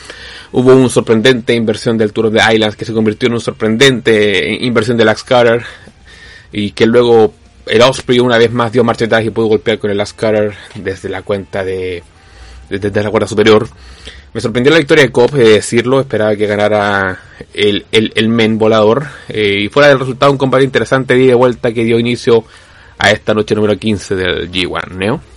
Hubo 0.57 0.73
un 0.73 0.88
sorprendente 0.88 1.53
inversión 1.53 1.99
del 1.99 2.12
Tour 2.12 2.31
the 2.31 2.38
Islands 2.55 2.77
que 2.77 2.85
se 2.85 2.93
convirtió 2.93 3.27
en 3.27 3.33
un 3.33 3.40
sorprendente 3.40 4.57
inversión 4.61 4.97
del 4.97 5.09
Axe 5.09 5.35
y 6.53 6.71
que 6.71 6.87
luego 6.87 7.35
el 7.67 7.83
Osprey 7.83 8.21
una 8.21 8.38
vez 8.38 8.53
más 8.53 8.71
dio 8.71 8.85
marcha 8.85 9.07
atrás 9.07 9.25
y 9.25 9.31
pudo 9.31 9.47
golpear 9.49 9.81
con 9.81 9.90
el 9.90 10.01
Axe 10.01 10.53
desde 10.77 11.09
la 11.09 11.23
cuenta 11.23 11.64
de, 11.64 12.05
desde, 12.71 13.03
la 13.03 13.11
cuerda 13.11 13.27
superior. 13.27 13.67
Me 14.33 14.40
sorprendió 14.40 14.71
la 14.73 14.79
victoria 14.79 15.03
de 15.03 15.11
Cobb, 15.11 15.33
de 15.33 15.55
decirlo, 15.55 15.99
esperaba 15.99 16.37
que 16.37 16.47
ganara 16.47 17.19
el, 17.53 17.87
el, 17.90 18.12
el 18.14 18.29
men 18.29 18.57
volador. 18.57 19.09
Eh, 19.29 19.62
y 19.64 19.69
fuera 19.71 19.88
del 19.88 19.99
resultado, 19.99 20.31
un 20.31 20.38
combate 20.38 20.62
interesante 20.62 21.17
de 21.17 21.35
vuelta 21.35 21.73
que 21.73 21.83
dio 21.83 21.99
inicio 21.99 22.45
a 22.99 23.11
esta 23.11 23.35
noche 23.35 23.57
número 23.57 23.77
15 23.77 24.14
del 24.14 24.53
G1, 24.53 24.88
¿no? 24.90 25.34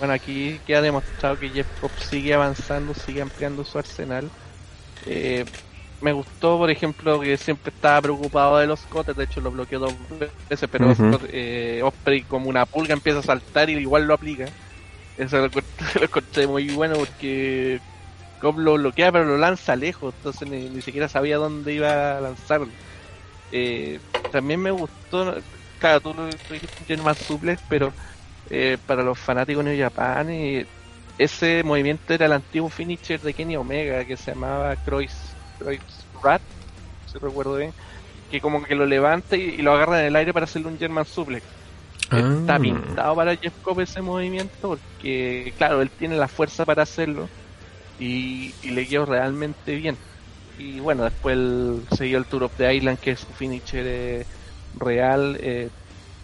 Bueno, 0.00 0.14
aquí 0.14 0.58
queda 0.66 0.80
demostrado 0.80 1.38
que 1.38 1.50
Jeff 1.50 1.66
Cobb 1.78 1.90
sigue 1.98 2.32
avanzando, 2.32 2.94
sigue 2.94 3.20
ampliando 3.20 3.64
su 3.66 3.78
arsenal. 3.78 4.30
Eh, 5.04 5.44
me 6.00 6.12
gustó, 6.12 6.56
por 6.56 6.70
ejemplo, 6.70 7.20
que 7.20 7.36
siempre 7.36 7.70
estaba 7.70 8.00
preocupado 8.00 8.56
de 8.56 8.66
los 8.66 8.80
cotes, 8.80 9.14
de 9.14 9.24
hecho 9.24 9.42
lo 9.42 9.50
bloqueó 9.50 9.78
dos 9.78 9.94
veces, 10.48 10.66
pero 10.72 10.96
eh, 11.30 11.82
Osprey 11.84 12.22
como 12.22 12.48
una 12.48 12.64
pulga 12.64 12.94
empieza 12.94 13.18
a 13.18 13.22
saltar 13.22 13.68
y 13.68 13.74
igual 13.74 14.06
lo 14.06 14.14
aplica. 14.14 14.46
Eso 15.18 15.36
lo, 15.36 15.48
lo 15.94 16.02
encontré 16.02 16.46
muy 16.46 16.70
bueno 16.70 16.96
porque 16.96 17.78
Cobb 18.40 18.58
lo 18.58 18.74
bloquea 18.74 19.12
pero 19.12 19.26
lo 19.26 19.36
lanza 19.36 19.76
lejos, 19.76 20.14
entonces 20.16 20.48
ni, 20.48 20.80
siquiera 20.80 21.10
sabía 21.10 21.36
dónde 21.36 21.74
iba 21.74 22.16
a 22.16 22.20
lanzarlo. 22.22 22.68
Eh, 23.52 24.00
también 24.32 24.60
me 24.60 24.70
gustó, 24.70 25.36
claro, 25.78 26.00
tú 26.00 26.14
lo 26.14 26.24
dijiste 26.26 26.96
más 26.96 27.18
suples, 27.18 27.60
pero 27.68 27.92
eh, 28.50 28.78
para 28.86 29.02
los 29.02 29.18
fanáticos 29.18 29.64
de 29.64 29.70
New 29.70 29.82
Japan, 29.82 30.28
eh, 30.30 30.66
ese 31.18 31.62
movimiento 31.62 32.12
era 32.12 32.26
el 32.26 32.32
antiguo 32.32 32.68
finisher 32.68 33.20
de 33.20 33.32
Kenny 33.34 33.56
Omega 33.56 34.04
que 34.04 34.16
se 34.16 34.32
llamaba 34.32 34.74
Croix, 34.76 35.12
Croix 35.58 35.80
Rat, 36.22 36.42
si 37.06 37.18
recuerdo 37.18 37.56
bien, 37.56 37.72
que 38.30 38.40
como 38.40 38.62
que 38.62 38.74
lo 38.74 38.86
levanta 38.86 39.36
y, 39.36 39.58
lo 39.58 39.72
agarra 39.72 40.00
en 40.00 40.06
el 40.06 40.16
aire 40.16 40.32
para 40.32 40.44
hacerle 40.44 40.68
un 40.68 40.78
German 40.78 41.04
suplex. 41.04 41.44
Está 42.02 42.56
ah. 42.56 42.58
pintado 42.58 43.14
para 43.14 43.36
Jeff 43.36 43.52
Cobb 43.62 43.80
ese 43.80 44.02
movimiento 44.02 44.70
porque, 44.70 45.54
claro, 45.56 45.80
él 45.80 45.90
tiene 45.90 46.16
la 46.16 46.26
fuerza 46.26 46.64
para 46.64 46.82
hacerlo 46.82 47.28
y, 48.00 48.54
le 48.64 48.86
quedó 48.86 49.06
realmente 49.06 49.76
bien. 49.76 49.96
Y 50.58 50.80
bueno, 50.80 51.04
después 51.04 51.36
el, 51.36 51.82
siguió 51.96 52.18
el 52.18 52.24
Tour 52.24 52.44
of 52.44 52.52
the 52.56 52.74
Island, 52.74 52.98
que 52.98 53.12
es 53.12 53.20
su 53.20 53.26
finisher 53.26 53.84
eh, 53.86 54.26
real. 54.78 55.36
Eh, 55.40 55.68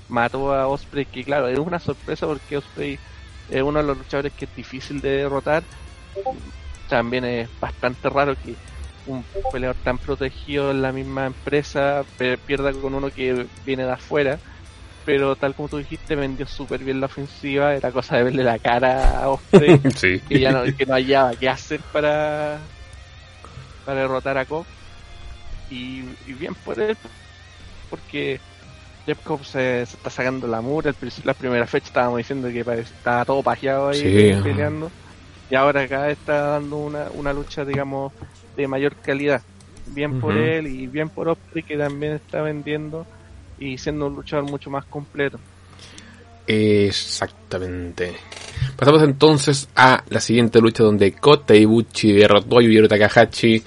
mató 0.09 0.53
a 0.53 0.69
Osprey, 0.69 1.05
que 1.07 1.25
claro, 1.25 1.49
es 1.49 1.59
una 1.59 1.79
sorpresa 1.79 2.27
porque 2.27 2.57
Osprey 2.57 2.99
es 3.51 3.63
uno 3.63 3.81
de 3.81 3.87
los 3.87 3.99
luchadores 3.99 4.33
que 4.33 4.47
es 4.47 4.57
difícil 4.57 5.01
de 5.01 5.11
derrotar. 5.11 5.63
También 6.89 7.25
es 7.25 7.49
bastante 7.61 8.09
raro 8.09 8.35
que 8.45 8.55
un 9.07 9.25
peleador 9.53 9.77
tan 9.83 9.99
protegido 9.99 10.71
en 10.71 10.83
la 10.83 10.93
misma 10.93 11.27
empresa 11.27 12.05
pierda 12.47 12.73
con 12.73 12.95
uno 12.95 13.11
que 13.11 13.47
viene 13.65 13.85
de 13.85 13.93
afuera. 13.93 14.39
Pero 15.05 15.37
tal 15.37 15.55
como 15.55 15.69
tú 15.69 15.79
dijiste, 15.79 16.17
vendió 16.17 16.47
súper 16.49 16.83
bien 16.83 17.01
la 17.01 17.07
ofensiva. 17.07 17.75
Era 17.75 17.93
cosa 17.93 18.17
de 18.17 18.25
verle 18.25 18.43
la 18.43 18.59
cara 18.59 19.21
a 19.21 19.29
Osprey. 19.29 19.81
Y 20.29 20.41
ya 20.41 20.51
no, 20.51 20.65
que 20.77 20.85
no 20.85 20.95
hallaba 20.95 21.33
qué 21.37 21.49
hacer 21.49 21.81
para, 21.93 22.59
para 23.85 24.01
derrotar 24.01 24.37
a. 24.39 24.47
Y, 25.71 26.05
y 26.27 26.33
bien 26.33 26.55
por 26.55 26.81
él, 26.81 26.97
porque 27.89 28.41
Jeff 29.07 29.19
se, 29.45 29.83
está 29.83 30.11
sacando 30.11 30.47
la 30.47 30.61
mura. 30.61 30.93
La 31.25 31.35
primera 31.35 31.67
fecha 31.67 31.87
estábamos 31.87 32.19
diciendo 32.19 32.49
que 32.49 32.61
estaba 32.61 33.25
todo 33.25 33.43
pajeado 33.43 33.91
ahí 33.91 34.37
peleando. 34.43 34.91
Y 35.49 35.55
ahora 35.55 35.83
acá 35.83 36.11
está 36.11 36.41
dando 36.41 36.77
una, 36.79 37.07
una 37.15 37.33
lucha, 37.33 37.65
digamos, 37.65 38.13
de 38.57 38.67
mayor 38.67 38.97
calidad. 38.97 39.43
Bien 39.87 40.21
por 40.21 40.37
él 40.37 40.67
y 40.67 40.89
bien 40.89 41.09
por 41.09 41.29
Osprey 41.29 41.63
que 41.63 41.77
también 41.77 42.15
está 42.15 42.43
vendiendo 42.43 43.07
y 43.59 43.79
siendo 43.79 44.09
un 44.09 44.17
luchador 44.17 44.45
mucho 44.51 44.69
más 44.69 44.85
completo. 44.87 45.39
Exactamente. 46.47 48.15
Pasamos 48.77 49.03
entonces 49.03 49.69
a 49.77 50.03
la 50.09 50.21
siguiente 50.21 50.61
lucha 50.61 50.83
donde 50.83 51.13
Kota 51.13 51.55
Ibuchi 51.55 52.13
derrotó 52.13 52.59
a 52.59 52.63
Yujiro 52.63 52.89
Takahashi 52.89 53.63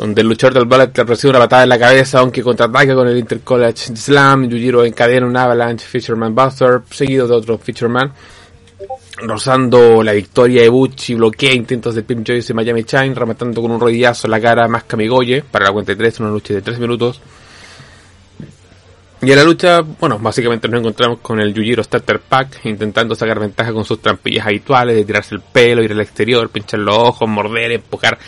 donde 0.00 0.22
el 0.22 0.28
luchador 0.28 0.54
del 0.54 0.64
Ballet 0.64 0.96
recibe 0.96 1.32
una 1.32 1.40
patada 1.40 1.64
en 1.64 1.68
la 1.68 1.78
cabeza, 1.78 2.20
aunque 2.20 2.42
contraataca 2.42 2.94
con 2.94 3.06
el 3.06 3.18
Intercollege 3.18 3.94
Slam, 3.94 4.48
Yujiro 4.48 4.82
encadena 4.82 5.26
un 5.26 5.36
Avalanche 5.36 5.84
Fisherman 5.86 6.34
Buster, 6.34 6.80
seguido 6.90 7.28
de 7.28 7.34
otro 7.34 7.58
Fisherman, 7.58 8.10
rozando 9.18 10.02
la 10.02 10.12
victoria 10.12 10.62
de 10.62 10.70
Bucci, 10.70 11.16
bloquea 11.16 11.52
intentos 11.52 11.94
de 11.94 12.02
Pim 12.02 12.24
Joyce 12.26 12.50
y 12.50 12.56
Miami 12.56 12.84
Chain, 12.84 13.14
rematando 13.14 13.60
con 13.60 13.72
un 13.72 13.78
rodillazo 13.78 14.26
la 14.26 14.40
cara 14.40 14.66
más 14.68 14.84
Kamigoye, 14.84 15.42
para 15.42 15.66
la 15.66 15.72
cuenta 15.72 15.92
de 15.92 15.96
3, 15.96 16.20
una 16.20 16.30
lucha 16.30 16.54
de 16.54 16.62
3 16.62 16.78
minutos. 16.78 17.20
Y 19.20 19.30
en 19.30 19.36
la 19.36 19.44
lucha, 19.44 19.82
bueno, 19.82 20.18
básicamente 20.18 20.66
nos 20.66 20.80
encontramos 20.80 21.18
con 21.18 21.40
el 21.40 21.52
Yujiro 21.52 21.84
Starter 21.84 22.20
Pack, 22.20 22.64
intentando 22.64 23.14
sacar 23.14 23.38
ventaja 23.38 23.70
con 23.74 23.84
sus 23.84 24.00
trampillas 24.00 24.46
habituales, 24.46 24.96
de 24.96 25.04
tirarse 25.04 25.34
el 25.34 25.42
pelo, 25.42 25.82
ir 25.82 25.92
al 25.92 26.00
exterior, 26.00 26.48
pinchar 26.48 26.80
los 26.80 26.96
ojos, 26.96 27.28
morder, 27.28 27.72
empujar 27.72 28.18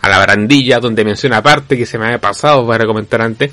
a 0.00 0.08
la 0.08 0.18
barandilla, 0.18 0.80
donde 0.80 1.04
menciona 1.04 1.38
aparte 1.38 1.76
que 1.76 1.86
se 1.86 1.98
me 1.98 2.06
había 2.06 2.20
pasado 2.20 2.66
para 2.66 2.86
comentar 2.86 3.22
antes. 3.22 3.50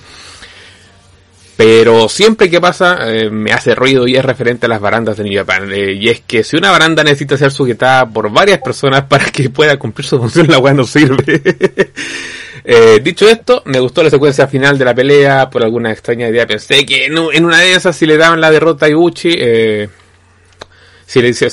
Pero 1.57 2.09
siempre 2.09 2.49
que 2.49 2.59
pasa 2.59 2.97
eh, 3.07 3.29
me 3.29 3.53
hace 3.53 3.75
ruido 3.75 4.07
y 4.07 4.17
es 4.17 4.25
referente 4.25 4.65
a 4.65 4.69
las 4.69 4.81
barandas 4.81 5.15
de 5.17 5.23
New 5.23 5.37
Japan. 5.37 5.71
Eh, 5.71 5.93
y 5.93 6.09
es 6.09 6.19
que 6.21 6.43
si 6.43 6.57
una 6.57 6.71
baranda 6.71 7.03
necesita 7.03 7.37
ser 7.37 7.51
sujetada 7.51 8.05
por 8.05 8.29
varias 8.29 8.59
personas 8.59 9.03
para 9.09 9.25
que 9.25 9.49
pueda 9.49 9.77
cumplir 9.77 10.05
su 10.05 10.17
función, 10.17 10.47
la 10.47 10.59
weá 10.59 10.73
no 10.73 10.83
sirve. 10.83 11.41
eh, 12.65 12.99
dicho 13.01 13.27
esto, 13.29 13.63
me 13.65 13.79
gustó 13.79 14.03
la 14.03 14.09
secuencia 14.09 14.47
final 14.47 14.77
de 14.77 14.85
la 14.85 14.93
pelea. 14.93 15.49
Por 15.49 15.63
alguna 15.63 15.91
extraña 15.91 16.27
idea 16.27 16.45
pensé 16.45 16.85
que 16.85 17.05
en, 17.05 17.45
una 17.45 17.59
de 17.59 17.73
esas 17.73 17.95
si 17.95 18.05
le 18.05 18.17
daban 18.17 18.41
la 18.41 18.51
derrota 18.51 18.87
a 18.87 18.89
Ibuchi, 18.89 19.33
eh, 19.37 19.89
si 21.05 21.21
le, 21.21 21.33
si, 21.33 21.47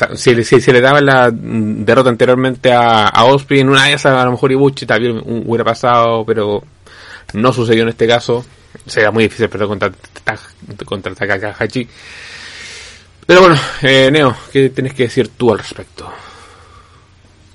si, 0.45 0.73
le 0.73 0.81
daban 0.81 1.05
la 1.05 1.31
derrota 1.31 2.09
anteriormente 2.09 2.73
a, 2.73 3.09
a 3.09 3.25
Osprey, 3.25 3.61
en 3.61 3.69
una 3.69 3.85
de 3.85 3.95
esas 3.95 4.17
a 4.17 4.25
lo 4.25 4.33
mejor 4.33 4.51
Ibuchi 4.51 4.87
también 4.87 5.23
hubiera 5.25 5.65
pasado, 5.65 6.25
pero 6.25 6.63
no 7.35 7.53
sucedió 7.53 7.83
en 7.83 7.91
este 7.91 8.07
caso. 8.07 8.45
Sería 8.87 9.11
muy 9.11 9.25
difícil 9.25 9.49
pero 9.49 9.69
contra, 9.69 9.93
contra 10.85 11.15
Takahashi. 11.15 11.87
Pero 13.27 13.41
bueno, 13.41 13.57
eh, 13.83 14.11
Neo, 14.11 14.35
¿qué 14.53 14.71
tienes 14.71 14.95
que 14.95 15.05
decir 15.05 15.29
tú 15.29 15.53
al 15.53 15.59
respecto? 15.59 16.11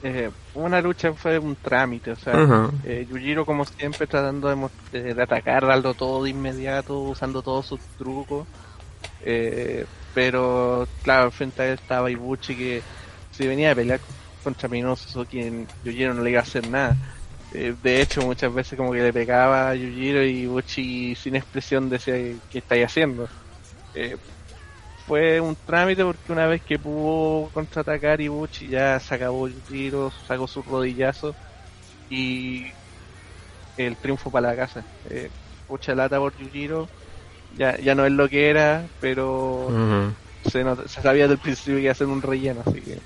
Eh, 0.04 0.30
una 0.54 0.80
lucha 0.80 1.12
fue 1.14 1.38
un 1.38 1.56
trámite, 1.56 2.12
o 2.12 2.16
sea, 2.16 2.70
eh, 2.86 3.06
Yujiro 3.10 3.46
como 3.46 3.66
siempre 3.66 4.08
tratando 4.08 4.70
de, 4.92 5.14
de, 5.14 5.22
atacar, 5.22 5.66
dando 5.66 5.94
todo 5.94 6.24
de 6.24 6.30
inmediato, 6.30 7.00
usando 7.00 7.42
todos 7.42 7.66
sus 7.66 7.80
trucos. 7.98 8.48
Eh, 9.26 9.86
pero 10.18 10.88
claro, 11.04 11.30
frente 11.30 11.62
a 11.62 11.68
él 11.68 11.74
estaba 11.76 12.10
Ibuchi 12.10 12.56
que 12.56 12.82
si 13.30 13.46
venía 13.46 13.72
a 13.72 13.76
pelear 13.76 14.00
contra 14.44 14.68
Minoso, 14.68 15.24
quien 15.28 15.68
Yujiro 15.84 16.16
no 16.16 16.24
le 16.24 16.32
iba 16.32 16.40
a 16.40 16.42
hacer 16.42 16.68
nada. 16.68 16.96
Eh, 17.54 17.76
de 17.84 18.02
hecho, 18.02 18.24
muchas 18.24 18.52
veces 18.52 18.76
como 18.80 18.94
que 18.94 19.04
le 19.04 19.14
pegaba 19.14 19.70
a 19.70 19.76
Yujiro 19.76 20.24
y 20.26 20.40
Ibuchi 20.40 21.14
sin 21.14 21.36
expresión 21.36 21.88
decía 21.88 22.16
qué 22.50 22.58
estáis 22.58 22.86
haciendo. 22.86 23.30
Eh, 23.94 24.18
fue 25.06 25.40
un 25.40 25.56
trámite 25.56 26.04
porque 26.04 26.32
una 26.32 26.48
vez 26.48 26.64
que 26.64 26.80
pudo 26.80 27.52
contraatacar 27.52 28.20
Ibuchi 28.20 28.70
ya 28.70 29.00
se 29.00 29.14
acabó 29.14 29.48
Yujiro, 29.48 30.12
sacó 30.28 30.48
su 30.48 30.64
rodillazo 30.64 31.36
y 32.10 32.66
el 33.78 33.96
triunfo 33.98 34.32
para 34.32 34.48
la 34.48 34.56
casa. 34.56 34.84
Eh, 35.12 35.30
mucha 35.70 35.94
lata 35.94 36.18
por 36.18 36.36
Yujiro, 36.36 36.90
ya, 37.58 37.78
ya 37.78 37.96
no 37.96 38.06
es 38.06 38.12
lo 38.12 38.30
que 38.30 38.50
era, 38.50 38.86
pero 39.00 39.68
se, 40.46 40.64
se 40.88 41.02
sabía 41.02 41.24
desde 41.24 41.34
el 41.34 41.40
principio 41.40 41.76
que 41.76 41.84
iba 41.84 41.92
a 41.92 41.96
ser 41.96 42.08
un 42.08 42.22
relleno, 42.22 42.62
así 42.66 42.82
que 42.82 42.98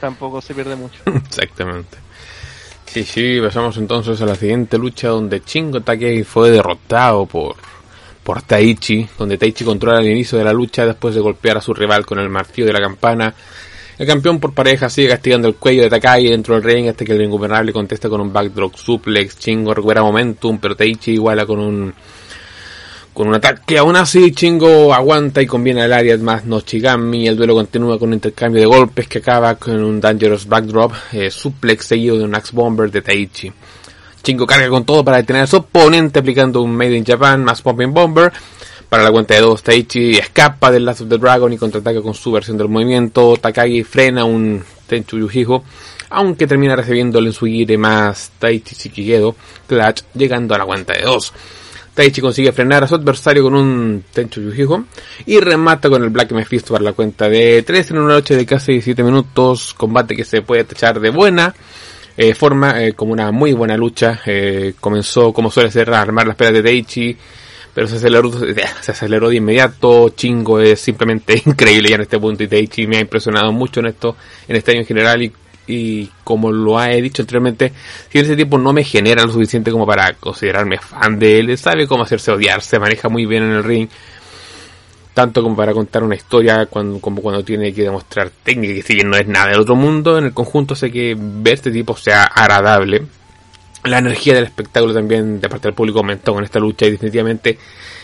tampoco 0.00 0.40
se 0.40 0.54
pierde 0.54 0.76
mucho. 0.76 1.00
Exactamente. 1.06 1.98
Sí, 2.86 3.04
sí, 3.04 3.38
pasamos 3.40 3.76
entonces 3.76 4.20
a 4.22 4.26
la 4.26 4.34
siguiente 4.34 4.78
lucha 4.78 5.08
donde 5.08 5.42
Chingo 5.42 5.82
Takei 5.82 6.24
fue 6.24 6.50
derrotado 6.50 7.26
por, 7.26 7.56
por 8.24 8.40
Taichi, 8.40 9.06
donde 9.18 9.36
Taichi 9.36 9.64
controla 9.64 10.00
el 10.00 10.06
inicio 10.06 10.38
de 10.38 10.44
la 10.44 10.54
lucha 10.54 10.86
después 10.86 11.14
de 11.14 11.20
golpear 11.20 11.58
a 11.58 11.60
su 11.60 11.74
rival 11.74 12.06
con 12.06 12.18
el 12.18 12.30
martillo 12.30 12.66
de 12.66 12.72
la 12.72 12.80
campana 12.80 13.34
El 13.98 14.06
campeón 14.06 14.40
por 14.40 14.54
pareja 14.54 14.88
sigue 14.88 15.08
castigando 15.08 15.48
el 15.48 15.56
cuello 15.56 15.82
de 15.82 15.90
Takai 15.90 16.28
dentro 16.28 16.54
del 16.54 16.62
ring 16.62 16.88
hasta 16.88 17.04
que 17.04 17.12
el 17.12 17.20
ingobernable 17.20 17.74
contesta 17.74 18.08
con 18.08 18.22
un 18.22 18.32
backdrop 18.32 18.74
suplex, 18.74 19.38
Chingo 19.38 19.74
recupera 19.74 20.02
momentum, 20.02 20.58
pero 20.58 20.74
Taichi 20.74 21.12
iguala 21.12 21.44
con 21.44 21.58
un 21.58 21.94
con 23.18 23.26
un 23.26 23.34
ataque. 23.34 23.76
Aún 23.78 23.96
así, 23.96 24.30
Chingo 24.30 24.94
aguanta 24.94 25.42
y 25.42 25.46
conviene 25.46 25.82
al 25.82 25.92
área 25.92 26.16
más 26.18 26.44
Nochigami. 26.44 27.26
El 27.26 27.36
duelo 27.36 27.54
continúa 27.54 27.98
con 27.98 28.10
un 28.10 28.14
intercambio 28.14 28.60
de 28.60 28.66
golpes 28.66 29.08
que 29.08 29.18
acaba 29.18 29.56
con 29.56 29.82
un 29.82 30.00
Dangerous 30.00 30.46
Backdrop, 30.46 30.92
eh, 31.12 31.28
suplex 31.28 31.84
seguido 31.84 32.16
de 32.16 32.22
un 32.22 32.34
Axe 32.36 32.52
Bomber 32.54 32.88
de 32.92 33.02
Taichi. 33.02 33.52
Chingo 34.22 34.46
carga 34.46 34.68
con 34.68 34.84
todo 34.84 35.04
para 35.04 35.16
detener 35.16 35.42
a 35.42 35.46
su 35.48 35.56
oponente 35.56 36.20
aplicando 36.20 36.62
un 36.62 36.76
Made 36.76 36.96
in 36.96 37.04
Japan 37.04 37.42
más 37.42 37.60
Pumping 37.60 37.92
Bomber. 37.92 38.32
Para 38.88 39.02
la 39.02 39.10
cuenta 39.10 39.34
de 39.34 39.40
dos, 39.40 39.64
Taichi 39.64 40.12
escapa 40.12 40.70
del 40.70 40.84
Last 40.84 41.00
of 41.00 41.08
the 41.08 41.18
Dragon 41.18 41.52
y 41.52 41.58
contraataca 41.58 42.00
con 42.00 42.14
su 42.14 42.30
versión 42.30 42.56
del 42.56 42.68
movimiento. 42.68 43.36
Takagi 43.36 43.82
frena 43.82 44.24
un 44.24 44.62
Tenchu 44.86 45.18
Yujijo, 45.18 45.64
aunque 46.10 46.46
termina 46.46 46.76
recibiendo 46.76 47.18
el 47.18 47.26
Ensugire 47.26 47.76
más 47.78 48.30
Taichi 48.38 48.76
Shikigedo 48.76 49.34
Clutch, 49.66 50.04
llegando 50.14 50.54
a 50.54 50.58
la 50.58 50.66
cuenta 50.66 50.92
de 50.92 51.02
dos. 51.02 51.32
Taichi 51.98 52.20
consigue 52.20 52.52
frenar 52.52 52.84
a 52.84 52.86
su 52.86 52.94
adversario 52.94 53.42
con 53.42 53.56
un 53.56 54.04
Tenchu 54.12 54.40
Yujijo 54.40 54.84
y 55.26 55.40
remata 55.40 55.90
con 55.90 56.04
el 56.04 56.10
Black 56.10 56.30
Mephisto 56.30 56.72
para 56.72 56.84
la 56.84 56.92
cuenta 56.92 57.28
de 57.28 57.64
3 57.64 57.90
en 57.90 57.98
una 57.98 58.14
noche 58.14 58.36
de 58.36 58.46
casi 58.46 58.74
17 58.74 59.02
minutos. 59.02 59.74
Combate 59.74 60.14
que 60.14 60.22
se 60.22 60.42
puede 60.42 60.62
tachar 60.62 61.00
de 61.00 61.10
buena 61.10 61.52
eh, 62.16 62.34
forma, 62.34 62.84
eh, 62.84 62.92
como 62.92 63.12
una 63.12 63.32
muy 63.32 63.52
buena 63.52 63.76
lucha. 63.76 64.20
Eh, 64.26 64.74
comenzó, 64.78 65.32
como 65.32 65.50
suele 65.50 65.72
ser, 65.72 65.92
a 65.92 66.00
armar 66.00 66.28
las 66.28 66.36
pelas 66.36 66.52
de 66.52 66.62
Taichi, 66.62 67.16
pero 67.74 67.88
se 67.88 67.96
aceleró, 67.96 68.30
se 68.80 68.92
aceleró 68.92 69.30
de 69.30 69.34
inmediato. 69.34 70.10
Chingo 70.10 70.60
es 70.60 70.78
simplemente 70.78 71.42
increíble 71.46 71.88
ya 71.88 71.96
en 71.96 72.02
este 72.02 72.20
punto 72.20 72.44
y 72.44 72.46
Taichi 72.46 72.86
me 72.86 72.98
ha 72.98 73.00
impresionado 73.00 73.50
mucho 73.50 73.80
en 73.80 73.86
esto, 73.86 74.14
en 74.46 74.54
este 74.54 74.70
año 74.70 74.82
en 74.82 74.86
general 74.86 75.32
y 75.68 76.10
como 76.24 76.50
lo 76.50 76.82
he 76.82 77.00
dicho 77.02 77.22
anteriormente, 77.22 77.72
si 78.10 78.18
ese 78.18 78.34
tipo 78.34 78.58
no 78.58 78.72
me 78.72 78.82
genera 78.82 79.24
lo 79.24 79.32
suficiente 79.32 79.70
como 79.70 79.86
para 79.86 80.14
considerarme 80.14 80.78
fan 80.78 81.18
de 81.18 81.38
él, 81.38 81.58
sabe 81.58 81.86
cómo 81.86 82.02
hacerse 82.02 82.32
odiar, 82.32 82.62
se 82.62 82.78
maneja 82.78 83.08
muy 83.08 83.26
bien 83.26 83.44
en 83.44 83.50
el 83.50 83.64
ring, 83.64 83.88
tanto 85.14 85.42
como 85.42 85.54
para 85.54 85.74
contar 85.74 86.02
una 86.02 86.14
historia 86.14 86.66
cuando, 86.66 87.00
como 87.00 87.20
cuando 87.20 87.44
tiene 87.44 87.72
que 87.72 87.82
demostrar 87.82 88.30
técnica, 88.42 88.74
que 88.74 88.82
si 88.82 88.94
no 89.00 89.16
es 89.16 89.26
nada 89.26 89.50
del 89.50 89.60
otro 89.60 89.76
mundo, 89.76 90.18
en 90.18 90.24
el 90.24 90.32
conjunto 90.32 90.74
sé 90.74 90.90
que 90.90 91.14
ver 91.18 91.54
este 91.54 91.70
tipo 91.70 91.96
sea 91.96 92.24
agradable. 92.24 93.02
La 93.84 93.98
energía 93.98 94.34
del 94.34 94.44
espectáculo 94.44 94.92
también 94.92 95.40
de 95.40 95.48
parte 95.48 95.68
del 95.68 95.74
público 95.74 96.00
aumentó 96.00 96.34
con 96.34 96.44
esta 96.44 96.58
lucha 96.58 96.86
y 96.86 96.92
definitivamente 96.92 97.58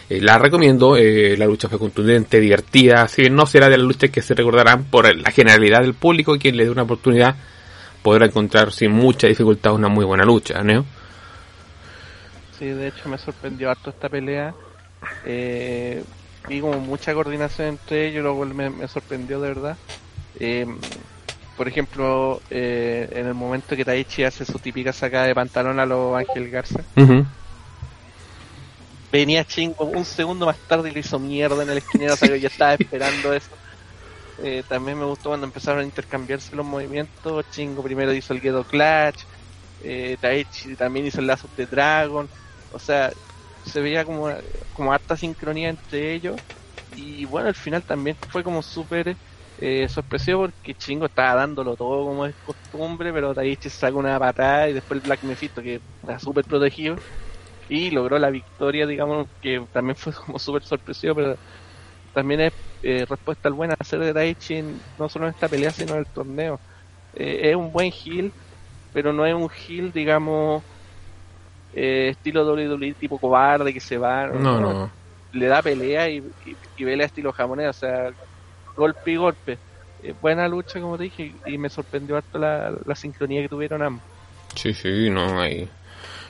eh, 0.09 0.21
la 0.21 0.39
recomiendo. 0.39 0.97
Eh, 0.97 1.37
la 1.37 1.47
lucha 1.47 1.69
fue 1.69 1.79
contundente, 1.79 2.41
divertida. 2.41 3.09
Si 3.09 3.23
bien 3.23 3.35
no 3.35 3.47
será 3.47 3.69
de 3.69 3.79
las 3.79 3.87
luchas 3.87 4.11
que 4.11 4.23
se 4.23 4.35
recordarán 4.35 4.85
por 4.85 5.15
la 5.15 5.31
generalidad 5.31 5.81
del 5.81 5.95
público, 5.95 6.39
quien 6.39 6.57
le 6.57 6.65
dé 6.65 6.71
una 6.71 6.83
oportunidad 6.83 7.37
podrá 8.05 8.27
encontrar 8.27 8.71
sin 8.71 8.93
mucha 8.93 9.29
dificultad 9.29 9.73
una 9.73 9.89
muy 9.89 10.05
buena 10.05 10.27
lucha, 10.27 10.63
¿no? 10.63 10.85
Sí, 12.59 12.67
de 12.67 12.89
hecho 12.89 13.09
me 13.09 13.17
sorprendió 13.17 13.71
harto 13.71 13.89
esta 13.89 14.11
pelea. 14.11 14.55
Eh, 15.25 16.05
vi 16.47 16.61
como 16.61 16.79
mucha 16.81 17.15
coordinación 17.15 17.69
entre 17.69 18.09
ellos, 18.09 18.23
luego 18.23 18.45
me, 18.45 18.69
me 18.69 18.87
sorprendió 18.89 19.41
de 19.41 19.49
verdad. 19.49 19.77
Eh, 20.39 20.67
por 21.57 21.67
ejemplo, 21.67 22.43
eh, 22.51 23.09
en 23.11 23.27
el 23.27 23.33
momento 23.33 23.75
que 23.75 23.87
Taichi 23.87 24.25
hace 24.25 24.45
su 24.45 24.59
típica 24.59 24.93
sacada 24.93 25.25
de 25.25 25.35
pantalón 25.35 25.81
a 25.81 25.87
los 25.87 26.15
Ángel 26.15 26.51
Garza, 26.51 26.81
venía 29.11 29.47
chingo 29.47 29.85
un 29.87 30.05
segundo 30.05 30.45
más 30.45 30.59
tarde 30.69 30.91
y 30.91 30.93
le 30.93 31.01
hizo 31.01 31.19
mierda 31.19 31.63
en 31.63 31.71
el 31.71 31.79
esquinero, 31.79 32.13
o 32.13 32.17
sea 32.19 32.37
yo 32.37 32.49
estaba 32.49 32.75
esperando 32.75 33.33
eso. 33.33 33.49
Eh, 34.37 34.65
también 34.67 34.99
me 34.99 35.05
gustó 35.05 35.31
cuando 35.31 35.47
empezaron 35.47 35.81
a 35.81 35.85
intercambiarse 35.85 36.57
los 36.57 36.67
movimientos. 36.67 37.45
Chingo 37.49 37.83
primero 37.83 38.13
hizo 38.13 38.33
el 38.35 38.41
Gedo 38.41 38.65
Clutch. 38.67 39.27
Eh, 39.79 40.17
Taichi 40.21 40.77
también 40.77 41.07
hizo 41.07 41.21
el 41.21 41.27
Lazo 41.27 41.49
de 41.57 41.67
Dragon. 41.67 42.31
O 42.69 42.79
sea, 42.79 43.13
se 43.63 43.81
veía 43.81 44.05
como, 44.05 44.29
como 44.73 44.93
harta 44.93 45.17
sincronía 45.17 45.69
entre 45.71 46.15
ellos. 46.15 46.41
Y 46.91 47.25
bueno, 47.27 47.49
al 47.49 47.55
final 47.55 47.85
también 47.85 48.19
fue 48.29 48.45
como 48.45 48.63
súper 48.63 49.19
eh, 49.57 49.89
sorpresivo 49.89 50.43
porque 50.43 50.75
Chingo 50.75 51.07
estaba 51.07 51.35
dándolo 51.37 51.77
todo 51.77 52.05
como 52.07 52.27
es 52.27 52.37
costumbre, 52.43 53.13
pero 53.13 53.35
Taichi 53.35 53.71
sacó 53.71 53.99
una 53.99 54.19
patada 54.19 54.69
y 54.69 54.73
después 54.75 54.97
el 54.99 55.03
Black 55.03 55.23
Mephisto 55.23 55.63
que 55.63 55.83
está 56.03 56.19
súper 56.19 56.45
protegido 56.47 57.03
y 57.69 57.91
logró 57.91 58.19
la 58.19 58.31
victoria, 58.31 58.87
digamos, 58.87 59.29
que 59.41 59.67
también 59.73 59.97
fue 59.97 60.13
como 60.15 60.39
súper 60.39 60.63
sorpresivo, 60.65 61.15
pero 61.15 61.41
también 62.15 62.41
es 62.41 62.53
eh, 62.83 63.05
respuesta 63.09 63.49
al 63.49 63.55
buen 63.55 63.73
hacer 63.79 63.99
de 63.99 64.13
Daichi 64.13 64.63
no 64.99 65.09
solo 65.09 65.27
en 65.27 65.33
esta 65.35 65.49
pelea 65.49 65.71
sino 65.71 65.95
en 65.95 65.99
el 66.01 66.07
torneo. 66.07 66.59
Eh, 67.15 67.51
es 67.51 67.57
un 67.57 67.73
buen 67.73 67.93
heal, 67.93 68.33
pero 68.93 69.13
no 69.13 69.27
es 69.27 69.35
un 69.35 69.51
heal, 69.51 69.93
digamos, 69.93 70.63
eh, 71.75 72.09
estilo 72.11 72.47
WWE 72.47 72.95
tipo 72.95 73.19
cobarde 73.19 73.73
que 73.75 73.81
se 73.81 73.99
va. 73.99 74.27
No, 74.29 74.61
no. 74.61 74.91
Le 75.33 75.47
da 75.47 75.61
pelea 75.63 76.09
y, 76.09 76.23
y, 76.77 76.85
pelea 76.85 77.07
estilo 77.07 77.33
jamonés, 77.33 77.69
o 77.69 77.73
sea, 77.73 78.11
golpe 78.77 79.11
y 79.11 79.17
golpe. 79.17 79.59
buena 80.23 80.47
lucha, 80.47 80.81
como 80.81 80.97
te 80.97 81.05
dije, 81.05 81.35
y 81.47 81.59
me 81.59 81.69
sorprendió 81.69 82.17
harto 82.17 82.39
la, 82.39 82.73
la 82.85 82.95
sincronía 82.95 83.43
que 83.43 83.49
tuvieron 83.49 83.83
ambos. 83.83 84.05
Sí, 84.55 84.73
sí, 84.73 85.11
no, 85.11 85.41
hay. 85.41 85.69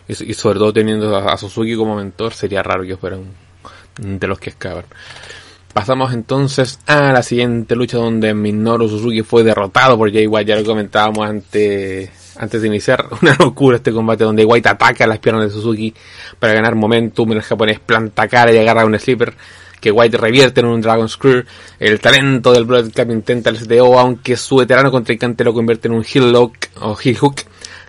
Y, 0.07 0.35
sobre 0.35 0.59
todo 0.59 0.73
teniendo 0.73 1.17
a, 1.17 1.37
Suzuki 1.37 1.77
como 1.77 1.97
mentor, 1.97 2.35
sería 2.35 2.63
raro 2.63 2.85
que 2.85 2.97
fuera 2.97 3.19
de 3.99 4.27
los 4.27 4.39
que 4.39 4.51
escapan. 4.51 4.85
Pasamos 5.75 6.15
entonces 6.15 6.79
a 6.87 7.11
la 7.13 7.21
siguiente 7.25 7.75
lucha 7.75 7.99
donde 7.99 8.33
Minoru 8.33 8.89
Suzuki 8.89 9.23
fue 9.23 9.43
derrotado 9.43 9.99
por 9.99 10.13
Jay 10.13 10.29
White. 10.29 10.49
Ya 10.49 10.57
lo 10.57 10.65
comentábamos 10.65 11.29
antes, 11.29 12.11
antes 12.39 12.63
de 12.63 12.69
iniciar. 12.69 13.07
Una 13.23 13.35
locura 13.37 13.79
este 13.79 13.91
combate 13.91 14.23
donde 14.23 14.45
White 14.45 14.69
ataca 14.69 15.05
las 15.09 15.19
piernas 15.19 15.47
de 15.47 15.51
Suzuki 15.51 15.93
para 16.39 16.55
ganar 16.55 16.77
momentum. 16.77 17.33
El 17.33 17.43
japonés 17.43 17.81
planta 17.81 18.29
cara 18.29 18.53
y 18.53 18.59
agarra 18.59 18.85
un 18.85 18.97
slipper 18.97 19.35
que 19.81 19.91
White 19.91 20.17
revierte 20.17 20.61
en 20.61 20.67
un 20.67 20.81
Dragon 20.81 21.09
Screw. 21.09 21.45
El 21.81 21.99
talento 21.99 22.53
del 22.53 22.67
Blood 22.67 22.93
Club 22.93 23.11
intenta 23.11 23.51
el 23.51 23.59
STO, 23.59 23.99
aunque 23.99 24.37
su 24.37 24.57
veterano 24.57 24.93
contrincante 24.93 25.43
lo 25.43 25.53
convierte 25.53 25.89
en 25.89 25.95
un 25.95 26.05
heel 26.05 26.31
lock 26.31 26.55
o 26.83 26.97
heel 27.03 27.17
hook. 27.17 27.41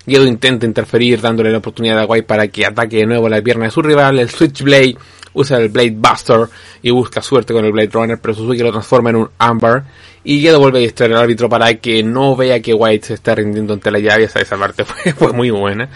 Gedo 0.08 0.26
intenta 0.26 0.66
interferir 0.66 1.22
dándole 1.22 1.52
la 1.52 1.60
oportunidad 1.60 2.00
a 2.00 2.06
White 2.06 2.26
para 2.26 2.48
que 2.48 2.66
ataque 2.66 2.98
de 2.98 3.06
nuevo 3.06 3.30
la 3.30 3.44
pierna 3.44 3.66
de 3.66 3.72
su 3.72 3.84
rival. 3.84 4.18
El 4.18 4.30
Switchblade 4.30 4.98
usa 5.36 5.58
el 5.58 5.70
Blade 5.70 5.96
Buster 5.96 6.48
y 6.82 6.90
busca 6.90 7.22
suerte 7.22 7.54
con 7.54 7.64
el 7.64 7.72
Blade 7.72 7.90
Runner, 7.92 8.18
pero 8.20 8.34
Suzuki 8.34 8.60
lo 8.60 8.72
transforma 8.72 9.12
en 9.12 9.18
un 9.18 9.30
Amber 9.38 9.84
y 10.26 10.42
Gedo 10.42 10.60
vuelve 10.60 10.80
a 10.80 10.82
distraer 10.82 11.14
al 11.14 11.20
árbitro 11.20 11.48
para 11.48 11.72
que 11.76 12.02
no 12.02 12.36
vea 12.36 12.60
que 12.60 12.74
White 12.74 13.08
se 13.08 13.14
está 13.14 13.36
rindiendo 13.36 13.74
ante 13.74 13.92
la 13.92 14.00
llave. 14.00 14.24
Esa, 14.24 14.40
esa 14.42 14.58
parte 14.58 14.84
fue, 15.16 15.32
muy 15.32 15.52
buena. 15.52 15.88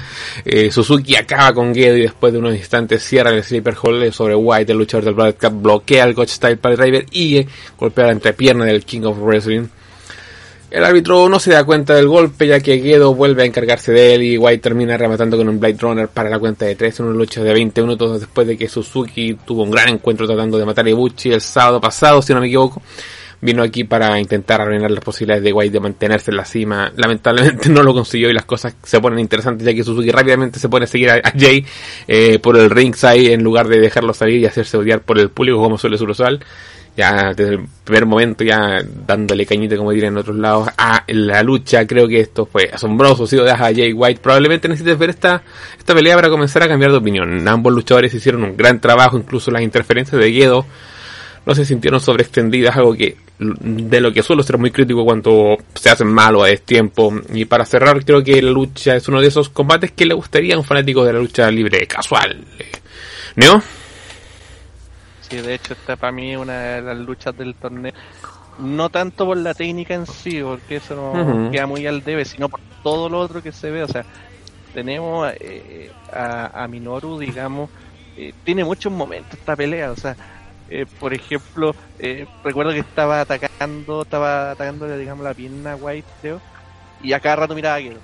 Eh, 0.46 0.72
Suzuki 0.72 1.16
acaba 1.16 1.52
con 1.54 1.74
Gedo 1.74 1.98
y 1.98 2.02
después 2.02 2.32
de 2.32 2.40
unos 2.40 2.56
instantes 2.56 3.04
cierra 3.04 3.32
el 3.32 3.44
Sleeper 3.44 3.76
Hole 3.82 4.12
sobre 4.12 4.36
White. 4.36 4.72
El 4.72 4.78
luchador 4.78 5.06
del 5.06 5.16
Blood 5.16 5.34
Cup 5.42 5.62
bloquea 5.64 6.04
el 6.04 6.14
Coach 6.14 6.30
Style 6.30 6.58
para 6.58 6.76
Driver 6.76 7.08
y 7.12 7.44
golpea 7.78 8.06
la 8.06 8.12
entrepierna 8.12 8.66
del 8.66 8.86
King 8.86 9.02
of 9.02 9.18
Wrestling 9.20 9.68
el 10.72 10.86
árbitro 10.86 11.28
no 11.30 11.40
se 11.40 11.52
da 11.52 11.64
cuenta 11.64 11.96
del 11.96 12.08
golpe 12.08 12.46
ya 12.46 12.60
que 12.60 12.80
Gedo 12.80 13.16
vuelve 13.16 13.44
a 13.44 13.46
encargarse 13.46 13.92
de 13.92 14.14
él 14.14 14.24
y 14.24 14.38
White 14.38 14.62
termina 14.62 14.98
rematando 14.98 15.36
con 15.36 15.50
un 15.50 15.60
Blade 15.60 15.78
Runner 15.80 16.08
para 16.08 16.30
la 16.30 16.38
cuenta 16.38 16.66
de 16.66 16.76
3 16.76 17.00
en 17.00 17.06
una 17.08 17.16
lucha 17.16 17.44
de 17.44 17.54
20 17.54 17.82
minutos 17.82 18.20
después 18.20 18.46
de 18.48 18.56
que 18.56 18.70
Suzuki 18.70 19.36
tuvo 19.46 19.64
un 19.64 19.72
gran 19.72 19.90
encuentro 19.90 20.28
tratando 20.28 20.60
de 20.60 20.66
matar 20.66 20.86
a 20.86 20.90
Ibuchi 20.90 21.32
el 21.32 21.42
sábado 21.42 21.82
pasado, 21.82 22.22
si 22.22 22.34
no 22.34 22.40
me 22.40 22.48
equivoco. 22.48 22.82
Vino 23.42 23.64
aquí 23.64 23.86
para 23.86 24.20
intentar 24.20 24.60
arruinar 24.60 24.92
las 24.92 25.04
posibilidades 25.04 25.44
de 25.44 25.54
White 25.54 25.72
de 25.72 25.80
mantenerse 25.80 26.30
en 26.30 26.38
la 26.38 26.46
cima. 26.46 26.92
Lamentablemente 26.96 27.70
no 27.70 27.82
lo 27.82 27.94
consiguió 27.94 28.30
y 28.30 28.34
las 28.34 28.46
cosas 28.46 28.76
se 28.84 29.00
ponen 29.00 29.20
interesantes 29.20 29.66
ya 29.66 29.74
que 29.74 29.84
Suzuki 29.84 30.12
rápidamente 30.12 30.60
se 30.60 30.70
pone 30.70 30.84
a 30.84 30.88
seguir 30.88 31.10
a, 31.10 31.22
Jay 31.36 31.66
eh, 32.08 32.38
por 32.40 32.58
el 32.58 32.70
ringside 32.70 33.34
en 33.34 33.42
lugar 33.42 33.70
de 33.70 33.80
dejarlo 33.80 34.14
salir 34.14 34.40
y 34.42 34.46
hacerse 34.46 34.78
odiar 34.78 35.02
por 35.02 35.18
el 35.18 35.30
público 35.30 35.58
como 35.58 35.78
suele 35.78 35.96
usual 35.96 36.42
ya 36.96 37.34
desde 37.36 37.56
el 37.56 37.66
primer 37.84 38.06
momento 38.06 38.44
ya 38.44 38.84
dándole 39.08 39.46
cañita 39.46 39.78
como 39.78 39.92
dirían 39.92 40.14
en 40.14 40.20
otros 40.20 40.36
lados 40.36 40.70
a 40.78 41.04
la 41.08 41.44
lucha. 41.44 41.86
Creo 41.88 42.08
que 42.08 42.20
esto 42.20 42.46
fue 42.46 42.70
asombroso 42.72 43.26
si 43.26 43.36
lo 43.36 43.44
dejas 43.44 43.62
a 43.62 43.74
Jay 43.74 43.94
White. 43.94 44.22
Probablemente 44.22 44.68
necesites 44.68 44.98
ver 44.98 45.12
esta 45.12 45.44
esta 45.78 45.94
pelea 45.94 46.16
para 46.16 46.30
comenzar 46.30 46.64
a 46.64 46.68
cambiar 46.68 46.92
de 46.92 46.98
opinión. 46.98 47.48
Ambos 47.48 47.74
luchadores 47.74 48.14
hicieron 48.14 48.44
un 48.44 48.58
gran 48.58 48.80
trabajo 48.80 49.18
incluso 49.18 49.52
las 49.52 49.62
interferencias 49.62 50.22
de 50.22 50.32
Guedo 50.32 50.66
no 51.46 51.56
se 51.56 51.66
sintieron 51.66 52.00
sobreextendidas 52.00 52.76
algo 52.76 52.94
que 52.94 53.18
de 53.40 54.02
lo 54.02 54.12
que 54.12 54.22
suelo 54.22 54.44
ser 54.44 54.58
muy 54.58 54.70
crítico 54.70 55.06
cuando 55.06 55.58
se 55.74 55.90
hacen 55.90 56.08
malo 56.08 56.44
a 56.44 56.54
tiempo 56.58 57.14
y 57.34 57.46
para 57.46 57.66
cerrar 57.66 58.04
creo 58.04 58.22
que 58.24 58.42
la 58.42 58.52
lucha 58.52 58.98
es 58.98 59.08
uno 59.08 59.22
de 59.22 59.28
esos 59.28 59.50
combates 59.50 59.92
que 59.92 60.06
le 60.06 60.14
gustaría 60.14 60.56
a 60.56 60.58
un 60.58 60.66
fanático 60.66 61.06
de 61.06 61.14
la 61.14 61.20
lucha 61.20 61.50
libre 61.50 61.88
casual. 61.88 62.46
¿no? 63.36 63.62
Sí, 65.30 65.38
de 65.38 65.54
hecho 65.54 65.74
esta 65.74 65.96
para 65.96 66.12
mí 66.12 66.36
una 66.36 66.60
de 66.60 66.82
las 66.82 66.98
luchas 66.98 67.38
del 67.38 67.56
torneo. 67.56 67.94
No 68.58 68.90
tanto 68.90 69.26
por 69.26 69.38
la 69.38 69.54
técnica 69.54 69.94
en 69.94 70.06
sí, 70.06 70.42
porque 70.42 70.78
eso 70.78 70.96
no 70.96 71.52
queda 71.52 71.66
muy 71.66 71.88
al 71.88 72.04
debe, 72.04 72.26
sino 72.26 72.50
por 72.50 72.60
todo 72.84 73.08
lo 73.08 73.20
otro 73.20 73.42
que 73.42 73.52
se 73.52 73.72
ve. 73.72 73.84
O 73.84 73.88
sea, 73.88 74.04
tenemos 74.74 75.32
eh, 75.40 75.92
a, 76.12 76.68
Minoru, 76.70 77.20
digamos, 77.20 77.70
eh, 78.18 78.34
tiene 78.44 78.66
muchos 78.66 78.92
momentos 78.92 79.40
esta 79.40 79.56
pelea. 79.56 79.92
O 79.92 79.96
sea, 79.96 80.16
Eh, 80.70 80.86
por 81.00 81.14
ejemplo, 81.14 81.76
eh, 81.98 82.28
recuerdo 82.44 82.72
que 82.72 82.80
estaba 82.80 83.22
atacando, 83.22 84.04
estaba 84.04 84.52
atacando, 84.52 84.98
digamos, 84.98 85.24
la 85.24 85.34
pierna 85.34 85.76
White, 85.76 86.08
creo, 86.22 86.40
y 87.02 87.14
a 87.14 87.20
cada 87.20 87.38
rato 87.38 87.56
miraba 87.56 87.76
a 87.78 87.82
Gedo. 87.82 88.00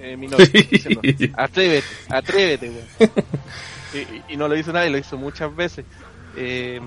Eh, 0.00 0.16
diciendo, 0.70 1.00
atrévete, 1.36 1.86
atrévete, 2.08 2.72
y, 3.94 4.32
y, 4.32 4.36
no 4.36 4.48
lo 4.48 4.56
hizo 4.56 4.72
nadie, 4.72 4.90
lo 4.90 4.98
hizo 4.98 5.16
muchas 5.16 5.54
veces. 5.54 5.84
Eh, 6.36 6.80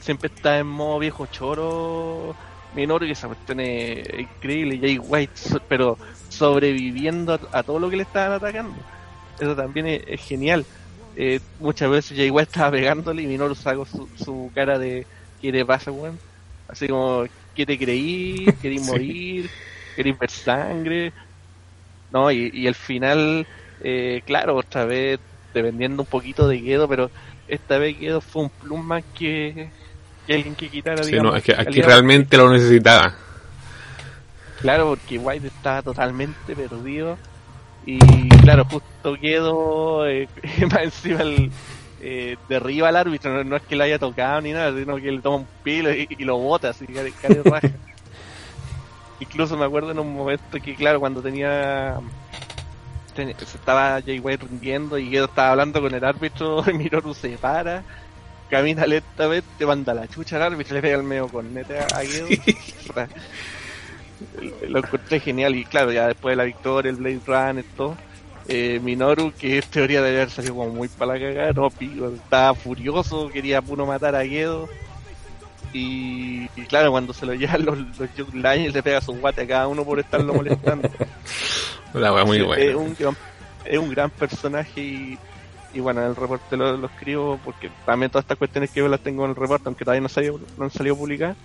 siempre 0.00 0.30
está 0.34 0.58
en 0.58 0.66
modo 0.66 0.98
viejo 0.98 1.26
choro 1.26 2.34
Minoru, 2.74 3.06
que 3.06 3.12
esa 3.12 3.28
cuestión 3.28 3.60
es 3.60 4.06
increíble. 4.18 4.78
Jay 4.78 4.98
White, 4.98 5.60
pero 5.68 5.96
sobreviviendo 6.28 7.38
a, 7.52 7.62
todo 7.62 7.78
lo 7.78 7.88
que 7.88 7.96
le 7.96 8.02
estaban 8.02 8.32
atacando. 8.32 8.74
Eso 9.38 9.54
también 9.54 9.86
es, 9.86 10.20
genial. 10.22 10.64
Eh, 11.16 11.40
muchas 11.60 11.90
veces 11.90 12.16
Jay 12.16 12.30
White 12.30 12.50
estaba 12.50 12.72
pegándole 12.72 13.22
y 13.22 13.26
Minoru 13.26 13.54
sacó 13.54 13.86
su, 13.86 14.50
cara 14.54 14.78
de 14.78 15.06
¿qué 15.40 15.52
te 15.52 15.64
pasa, 15.64 15.92
weón? 15.92 16.18
Así 16.68 16.88
como, 16.88 17.24
¿qué 17.54 17.64
te 17.64 17.78
creí? 17.78 18.46
¿Querís 18.60 18.82
morir? 18.86 19.48
¿Querís 19.94 20.18
ver 20.18 20.30
sangre? 20.30 21.12
No, 22.10 22.30
y, 22.30 22.50
y 22.52 22.66
el 22.66 22.74
final, 22.74 23.46
eh, 23.80 24.22
claro, 24.26 24.56
otra 24.56 24.84
vez 24.84 25.20
dependiendo 25.52 26.02
un 26.02 26.08
poquito 26.08 26.48
de 26.48 26.58
Gedo, 26.58 26.88
pero 26.88 27.10
esta 27.48 27.78
vez 27.78 27.98
Gedo 27.98 28.20
fue 28.20 28.42
un 28.44 28.50
plus 28.50 28.82
más 28.82 29.04
que, 29.16 29.70
que 30.26 30.34
alguien 30.34 30.54
que 30.54 30.68
quitara, 30.68 31.02
sí, 31.02 31.16
no, 31.16 31.34
es 31.34 31.42
que 31.42 31.52
aquí 31.52 31.82
realmente 31.82 32.36
lo 32.36 32.50
necesitaba. 32.50 33.14
Claro, 34.60 34.88
porque 34.88 35.18
White 35.18 35.48
estaba 35.48 35.82
totalmente 35.82 36.56
perdido. 36.56 37.18
Y 37.86 37.98
claro, 38.38 38.64
justo 38.64 39.16
quedó 39.20 40.08
eh, 40.08 40.26
más 40.72 40.84
encima 40.84 41.20
el, 41.20 41.50
eh, 42.00 42.36
derriba 42.48 42.88
al 42.88 42.96
árbitro. 42.96 43.44
No, 43.44 43.56
es 43.56 43.62
que 43.62 43.76
lo 43.76 43.84
haya 43.84 43.98
tocado 43.98 44.40
ni 44.40 44.52
nada, 44.52 44.78
sino 44.78 44.96
que 44.96 45.12
le 45.12 45.20
toma 45.20 45.36
un 45.36 45.46
pilo 45.62 45.92
y, 45.92 46.06
lo 46.20 46.38
bota 46.38 46.70
así, 46.70 46.86
que 46.86 47.12
raja. 47.44 47.70
Incluso 49.20 49.56
me 49.56 49.64
acuerdo 49.64 49.92
en 49.92 49.98
un 49.98 50.14
momento 50.14 50.60
que, 50.62 50.74
claro, 50.74 51.00
cuando 51.00 51.22
tenía. 51.22 51.98
Se 53.14 53.56
estaba 53.56 54.02
Jay 54.02 54.18
White 54.18 54.46
rindiendo 54.46 54.98
y 54.98 55.10
Gedo 55.10 55.26
estaba 55.26 55.50
hablando 55.50 55.80
con 55.80 55.94
el 55.94 56.04
árbitro, 56.04 56.64
y 56.70 56.74
Minoru 56.74 57.14
se 57.14 57.38
para 57.38 57.82
camina 58.50 58.86
lentamente, 58.86 59.66
manda 59.66 59.94
la 59.94 60.06
chucha 60.06 60.36
al 60.36 60.42
árbitro, 60.42 60.74
le 60.74 60.82
pega 60.82 60.96
el 60.96 61.02
medio 61.02 61.28
con 61.28 61.52
neta 61.52 61.86
a 61.94 62.02
Guido. 62.02 62.28
lo 64.68 64.78
encontré 64.78 65.20
genial 65.20 65.54
y 65.56 65.64
claro, 65.64 65.92
ya 65.92 66.06
después 66.06 66.32
de 66.32 66.36
la 66.36 66.44
victoria, 66.44 66.90
el 66.90 66.96
Blade 66.96 67.20
Run, 67.26 67.58
esto, 67.58 67.96
eh, 68.48 68.80
Minoru, 68.82 69.32
que 69.32 69.58
es 69.58 69.66
teoría 69.66 70.02
de 70.02 70.10
haber 70.10 70.30
salido 70.30 70.54
como 70.54 70.70
muy 70.70 70.88
para 70.88 71.14
la 71.14 71.20
cagada, 71.20 71.52
no, 71.52 71.70
pico, 71.70 72.08
estaba 72.08 72.54
furioso, 72.54 73.28
quería 73.28 73.62
puro 73.62 73.86
matar 73.86 74.14
a 74.14 74.22
Guedo. 74.22 74.68
Y, 75.72 76.46
claro, 76.68 76.92
cuando 76.92 77.12
se 77.12 77.26
lo 77.26 77.34
llevan 77.34 77.64
los, 77.64 77.76
los 77.98 78.32
le 78.32 78.82
pega 78.84 79.00
su 79.00 79.12
guate 79.14 79.42
a 79.42 79.46
cada 79.48 79.66
uno 79.66 79.84
por 79.84 79.98
estarlo 79.98 80.32
molestando. 80.32 80.88
La 81.94 82.24
muy 82.24 82.42
buena. 82.42 82.62
Es 82.62 82.74
un, 82.74 82.96
es 83.64 83.78
un 83.78 83.90
gran 83.90 84.10
personaje 84.10 84.80
y 84.80 85.18
y 85.74 85.80
bueno, 85.80 86.06
el 86.06 86.14
reporte 86.14 86.56
lo, 86.56 86.76
lo, 86.76 86.86
escribo 86.86 87.38
porque 87.44 87.68
también 87.84 88.10
todas 88.10 88.24
estas 88.24 88.38
cuestiones 88.38 88.70
que 88.70 88.80
yo 88.80 88.88
las 88.88 89.00
tengo 89.00 89.24
en 89.24 89.30
el 89.30 89.36
reporte, 89.36 89.64
aunque 89.66 89.84
todavía 89.84 90.00
no, 90.00 90.08
salió, 90.08 90.40
no 90.56 90.64
han 90.64 90.70
salido 90.70 90.96
publicadas. 90.96 91.36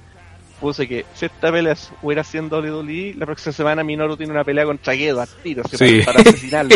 Puse 0.62 0.88
que 0.88 1.06
si 1.16 1.26
esta 1.26 1.52
pelea 1.52 1.76
hubiera 2.02 2.24
siendo 2.24 2.60
WWE, 2.60 3.16
la 3.18 3.26
próxima 3.26 3.54
semana 3.54 3.84
Minoru 3.84 4.18
tiene 4.18 4.34
una 4.34 4.44
pelea 4.44 4.66
contra 4.66 4.96
Gedo 4.96 5.22
a 5.22 5.26
tiro, 5.26 5.64
sí. 5.72 6.02
para, 6.06 6.20
asesinarlo. 6.20 6.76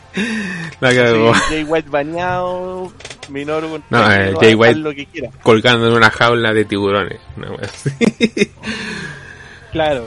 la 0.80 0.94
cagó. 0.94 1.32
Jay 1.48 1.62
White 1.62 1.90
bañado, 1.90 2.92
Minoru 3.28 3.68
contra 3.68 3.98
no, 4.00 4.12
eh, 4.12 4.34
Jay 4.40 4.54
White 4.54 4.80
lo 4.80 4.94
que 4.94 5.06
quiera. 5.06 5.30
colgando 5.42 5.86
en 5.86 5.92
una 5.92 6.10
jaula 6.10 6.52
de 6.52 6.64
tiburones. 6.64 7.20
claro. 9.70 10.06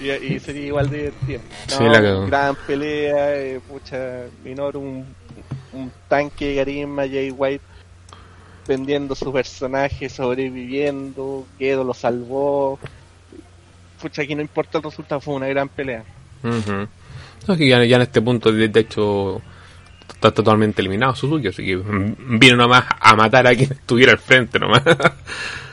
Y, 0.00 0.40
sería 0.40 0.66
igual 0.66 0.88
de 0.88 0.96
divertido. 0.98 1.40
sí, 1.66 1.84
la 1.84 2.00
Gran 2.00 2.56
pelea, 2.66 3.36
eh, 3.36 3.60
pucha, 3.68 4.24
Minoru 4.42 4.80
un 4.80 5.06
un 5.72 5.90
tanque 6.08 6.48
de 6.48 6.56
carisma, 6.56 7.02
Jay 7.02 7.30
White 7.30 7.64
vendiendo 8.66 9.14
su 9.14 9.32
personaje, 9.32 10.08
sobreviviendo, 10.08 11.46
Quedo 11.58 11.84
lo 11.84 11.94
salvó. 11.94 12.78
Pucha, 14.00 14.22
aquí 14.22 14.34
no 14.34 14.42
importa 14.42 14.78
el 14.78 14.84
resultado, 14.84 15.20
fue 15.20 15.34
una 15.34 15.48
gran 15.48 15.68
pelea. 15.68 16.04
ya, 17.46 17.82
en 17.82 18.02
este 18.02 18.22
punto, 18.22 18.52
de, 18.52 18.70
hecho, 18.74 19.42
está 20.08 20.30
totalmente 20.30 20.80
eliminado 20.82 21.14
Suzuki, 21.14 21.48
así 21.48 21.64
que 21.64 21.76
vino 21.76 22.56
nomás 22.56 22.84
a 23.00 23.16
matar 23.16 23.46
a 23.46 23.54
quien 23.54 23.72
estuviera 23.72 24.12
al 24.12 24.18
frente 24.18 24.58
nomás. 24.58 24.82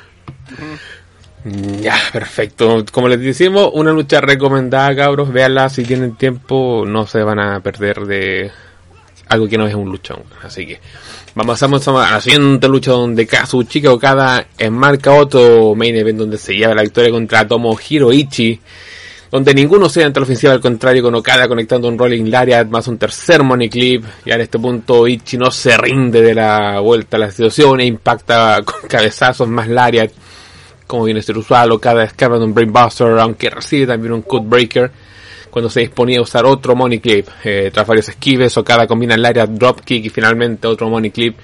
Ya, 1.82 1.96
perfecto. 2.12 2.84
Como 2.92 3.08
les 3.08 3.20
decimos, 3.20 3.70
una 3.74 3.92
lucha 3.92 4.22
recomendada, 4.22 4.96
cabros. 4.96 5.32
Véanla 5.32 5.70
si 5.70 5.84
tienen 5.84 6.16
tiempo, 6.16 6.84
no 6.86 7.06
se 7.06 7.24
van 7.24 7.40
a 7.40 7.60
perder 7.62 8.02
de 8.02 8.52
algo 9.30 9.48
que 9.48 9.58
no 9.58 9.68
es 9.68 9.76
un 9.76 9.90
luchón. 9.90 10.24
Así 10.44 10.66
que 10.66 10.80
vamos 11.36 11.62
a, 11.62 12.08
a 12.08 12.12
la 12.12 12.22
siguiente 12.22 12.68
lucha 12.68 12.92
donde 12.92 13.28
Kazuchika 13.28 13.92
Okada 13.92 14.48
enmarca 14.58 15.12
otro 15.14 15.76
main 15.76 15.96
event 15.96 16.20
donde 16.20 16.38
se 16.38 16.56
lleva 16.56 16.74
la 16.74 16.82
victoria 16.84 17.12
contra 17.12 17.48
Tomohiro 17.48 18.12
Ichi. 18.12 18.60
Donde 19.30 19.54
ninguno 19.54 19.90
se 19.90 20.06
ante 20.06 20.22
la 20.22 20.24
ofensiva, 20.24 20.54
al 20.54 20.62
contrario, 20.62 21.04
con 21.04 21.14
Okada 21.14 21.50
conectando 21.50 21.90
un 21.90 21.98
Rolling 21.98 22.32
Lariat 22.32 22.66
más 22.70 22.88
un 22.88 22.98
tercer 22.98 23.44
Money 23.44 23.70
Clip. 23.70 24.04
Y 24.26 24.32
en 24.32 24.42
este 24.42 24.58
punto 24.58 25.06
Ichi 25.06 25.38
no 25.38 25.52
se 25.52 25.78
rinde 25.78 26.22
de 26.22 26.34
la 26.34 26.80
vuelta 26.80 27.18
a 27.18 27.20
la 27.20 27.32
situación 27.32 27.82
e 27.82 27.86
impacta 27.86 28.62
con 28.66 28.88
cabezazos 28.88 29.48
más 29.48 29.68
Lariat. 29.68 30.12
Como 30.88 31.04
viene 31.04 31.20
a 31.20 31.24
ser 31.24 31.38
usual, 31.38 31.72
Okada 31.74 32.06
escapa 32.06 32.38
de 32.38 32.46
un 32.46 32.54
Brainbuster, 32.54 33.20
aunque 33.20 33.50
recibe 33.50 33.86
también 33.86 34.14
un 34.14 34.22
Cut 34.22 34.48
Breaker 34.48 34.90
cuando 35.50 35.70
se 35.70 35.82
disponía 35.82 36.20
a 36.20 36.22
usar 36.22 36.46
otro 36.46 36.76
money 36.76 37.00
clip. 37.00 37.28
Eh, 37.44 37.70
tras 37.74 37.86
varios 37.86 38.08
esquives, 38.10 38.56
Okada 38.58 38.88
combina 38.88 39.16
el 39.16 39.26
área 39.26 39.46
dropkick 39.46 40.06
y 40.06 40.10
finalmente 40.10 40.68
otro 40.68 40.90
money 40.90 41.12
clip. 41.12 41.36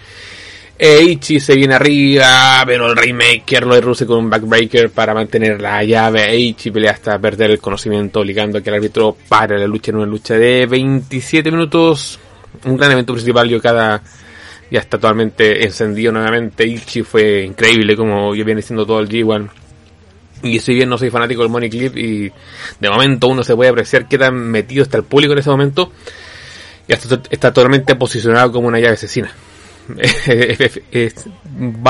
Eichi 0.77 1.39
se 1.39 1.55
viene 1.55 1.75
arriba, 1.75 2.63
pero 2.65 2.87
el 2.89 2.95
Rainmaker 2.95 3.65
lo 3.65 3.75
derruce 3.75 4.05
con 4.05 4.17
un 4.17 4.29
backbreaker 4.29 4.89
para 4.89 5.13
mantener 5.13 5.61
la 5.61 5.83
llave. 5.83 6.31
Eichi 6.31 6.71
pelea 6.71 6.91
hasta 6.91 7.19
perder 7.19 7.51
el 7.51 7.59
conocimiento, 7.59 8.19
obligando 8.19 8.57
a 8.57 8.61
que 8.61 8.69
el 8.69 8.75
árbitro 8.75 9.15
pare 9.29 9.59
la 9.59 9.67
lucha 9.67 9.91
en 9.91 9.97
una 9.97 10.05
lucha 10.05 10.35
de 10.35 10.65
27 10.65 11.51
minutos. 11.51 12.19
Un 12.65 12.77
gran 12.77 12.91
evento 12.91 13.13
principal 13.13 13.49
y 13.49 13.55
Okada 13.55 14.01
ya 14.69 14.79
está 14.79 14.97
totalmente 14.97 15.63
encendido 15.63 16.11
nuevamente. 16.11 16.65
Ichi 16.65 17.03
fue 17.03 17.43
increíble 17.43 17.95
como 17.95 18.33
yo 18.35 18.45
viene 18.45 18.61
siendo 18.61 18.85
todo 18.85 18.99
el 18.99 19.09
G1 19.09 19.49
y 20.43 20.59
si 20.59 20.73
bien 20.73 20.89
no 20.89 20.97
soy 20.97 21.09
fanático 21.09 21.41
del 21.41 21.49
Money 21.49 21.69
Clip 21.69 21.95
y 21.95 22.31
de 22.79 22.89
momento 22.89 23.27
uno 23.27 23.43
se 23.43 23.55
puede 23.55 23.71
apreciar 23.71 24.07
qué 24.07 24.17
tan 24.17 24.35
metido 24.35 24.83
está 24.83 24.97
el 24.97 25.03
público 25.03 25.31
en 25.33 25.39
ese 25.39 25.49
momento, 25.49 25.91
ya 26.87 26.95
está, 26.95 27.53
totalmente 27.53 27.95
posicionado 27.95 28.51
como 28.51 28.67
una 28.67 28.79
llave 28.79 28.93
asesina. 28.93 29.31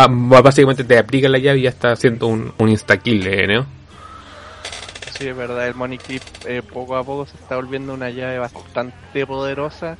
básicamente 0.09 0.83
te 0.83 0.97
aplica 0.97 1.29
la 1.29 1.39
llave 1.39 1.59
y 1.59 1.63
ya 1.63 1.69
está 1.69 1.91
haciendo 1.91 2.27
un, 2.27 2.53
un 2.57 2.69
insta-kill, 2.69 3.47
¿no? 3.47 3.65
Sí, 5.17 5.27
es 5.27 5.35
verdad, 5.35 5.67
el 5.67 5.75
Money 5.75 5.97
Clip 5.97 6.23
eh, 6.47 6.61
poco 6.61 6.95
a 6.95 7.03
poco 7.03 7.25
se 7.25 7.37
está 7.37 7.55
volviendo 7.55 7.93
una 7.93 8.09
llave 8.11 8.39
bastante 8.39 9.25
poderosa 9.25 9.97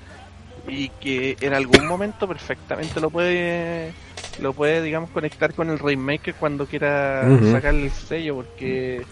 y 0.68 0.89
que 0.89 1.38
en 1.41 1.53
algún 1.53 1.88
momento 1.88 2.28
perfectamente 2.28 2.99
lo 2.99 3.09
puede 3.09 3.93
lo 4.39 4.53
puede, 4.53 4.82
digamos, 4.82 5.09
conectar 5.11 5.53
con 5.53 5.70
el 5.70 5.80
Rainmaker 5.80 6.34
cuando 6.36 6.66
quiera 6.66 7.28
sacar 7.51 7.76
el 7.76 7.91
sello, 7.91 8.36
porque 8.36 9.05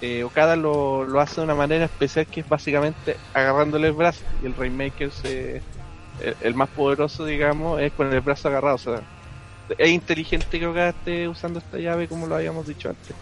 eh, 0.00 0.24
Okada 0.24 0.56
lo, 0.56 1.04
lo, 1.04 1.20
hace 1.20 1.40
de 1.40 1.44
una 1.44 1.54
manera 1.54 1.84
especial 1.84 2.26
que 2.26 2.40
es 2.40 2.48
básicamente 2.48 3.16
agarrándole 3.34 3.88
el 3.88 3.92
brazo, 3.92 4.22
y 4.42 4.46
el 4.46 4.54
Rainmaker, 4.54 5.10
se, 5.10 5.62
el, 6.40 6.54
más 6.54 6.68
poderoso, 6.70 7.24
digamos, 7.24 7.80
es 7.80 7.92
con 7.92 8.12
el 8.12 8.20
brazo 8.20 8.48
agarrado. 8.48 8.76
O 8.76 8.78
sea, 8.78 9.00
es 9.76 9.90
inteligente 9.90 10.58
que 10.58 10.66
Okada 10.66 10.90
esté 10.90 11.28
usando 11.28 11.58
esta 11.58 11.78
llave, 11.78 12.08
como 12.08 12.26
lo 12.26 12.36
habíamos 12.36 12.66
dicho 12.66 12.88
antes. 12.88 13.14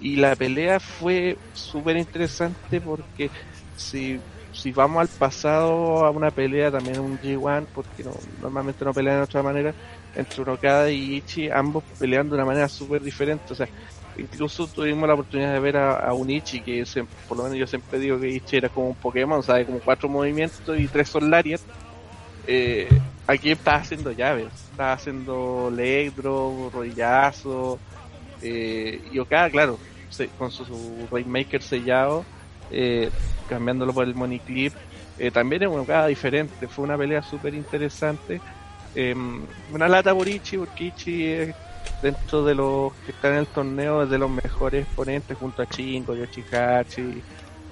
Y 0.00 0.16
la 0.16 0.34
pelea 0.34 0.80
fue 0.80 1.36
súper 1.54 1.96
interesante 1.96 2.80
porque 2.80 3.30
si 3.76 4.18
si 4.52 4.72
vamos 4.72 5.00
al 5.00 5.08
pasado 5.08 6.04
a 6.04 6.10
una 6.10 6.30
pelea 6.30 6.70
también 6.70 7.00
un 7.00 7.18
G1 7.18 7.66
porque 7.74 8.04
no, 8.04 8.12
normalmente 8.40 8.84
no 8.84 8.92
pelean 8.92 9.16
de 9.16 9.22
otra 9.22 9.42
manera 9.42 9.74
entre 10.14 10.42
Okada 10.42 10.90
y 10.90 11.16
Ichi, 11.16 11.50
ambos 11.50 11.84
peleando 11.98 12.34
de 12.34 12.42
una 12.42 12.46
manera 12.46 12.68
súper 12.68 13.02
diferente. 13.02 13.52
O 13.52 13.54
sea, 13.54 13.68
incluso 14.16 14.66
tuvimos 14.66 15.08
la 15.08 15.14
oportunidad 15.14 15.52
de 15.52 15.60
ver 15.60 15.76
a, 15.76 16.12
un 16.12 16.30
Ichi 16.30 16.60
que 16.60 16.84
por 17.28 17.38
lo 17.38 17.44
menos 17.44 17.58
yo 17.58 17.66
siempre 17.66 17.98
digo 17.98 18.20
que 18.20 18.28
Ichi 18.28 18.58
era 18.58 18.68
como 18.68 18.88
un 18.88 18.94
Pokémon, 18.94 19.42
sabe 19.42 19.64
como 19.64 19.80
cuatro 19.80 20.08
movimientos 20.08 20.78
y 20.78 20.86
tres 20.88 21.08
son 21.08 21.30
Lariat. 21.30 21.60
Eh, 22.46 22.88
aquí 23.26 23.52
está 23.52 23.76
haciendo 23.76 24.12
llaves, 24.12 24.48
está 24.70 24.92
haciendo 24.92 25.68
Electro, 25.72 26.70
Rodillazo, 26.72 27.78
eh, 28.42 29.00
y 29.12 29.18
Okada, 29.18 29.48
claro, 29.48 29.78
con 30.36 30.50
su, 30.50 30.64
su 30.64 31.08
Rainmaker 31.10 31.62
sellado, 31.62 32.24
eh, 32.70 33.10
cambiándolo 33.52 33.92
por 33.92 34.04
el 34.04 34.14
Money 34.14 34.38
Clip, 34.40 34.72
eh, 35.18 35.30
también 35.30 35.62
es 35.62 35.68
una 35.68 35.82
Okada 35.82 36.06
diferente, 36.06 36.66
fue 36.68 36.84
una 36.84 36.96
pelea 36.96 37.22
súper 37.22 37.54
interesante. 37.54 38.40
Em, 38.94 39.42
una 39.72 39.88
lata 39.88 40.14
por 40.14 40.28
Ichi, 40.28 40.58
porque 40.58 40.84
Ichi 40.84 41.26
es 41.26 41.54
dentro 42.02 42.44
de 42.44 42.54
los 42.54 42.92
que 43.06 43.12
están 43.12 43.32
en 43.32 43.38
el 43.38 43.46
torneo 43.46 44.02
es 44.02 44.10
de 44.10 44.18
los 44.18 44.28
mejores 44.28 44.86
ponentes 44.94 45.38
junto 45.38 45.62
a 45.62 45.66
Chingo, 45.66 46.14
Yoshihachi 46.14 47.22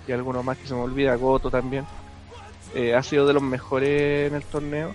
y 0.06 0.12
algunos 0.12 0.44
más 0.44 0.56
que 0.56 0.66
se 0.66 0.74
me 0.74 0.80
olvida, 0.80 1.14
Goto 1.16 1.50
también. 1.50 1.84
Eh, 2.74 2.94
ha 2.94 3.02
sido 3.02 3.26
de 3.26 3.32
los 3.32 3.42
mejores 3.42 4.30
en 4.30 4.36
el 4.36 4.44
torneo, 4.44 4.94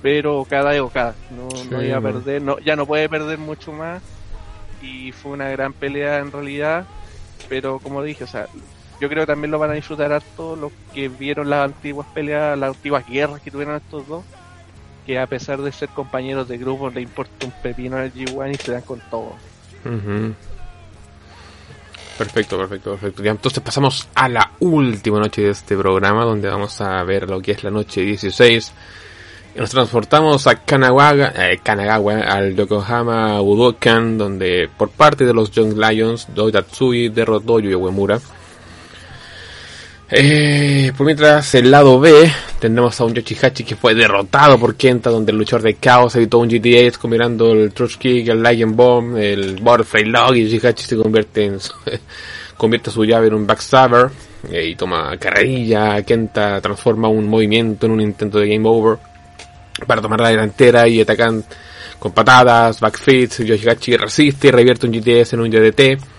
pero 0.00 0.46
cada 0.48 0.74
es 0.74 0.82
cada, 0.92 1.14
no, 1.30 1.82
iba 1.82 1.98
a 1.98 2.00
perder, 2.00 2.40
no, 2.40 2.58
ya 2.60 2.76
no 2.76 2.86
puede 2.86 3.08
perder 3.08 3.38
mucho 3.38 3.72
más 3.72 4.02
y 4.80 5.12
fue 5.12 5.32
una 5.32 5.48
gran 5.50 5.72
pelea 5.72 6.18
en 6.18 6.32
realidad, 6.32 6.86
pero 7.48 7.78
como 7.78 8.02
dije, 8.02 8.24
o 8.24 8.26
sea, 8.26 8.48
yo 9.04 9.10
creo 9.10 9.24
que 9.24 9.32
también 9.32 9.50
lo 9.50 9.58
van 9.58 9.70
a 9.70 9.74
disfrutar 9.74 10.14
harto 10.14 10.56
los 10.56 10.72
que 10.94 11.10
vieron 11.10 11.50
las 11.50 11.66
antiguas 11.66 12.06
peleas, 12.14 12.58
las 12.58 12.74
antiguas 12.74 13.06
guerras 13.06 13.42
que 13.42 13.50
tuvieron 13.50 13.76
estos 13.76 14.08
dos 14.08 14.24
que 15.04 15.18
a 15.18 15.26
pesar 15.26 15.60
de 15.60 15.70
ser 15.72 15.90
compañeros 15.90 16.48
de 16.48 16.56
grupo 16.56 16.88
le 16.88 17.02
importa 17.02 17.44
un 17.44 17.52
pepino 17.62 17.98
al 17.98 18.14
G1 18.14 18.54
y 18.54 18.54
se 18.54 18.72
dan 18.72 18.80
con 18.80 19.02
todo. 19.10 19.34
Perfecto, 22.16 22.56
perfecto, 22.56 22.92
perfecto. 22.92 23.22
entonces 23.24 23.62
pasamos 23.62 24.08
a 24.14 24.26
la 24.30 24.52
última 24.60 25.18
noche 25.18 25.42
de 25.42 25.50
este 25.50 25.76
programa 25.76 26.24
donde 26.24 26.48
vamos 26.48 26.80
a 26.80 27.02
ver 27.02 27.28
lo 27.28 27.42
que 27.42 27.52
es 27.52 27.62
la 27.62 27.70
noche 27.70 28.00
16. 28.00 28.72
Y 29.54 29.58
nos 29.58 29.68
transportamos 29.68 30.46
a 30.46 30.64
Kanagawa, 30.64 31.12
eh, 31.12 31.60
Kanagawa 31.62 32.20
al 32.22 32.56
Yokohama 32.56 33.38
Budokan 33.40 34.16
donde 34.16 34.70
por 34.78 34.88
parte 34.88 35.26
de 35.26 35.34
los 35.34 35.50
Young 35.50 35.76
Lions, 35.76 36.28
Doi 36.34 36.50
Tatsui 36.50 37.10
derrotó 37.10 37.58
a 37.58 37.60
Yuya 37.60 37.76
Uemura 37.76 38.18
eh, 40.16 40.92
por 40.96 41.06
mientras, 41.06 41.54
el 41.54 41.70
lado 41.70 41.98
B, 41.98 42.30
tenemos 42.60 43.00
a 43.00 43.04
un 43.04 43.14
Yoshihachi 43.14 43.64
que 43.64 43.74
fue 43.74 43.94
derrotado 43.94 44.58
por 44.58 44.76
Kenta, 44.76 45.10
donde 45.10 45.32
el 45.32 45.38
luchador 45.38 45.62
de 45.62 45.74
caos 45.74 46.14
evitó 46.14 46.38
un 46.38 46.48
GTA 46.48 46.96
combinando 46.98 47.52
el 47.52 47.72
Trush 47.72 47.96
Kick, 47.96 48.28
el 48.28 48.42
Lion 48.42 48.76
Bomb, 48.76 49.16
el 49.16 49.56
Butterfly 49.60 50.04
Log 50.04 50.36
y 50.36 50.44
Yoshihachi 50.44 50.84
se 50.84 50.96
convierte 50.96 51.46
en 51.46 51.58
convierte 52.56 52.90
su 52.90 53.04
llave 53.04 53.26
en 53.26 53.34
un 53.34 53.46
backstabber 53.46 54.10
eh, 54.50 54.68
y 54.68 54.74
toma 54.76 55.16
carrerilla. 55.18 56.02
Kenta 56.02 56.60
transforma 56.60 57.08
un 57.08 57.28
movimiento 57.28 57.86
en 57.86 57.92
un 57.92 58.00
intento 58.00 58.38
de 58.38 58.48
game 58.48 58.68
over 58.68 58.98
para 59.86 60.00
tomar 60.00 60.20
la 60.20 60.28
delantera 60.28 60.86
y 60.86 61.00
atacan 61.00 61.44
con 61.98 62.12
patadas, 62.12 62.78
backfits. 62.78 63.38
Yoshihachi 63.38 63.96
resiste 63.96 64.48
y 64.48 64.50
revierte 64.52 64.86
un 64.86 64.92
GTS 64.92 65.32
en 65.32 65.40
un 65.40 65.50
DDT 65.50 66.13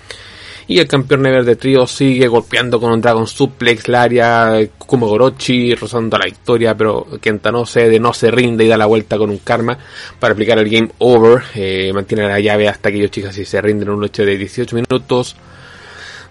y 0.68 0.80
el 0.80 0.88
campeón 0.88 1.22
never 1.22 1.46
de 1.46 1.56
trío 1.56 1.86
sigue 1.86 2.28
golpeando 2.28 2.80
con 2.80 2.92
un 2.92 3.02
Dragon 3.02 3.28
Suplex, 3.28 3.88
la 3.88 4.02
área 4.04 4.60
Kumogorochi, 4.78 5.76
rozando 5.76 6.18
la 6.18 6.26
victoria, 6.26 6.76
pero 6.76 7.06
Kenta 7.22 7.52
no 7.52 7.66
cede, 7.66 8.00
no 8.00 8.14
se 8.14 8.32
rinde 8.32 8.66
y 8.66 8.68
da 8.68 8.78
la 8.78 8.88
vuelta 8.88 9.18
con 9.18 9.30
un 9.30 9.38
karma 9.40 9.78
para 10.20 10.34
aplicar 10.34 10.58
el 10.58 10.70
game 10.70 10.90
over. 10.98 11.44
Eh, 11.54 11.92
mantiene 11.94 12.28
la 12.28 12.40
llave 12.40 12.68
hasta 12.68 12.92
que 12.92 13.00
Yoshihashi 13.00 13.46
se 13.46 13.62
rinden 13.62 13.90
en 13.90 13.94
un 13.94 14.02
noche 14.02 14.26
de 14.26 14.38
18 14.38 14.76
minutos. 14.76 15.36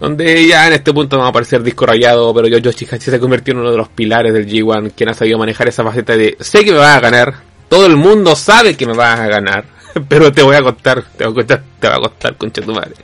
Donde 0.00 0.46
ya 0.48 0.66
en 0.66 0.72
este 0.72 0.92
punto 0.92 1.18
va 1.18 1.26
a 1.26 1.28
aparecer 1.28 1.62
disco 1.62 1.86
rayado, 1.86 2.34
pero 2.34 2.48
Yoshihashi 2.48 3.10
se 3.10 3.20
convirtió 3.20 3.52
en 3.52 3.60
uno 3.60 3.70
de 3.70 3.76
los 3.76 3.88
pilares 3.88 4.32
del 4.32 4.48
G1, 4.48 4.92
quien 4.96 5.10
ha 5.10 5.14
sabido 5.14 5.38
manejar 5.38 5.68
esa 5.68 5.84
faceta 5.84 6.16
de 6.16 6.36
sé 6.40 6.64
que 6.64 6.72
me 6.72 6.78
vas 6.78 6.96
a 6.96 7.00
ganar, 7.00 7.34
todo 7.68 7.86
el 7.86 7.96
mundo 7.96 8.34
sabe 8.34 8.76
que 8.76 8.86
me 8.86 8.94
vas 8.94 9.20
a 9.20 9.28
ganar, 9.28 9.64
pero 10.08 10.32
te 10.32 10.42
voy 10.42 10.56
a 10.56 10.62
contar, 10.62 11.04
te 11.16 11.24
voy 11.24 11.32
a 11.32 11.34
contar, 11.34 11.62
te 11.80 11.88
va 11.88 11.96
a 11.96 12.00
costar, 12.00 12.36
concha 12.36 12.62
tu 12.62 12.72
madre. 12.72 12.94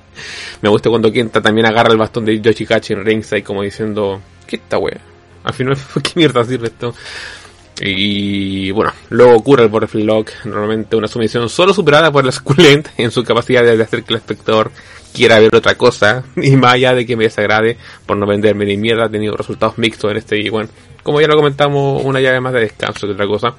Me 0.63 0.69
gusta 0.69 0.91
cuando 0.91 1.11
Kenta 1.13 1.41
también 1.41 1.67
agarra 1.67 1.93
el 1.93 1.99
bastón 1.99 2.25
de 2.25 2.41
Yoshikachi 2.41 2.93
en 2.93 3.05
ringside 3.05 3.43
como 3.43 3.63
diciendo, 3.63 4.21
¿qué 4.47 4.57
esta 4.57 4.79
wea? 4.79 5.01
Al 5.45 5.55
final, 5.55 5.77
¿qué 6.03 6.13
mierda 6.15 6.45
sirve 6.45 6.69
esto? 6.69 6.95
Y 7.83 8.71
bueno, 8.73 8.93
luego 9.09 9.43
cura 9.43 9.63
el 9.63 9.71
Butterfly 9.71 10.05
normalmente 10.45 10.97
una 10.97 11.09
sumisión 11.09 11.49
solo 11.49 11.73
superada 11.73 12.13
por 12.13 12.27
la 12.27 12.33
Skulent 12.33 12.89
en 12.99 13.11
su 13.11 13.25
capacidad 13.25 13.63
de 13.63 13.83
hacer 13.83 14.03
que 14.05 14.13
el 14.13 14.19
espectador 14.19 14.71
quiera 15.15 15.41
ver 15.41 15.55
otra 15.55 15.77
cosa, 15.77 16.23
y 16.37 16.57
más 16.57 16.75
allá 16.75 16.95
de 16.95 17.07
que 17.07 17.17
me 17.17 17.25
desagrade 17.25 17.79
por 18.07 18.17
no 18.17 18.27
venderme 18.27 18.67
ni 18.67 18.77
mierda, 18.77 19.07
ha 19.07 19.09
tenido 19.09 19.35
resultados 19.35 19.79
mixtos 19.79 20.11
en 20.11 20.19
este 20.19 20.39
y 20.39 20.51
bueno, 20.51 20.69
como 21.03 21.21
ya 21.21 21.27
lo 21.27 21.37
comentamos, 21.37 22.05
una 22.05 22.21
llave 22.21 22.41
más 22.41 22.53
de 22.53 22.61
descanso 22.61 23.07
que 23.07 23.15
otra 23.15 23.27
cosa. 23.27 23.55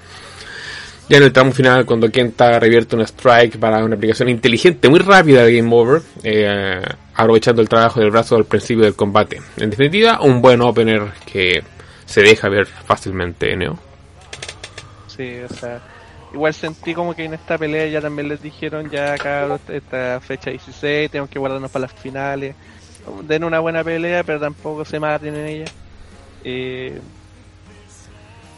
Ya 1.11 1.17
en 1.17 1.23
el 1.23 1.33
tramo 1.33 1.51
final, 1.51 1.85
cuando 1.85 2.09
Kenta 2.09 2.57
revierte 2.57 2.95
un 2.95 3.01
strike 3.01 3.59
para 3.59 3.83
una 3.83 3.95
aplicación 3.95 4.29
inteligente, 4.29 4.87
muy 4.87 4.99
rápida 4.99 5.43
de 5.43 5.57
Game 5.57 5.75
Over, 5.75 6.01
eh, 6.23 6.81
aprovechando 7.13 7.61
el 7.61 7.67
trabajo 7.67 7.99
del 7.99 8.11
brazo 8.11 8.37
al 8.37 8.45
principio 8.45 8.85
del 8.85 8.95
combate. 8.95 9.41
En 9.57 9.69
definitiva, 9.69 10.21
un 10.21 10.41
buen 10.41 10.61
opener 10.61 11.01
que 11.25 11.65
se 12.05 12.21
deja 12.21 12.47
ver 12.47 12.65
fácilmente, 12.65 13.53
Neo. 13.57 13.77
Sí, 15.07 15.39
o 15.39 15.53
sea, 15.53 15.81
igual 16.33 16.53
sentí 16.53 16.93
como 16.93 17.13
que 17.13 17.25
en 17.25 17.33
esta 17.33 17.57
pelea 17.57 17.87
ya 17.87 17.99
también 17.99 18.29
les 18.29 18.41
dijeron, 18.41 18.89
ya 18.89 19.11
acá 19.15 19.59
esta 19.67 20.21
fecha 20.21 20.49
16, 20.49 21.11
tenemos 21.11 21.29
que 21.29 21.39
guardarnos 21.39 21.71
para 21.71 21.87
las 21.87 21.93
finales. 21.93 22.55
Den 23.23 23.43
una 23.43 23.59
buena 23.59 23.83
pelea, 23.83 24.23
pero 24.23 24.39
tampoco 24.39 24.85
se 24.85 24.97
maten 24.97 25.35
en 25.35 25.45
ella. 25.45 25.65
Eh, 26.45 27.01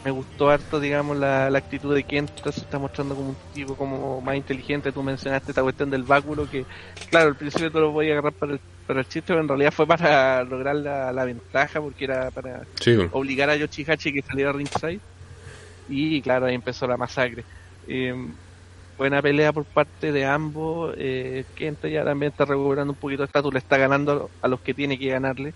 me 0.04 0.12
gustó 0.12 0.50
harto, 0.50 0.80
digamos, 0.80 1.18
la, 1.18 1.48
actitud 1.48 1.96
de 1.96 2.04
Kenta, 2.04 2.52
se 2.52 2.62
está 2.62 2.78
mostrando 2.78 3.16
como 3.16 3.30
un 3.30 3.38
tipo 3.54 3.76
como 3.76 4.20
más 4.22 4.36
inteligente. 4.36 4.92
Tú 4.92 5.02
mencionaste 5.02 5.52
esta 5.52 5.62
cuestión 5.62 5.90
del 5.90 6.04
báculo, 6.04 6.50
que 6.50 6.66
claro, 7.10 7.30
al 7.30 7.36
principio 7.36 7.72
tú 7.72 7.80
lo 7.80 7.92
voy 7.92 8.10
a 8.10 8.14
agarrar 8.14 8.34
para 8.34 8.54
el, 8.54 8.60
para 8.86 9.00
el 9.00 9.06
chiste, 9.06 9.28
pero 9.28 9.40
en 9.40 9.48
realidad 9.48 9.72
fue 9.72 9.88
para 9.88 10.44
lograr 10.44 10.76
la, 10.76 11.26
ventaja, 11.26 11.80
porque 11.80 12.06
era 12.06 12.32
para 12.32 12.64
obligar 13.12 13.50
a 13.50 13.56
Yoshihachi 13.56 14.12
que 14.12 14.22
saliera 14.22 14.50
a 14.50 14.54
ringside. 14.54 15.00
Y 15.88 16.22
claro, 16.22 16.48
ahí 16.48 16.56
empezó 16.56 16.86
la 16.86 16.98
masacre. 16.98 17.44
Em, 17.88 18.34
buena 18.98 19.22
pelea 19.22 19.54
por 19.54 19.64
parte 19.64 20.12
de 20.12 20.26
ambos. 20.26 20.94
Eh, 20.98 21.46
Kenta 21.56 21.88
ya 21.88 22.04
también 22.04 22.32
está 22.32 22.46
recuperando 22.46 22.94
un 22.94 23.00
poquito 23.00 23.22
de 23.22 23.28
estatus, 23.28 23.54
le 23.54 23.60
está 23.60 23.78
ganando 23.78 24.30
a 24.42 24.48
los 24.50 24.60
que 24.60 24.74
tiene 24.74 25.00
que 25.00 25.08
ganarle, 25.08 25.54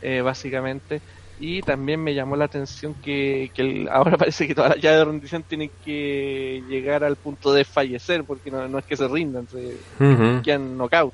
eh, 0.00 0.22
básicamente. 0.22 1.02
Y 1.44 1.60
también 1.60 2.00
me 2.00 2.14
llamó 2.14 2.36
la 2.36 2.44
atención 2.44 2.94
que, 2.94 3.50
ahora 3.90 4.16
parece 4.16 4.46
que 4.46 4.54
toda 4.54 4.68
la 4.68 4.76
llave 4.76 4.98
de 4.98 5.04
rendición 5.04 5.42
tiene 5.42 5.72
que 5.84 6.62
llegar 6.68 7.02
al 7.02 7.16
punto 7.16 7.52
de 7.52 7.64
fallecer, 7.64 8.22
porque 8.22 8.48
no, 8.48 8.78
es 8.78 8.84
que 8.84 8.96
se 8.96 9.08
rindan, 9.08 9.48
se 9.48 9.76
quedan 10.44 10.78
knockout. 10.78 11.12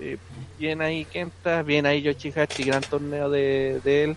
Eh, 0.00 0.16
bien 0.58 0.80
ahí 0.80 1.04
Kenta, 1.04 1.62
bien 1.62 1.84
ahí 1.84 2.00
Yoshihachi, 2.00 2.64
gran 2.64 2.80
torneo 2.80 3.28
de, 3.28 3.78
él. 3.84 4.16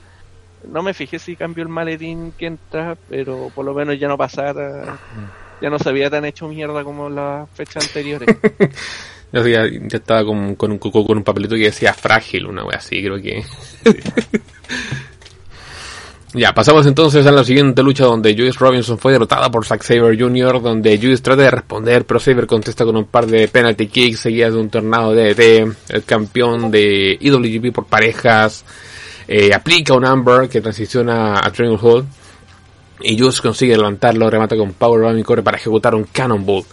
No 0.72 0.84
me 0.84 0.94
fijé 0.94 1.20
si 1.20 1.36
cambió 1.36 1.64
el 1.64 1.70
maletín 1.70 2.32
Kenta, 2.32 2.98
pero 3.10 3.52
por 3.54 3.66
lo 3.66 3.74
menos 3.74 4.00
ya 4.00 4.08
no 4.08 4.18
pasara, 4.18 5.00
ya 5.62 5.70
no 5.70 5.80
se 5.80 5.90
había 5.90 6.10
tan 6.10 6.24
hecho 6.24 6.48
mierda 6.48 6.82
como 6.86 7.10
las 7.10 7.50
fechas 7.50 7.86
anteriores. 7.86 8.30
ya, 9.34 9.44
ya, 9.44 9.64
estaba 9.92 10.24
con, 10.24 10.56
con, 10.56 10.72
un, 10.72 10.78
con 10.78 11.18
un 11.18 11.24
papelito 11.26 11.56
que 11.56 11.64
decía 11.64 11.94
frágil, 11.94 12.46
una 12.46 12.64
wea 12.64 12.78
así, 12.78 13.04
creo 13.04 13.22
que. 13.22 13.44
Ya, 16.34 16.54
pasamos 16.54 16.86
entonces 16.86 17.26
a 17.26 17.32
la 17.32 17.44
siguiente 17.44 17.82
lucha 17.82 18.06
donde 18.06 18.36
Juice 18.36 18.60
Robinson 18.60 19.00
fue 19.00 19.14
derrotada 19.14 19.50
por 19.50 19.66
Zack 19.66 19.82
Saber 19.82 20.16
Jr., 20.20 20.62
donde 20.62 21.00
Juice 21.00 21.24
trata 21.24 21.42
de 21.42 21.50
responder, 21.50 22.06
pero 22.06 22.20
Saber 22.20 22.46
contesta 22.46 22.86
con 22.86 22.96
un 22.98 23.06
par 23.06 23.26
de 23.26 23.48
penalty 23.48 23.88
kicks 23.88 24.20
seguidas 24.20 24.54
de 24.54 24.60
un 24.60 24.70
tornado 24.70 25.12
de 25.14 25.32
ET. 25.32 25.76
El 25.90 26.04
campeón 26.04 26.70
de 26.70 27.18
IWGP 27.20 27.74
por 27.74 27.86
parejas 27.86 28.64
eh, 29.28 29.52
aplica 29.56 29.96
un 29.96 30.06
Amber 30.06 30.48
que 30.48 30.62
transiciona 30.62 31.40
a 31.40 31.52
Triangle 31.52 31.80
Hall. 31.82 32.06
Y 33.02 33.18
Juice 33.18 33.42
consigue 33.42 33.76
levantarlo, 33.76 34.30
remata 34.30 34.56
con 34.56 34.74
Power 34.74 35.18
y 35.18 35.24
corre 35.24 35.42
para 35.42 35.58
ejecutar 35.58 35.96
un 35.96 36.04
Cannonball. 36.04 36.64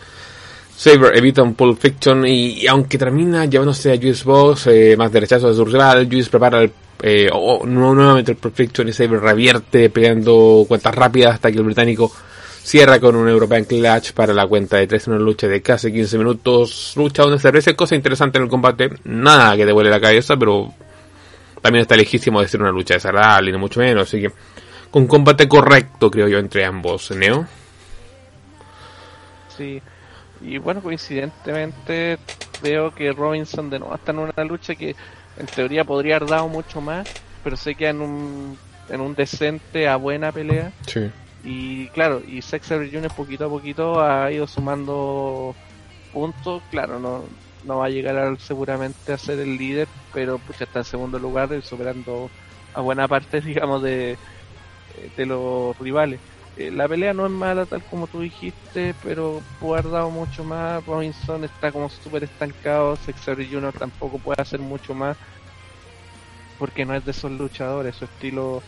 Saber 0.76 1.16
evita 1.16 1.42
un 1.42 1.54
Pulp 1.54 1.80
Fiction 1.80 2.26
y, 2.26 2.66
aunque 2.66 2.98
termina 2.98 3.46
llevándose 3.46 3.90
a 3.90 3.96
Juice 3.96 4.24
Box 4.24 4.66
eh, 4.66 4.96
más 4.98 5.10
derechazo 5.10 5.48
de 5.48 5.54
su 5.54 5.64
rival, 5.64 6.06
Juice 6.10 6.28
prepara 6.28 6.60
el 6.60 6.70
eh, 7.02 7.28
o, 7.32 7.66
nuevamente 7.66 8.32
el 8.32 8.38
Perfection 8.38 8.92
Saber 8.92 9.20
revierte 9.20 9.90
peleando 9.90 10.64
cuentas 10.66 10.94
rápidas 10.94 11.34
hasta 11.34 11.50
que 11.50 11.58
el 11.58 11.64
británico 11.64 12.10
cierra 12.62 12.98
con 12.98 13.14
un 13.14 13.28
European 13.28 13.64
Clutch 13.64 14.12
para 14.12 14.32
la 14.32 14.46
cuenta 14.46 14.78
de 14.78 14.86
3 14.86 15.06
en 15.06 15.12
una 15.14 15.22
lucha 15.22 15.46
de 15.46 15.62
casi 15.62 15.92
15 15.92 16.18
minutos. 16.18 16.94
Lucha 16.96 17.22
donde 17.22 17.38
se 17.38 17.48
aprecia 17.48 17.76
cosa 17.76 17.94
interesante 17.94 18.38
en 18.38 18.44
el 18.44 18.50
combate. 18.50 18.90
Nada 19.04 19.56
que 19.56 19.66
te 19.66 19.72
vuele 19.72 19.90
la 19.90 20.00
cabeza, 20.00 20.36
pero 20.36 20.72
también 21.60 21.82
está 21.82 21.96
lejísimo 21.96 22.40
de 22.40 22.48
ser 22.48 22.62
una 22.62 22.72
lucha 22.72 22.94
desagradable, 22.94 23.52
ni 23.52 23.58
mucho 23.58 23.80
menos. 23.80 24.08
Así 24.08 24.20
que 24.20 24.32
con 24.90 25.06
combate 25.06 25.46
correcto, 25.46 26.10
creo 26.10 26.28
yo, 26.28 26.38
entre 26.38 26.64
ambos. 26.64 27.10
¿Neo? 27.10 27.46
Sí. 29.56 29.80
Y 30.40 30.58
bueno, 30.58 30.82
coincidentemente 30.82 32.18
veo 32.62 32.94
que 32.94 33.12
Robinson 33.12 33.70
de 33.70 33.78
nuevo 33.78 33.94
está 33.94 34.12
en 34.12 34.18
una 34.18 34.44
lucha 34.44 34.74
que 34.74 34.94
en 35.38 35.46
teoría 35.46 35.84
podría 35.84 36.16
haber 36.16 36.28
dado 36.28 36.48
mucho 36.48 36.80
más, 36.80 37.08
pero 37.44 37.56
sé 37.56 37.74
que 37.74 37.88
en 37.88 38.00
un, 38.00 38.58
en 38.88 39.00
un 39.00 39.14
decente 39.14 39.88
a 39.88 39.96
buena 39.96 40.32
pelea. 40.32 40.72
Sí. 40.86 41.10
Y 41.44 41.88
claro, 41.88 42.22
y 42.26 42.42
Sexer 42.42 42.90
Jr. 42.90 43.12
poquito 43.14 43.46
a 43.46 43.48
poquito 43.48 44.00
ha 44.00 44.30
ido 44.32 44.46
sumando 44.46 45.54
puntos. 46.12 46.62
Claro, 46.70 46.98
no, 46.98 47.24
no 47.64 47.78
va 47.78 47.86
a 47.86 47.90
llegar 47.90 48.36
seguramente 48.40 49.12
a 49.12 49.18
ser 49.18 49.38
el 49.40 49.56
líder, 49.56 49.88
pero 50.12 50.38
pues 50.38 50.60
está 50.60 50.80
en 50.80 50.84
segundo 50.84 51.18
lugar, 51.18 51.50
superando 51.62 52.30
a 52.74 52.80
buena 52.80 53.06
parte, 53.06 53.40
digamos, 53.42 53.82
de, 53.82 54.16
de 55.16 55.26
los 55.26 55.78
rivales. 55.78 56.20
Eh, 56.56 56.70
la 56.70 56.88
pelea 56.88 57.12
no 57.12 57.26
es 57.26 57.32
mala 57.32 57.66
tal 57.66 57.82
como 57.84 58.06
tú 58.06 58.20
dijiste, 58.20 58.94
pero 59.02 59.40
puede 59.60 59.80
haber 59.80 59.92
dado 59.92 60.10
mucho 60.10 60.44
más. 60.44 60.84
Robinson 60.86 61.44
está 61.44 61.70
como 61.70 61.88
súper 61.88 62.24
estancado, 62.24 62.96
Xavier 62.96 63.50
Jr. 63.50 63.72
tampoco 63.72 64.18
puede 64.18 64.40
hacer 64.40 64.60
mucho 64.60 64.94
más 64.94 65.16
porque 66.58 66.84
no 66.84 66.94
es 66.94 67.04
de 67.04 67.10
esos 67.10 67.30
luchadores, 67.30 67.96
su 67.96 68.04
estilo 68.04 68.62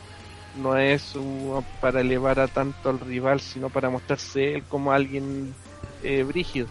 no 0.57 0.76
es 0.76 1.14
para 1.80 2.01
elevar 2.01 2.41
a 2.41 2.47
tanto 2.47 2.91
al 2.91 3.01
rival, 3.01 3.41
sino 3.41 3.68
para 3.68 3.91
mostrarse 3.91 4.55
él 4.55 4.64
como 4.68 4.93
alguien 4.93 5.55
eh, 6.03 6.22
brígido. 6.22 6.66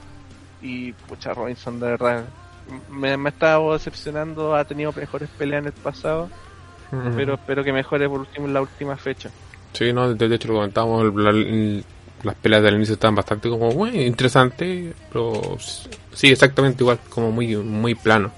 Y 0.61 0.91
pucha, 0.93 1.33
Robinson 1.33 1.79
de 1.79 1.87
verdad 1.87 2.25
me, 2.89 3.15
me 3.17 3.29
ha 3.29 3.31
estado 3.31 3.73
decepcionando, 3.73 4.55
ha 4.55 4.65
tenido 4.65 4.91
mejores 4.91 5.29
peleas 5.37 5.61
en 5.61 5.67
el 5.67 5.73
pasado, 5.73 6.29
pero 7.15 7.35
espero 7.35 7.63
que 7.63 7.73
mejore 7.73 8.09
por 8.09 8.19
último 8.19 8.47
en 8.47 8.53
la 8.53 8.61
última 8.61 8.97
fecha. 8.97 9.29
Sí, 9.73 9.93
no, 9.93 10.13
de, 10.13 10.35
hecho 10.35 10.47
lo 10.47 10.55
comentábamos, 10.55 11.13
las 12.23 12.35
peleas 12.35 12.63
del 12.63 12.75
inicio 12.75 12.93
estaban 12.95 13.15
bastante 13.15 13.49
como 13.49 13.71
muy 13.71 13.91
interesantes, 14.01 14.93
pero 15.11 15.57
sí, 16.13 16.27
exactamente 16.27 16.83
igual, 16.83 16.99
como 17.09 17.31
muy, 17.31 17.55
muy 17.57 17.95
plano. 17.95 18.31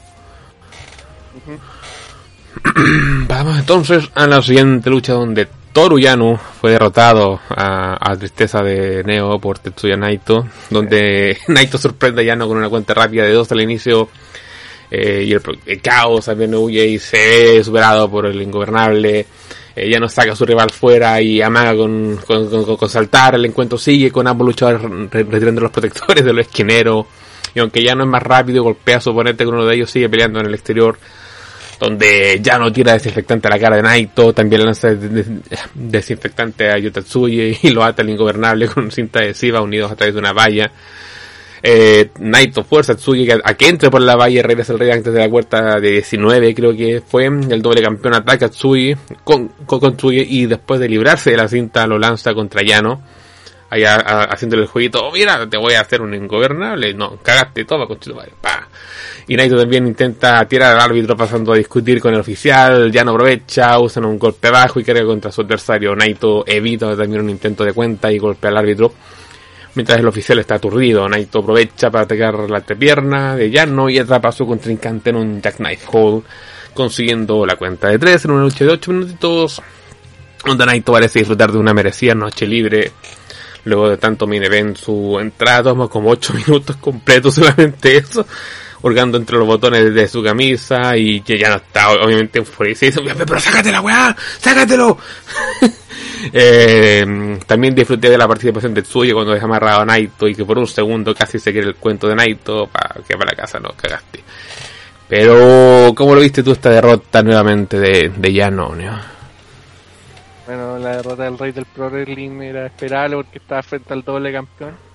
Vamos 3.28 3.60
entonces 3.60 4.10
a 4.16 4.28
la 4.28 4.42
siguiente 4.42 4.90
lucha 4.90 5.14
donde 5.14 5.48
Toru 5.72 6.00
Yano 6.00 6.40
fue 6.60 6.72
derrotado 6.72 7.40
a, 7.50 8.16
tristeza 8.18 8.62
de 8.62 9.04
Neo 9.04 9.40
por 9.40 9.60
Tetsuya 9.60 9.96
Naito, 9.96 10.48
donde 10.70 11.38
Naito 11.48 11.78
sorprende 11.78 12.22
a 12.22 12.26
Yano 12.26 12.48
con 12.48 12.58
una 12.58 12.70
cuenta 12.70 12.94
rápida 12.94 13.24
de 13.24 13.34
dos 13.34 13.52
al 13.52 13.62
inicio 13.62 14.10
eh, 14.92 15.24
y 15.28 15.34
el, 15.34 15.82
caos 15.82 16.26
también 16.26 16.54
y 16.70 16.98
se 16.98 17.18
ve 17.18 17.64
superado 17.64 18.10
por 18.10 18.26
el 18.26 18.42
ingobernable. 18.42 19.26
Ya 19.76 20.00
no 20.00 20.10
saca 20.10 20.34
a 20.34 20.36
su 20.36 20.46
rival 20.46 20.72
fuera 20.72 21.22
y 21.22 21.42
amaga 21.42 21.76
con, 21.76 22.18
con, 22.18 22.90
saltar. 22.90 23.36
El 23.36 23.46
encuentro 23.46 23.78
sigue 23.78 24.12
con 24.12 24.28
ambos 24.28 24.48
luchadores 24.48 24.82
retirando 25.12 25.62
los 25.62 25.72
protectores 25.72 26.26
de 26.26 26.34
los 26.34 26.46
esquineros. 26.46 27.06
Y 27.54 27.60
aunque 27.60 27.84
ya 27.84 27.96
no 27.96 28.04
es 28.04 28.10
más 28.10 28.22
rápido, 28.22 28.64
golpea 28.64 28.98
a 28.98 29.02
su 29.02 29.12
oponente 29.12 29.46
con 29.46 29.56
uno 29.56 29.66
de 29.66 29.76
ellos, 29.76 29.90
sigue 29.90 30.10
peleando 30.10 30.40
en 30.40 30.48
el 30.48 30.54
exterior. 30.54 30.98
Donde 31.80 32.40
ya 32.42 32.60
no 32.60 32.74
tira 32.74 32.94
desinfectante 32.94 33.48
a 33.48 33.52
la 33.52 33.60
cara 33.60 33.78
de 33.78 33.84
Naito, 33.84 34.34
también 34.34 34.66
lanza 34.66 34.90
desinfectante 35.74 36.70
a 36.70 36.78
Yutatsuye 36.78 37.58
y 37.62 37.70
lo 37.70 37.86
ata 37.86 38.02
al 38.02 38.10
ingobernable 38.10 38.68
con 38.68 38.92
cinta 38.92 39.20
adhesiva 39.20 39.62
unidos 39.62 39.90
a 39.90 39.96
través 39.96 40.14
de 40.14 40.20
una 40.20 40.34
valla. 40.34 40.70
Eh, 41.62 42.12
Naito 42.20 42.64
fuerza 42.64 42.96
Tsuji 42.96 43.30
a, 43.32 43.54
que 43.56 43.68
entre 43.68 43.90
por 43.90 44.02
la 44.02 44.16
valla 44.16 44.42
regresa 44.42 44.74
el 44.74 44.80
rey 44.80 44.92
antes 44.92 45.14
de 45.14 45.20
la 45.20 45.30
puerta 45.30 45.80
de 45.80 45.92
19, 45.92 46.56
creo 46.56 46.76
que 46.76 47.02
fue. 47.06 47.26
El 47.26 47.62
doble 47.62 47.82
campeón 47.82 48.16
ataca 48.16 48.46
a 48.46 48.50
Tsuji 48.50 48.96
con, 49.24 49.50
con, 49.66 49.96
y 50.04 50.46
después 50.46 50.80
de 50.80 50.88
librarse 50.88 51.32
de 51.32 51.38
la 51.38 51.48
cinta 51.48 51.86
lo 51.88 52.00
lanza 52.00 52.34
contra 52.34 52.64
Yano. 52.64 53.02
Allá 53.72 53.98
haciéndole 53.98 54.64
el 54.64 54.68
jueguito, 54.68 55.00
oh, 55.00 55.12
mira, 55.12 55.48
te 55.48 55.56
voy 55.58 55.74
a 55.74 55.82
hacer 55.82 56.02
un 56.02 56.16
ingobernable. 56.16 56.94
No, 56.96 57.20
cagaste 57.22 57.66
todo, 57.66 57.88
con 57.88 58.00
pa. 58.42 58.68
Y 59.28 59.36
Naito 59.36 59.56
también 59.56 59.86
intenta 59.86 60.44
tirar 60.46 60.76
al 60.76 60.82
árbitro 60.82 61.16
pasando 61.16 61.54
a 61.54 61.56
discutir 61.56 62.02
con 62.02 62.12
el 62.16 62.20
oficial. 62.20 62.92
Yano 62.92 63.12
aprovecha, 63.12 63.78
usan 63.78 64.06
un 64.06 64.18
golpe 64.18 64.50
bajo 64.50 64.80
y 64.80 64.84
carga 64.84 65.06
contra 65.06 65.32
su 65.32 65.42
adversario. 65.42 65.96
Naito 65.96 66.44
evita 66.48 66.98
también 66.98 67.22
un 67.22 67.30
intento 67.30 67.64
de 67.64 67.74
cuenta 67.74 68.12
y 68.12 68.18
golpea 68.18 68.50
al 68.50 68.58
árbitro. 68.58 68.92
Mientras 69.76 70.00
el 70.00 70.08
oficial 70.08 70.40
está 70.40 70.56
aturdido, 70.56 71.08
Naito 71.08 71.40
aprovecha 71.40 71.92
para 71.92 72.06
atacar 72.06 72.50
la 72.50 72.58
entrepierna 72.58 73.36
de 73.36 73.52
Yano 73.52 73.90
y 73.90 74.00
atrapa 74.00 74.30
a 74.30 74.32
su 74.32 74.46
contrincante 74.46 75.12
en 75.12 75.16
un 75.18 75.42
jackknife 75.42 75.86
hold, 75.92 76.24
consiguiendo 76.74 77.46
la 77.46 77.56
cuenta 77.56 77.90
de 77.90 78.00
3 78.00 78.26
en 78.26 78.32
una 78.32 78.44
lucha 78.44 78.66
de 78.66 78.72
8 78.72 78.92
minutitos, 78.92 79.62
donde 80.44 80.66
Naito 80.66 80.92
parece 80.92 81.20
disfrutar 81.20 81.52
de 81.52 81.60
una 81.60 81.74
merecida 81.74 82.16
noche 82.16 82.48
libre. 82.48 82.92
Luego 83.66 83.90
de 83.90 83.98
tanto 83.98 84.32
event, 84.32 84.78
su 84.78 85.20
entrada 85.20 85.64
toma 85.64 85.88
como 85.88 86.10
8 86.10 86.34
minutos 86.34 86.76
completos, 86.78 87.36
solamente 87.36 87.98
eso, 87.98 88.26
hurgando 88.82 89.18
entre 89.18 89.38
los 89.38 89.46
botones 89.46 89.94
de 89.94 90.08
su 90.08 90.24
camisa 90.24 90.98
y 90.98 91.22
que 91.22 91.38
ya 91.38 91.50
no 91.50 91.58
está 91.58 91.92
obviamente 91.92 92.40
enfurecido. 92.40 93.04
Pero 93.04 93.40
sácate 93.40 93.72
la 93.72 93.82
weá, 93.82 94.16
sácatelo. 94.40 94.98
Eh, 96.34 97.40
también 97.46 97.74
disfruté 97.74 98.10
de 98.10 98.18
la 98.18 98.28
participación 98.28 98.74
de 98.74 98.82
Tsuya 98.82 99.14
cuando 99.14 99.34
deja 99.34 99.46
amarrado 99.46 99.82
a 99.82 99.86
Naito 99.86 100.28
y 100.28 100.36
que 100.36 100.46
por 100.46 100.58
un 100.58 100.68
segundo 100.68 101.14
casi 101.16 101.40
se 101.40 101.52
quiere 101.52 101.68
el 101.68 101.76
cuento 101.76 102.08
de 102.08 102.16
Naito 102.16 102.68
para 102.68 103.02
que 103.08 103.16
para 103.16 103.32
la 103.32 103.38
casa 103.38 103.60
no 103.60 103.70
cagaste. 103.76 104.24
Pero, 105.08 105.94
¿cómo 105.96 106.14
lo 106.14 106.22
viste 106.22 106.44
tú 106.44 106.52
esta 106.52 106.70
derrota 106.70 107.24
nuevamente 107.24 107.80
de, 107.80 108.10
de 108.10 108.34
Yano? 108.34 108.76
Bueno, 110.46 110.78
la 110.78 110.98
derrota 110.98 111.24
del 111.24 111.38
Rey 111.38 111.52
del 111.52 111.66
Pro 111.66 111.90
Wrestling 111.90 112.42
era 112.42 112.68
esperable 112.68 113.16
porque 113.16 113.40
estaba 113.40 113.64
frente 113.64 113.94
al 113.94 114.04
doble 114.04 114.32
campeón 114.32 114.90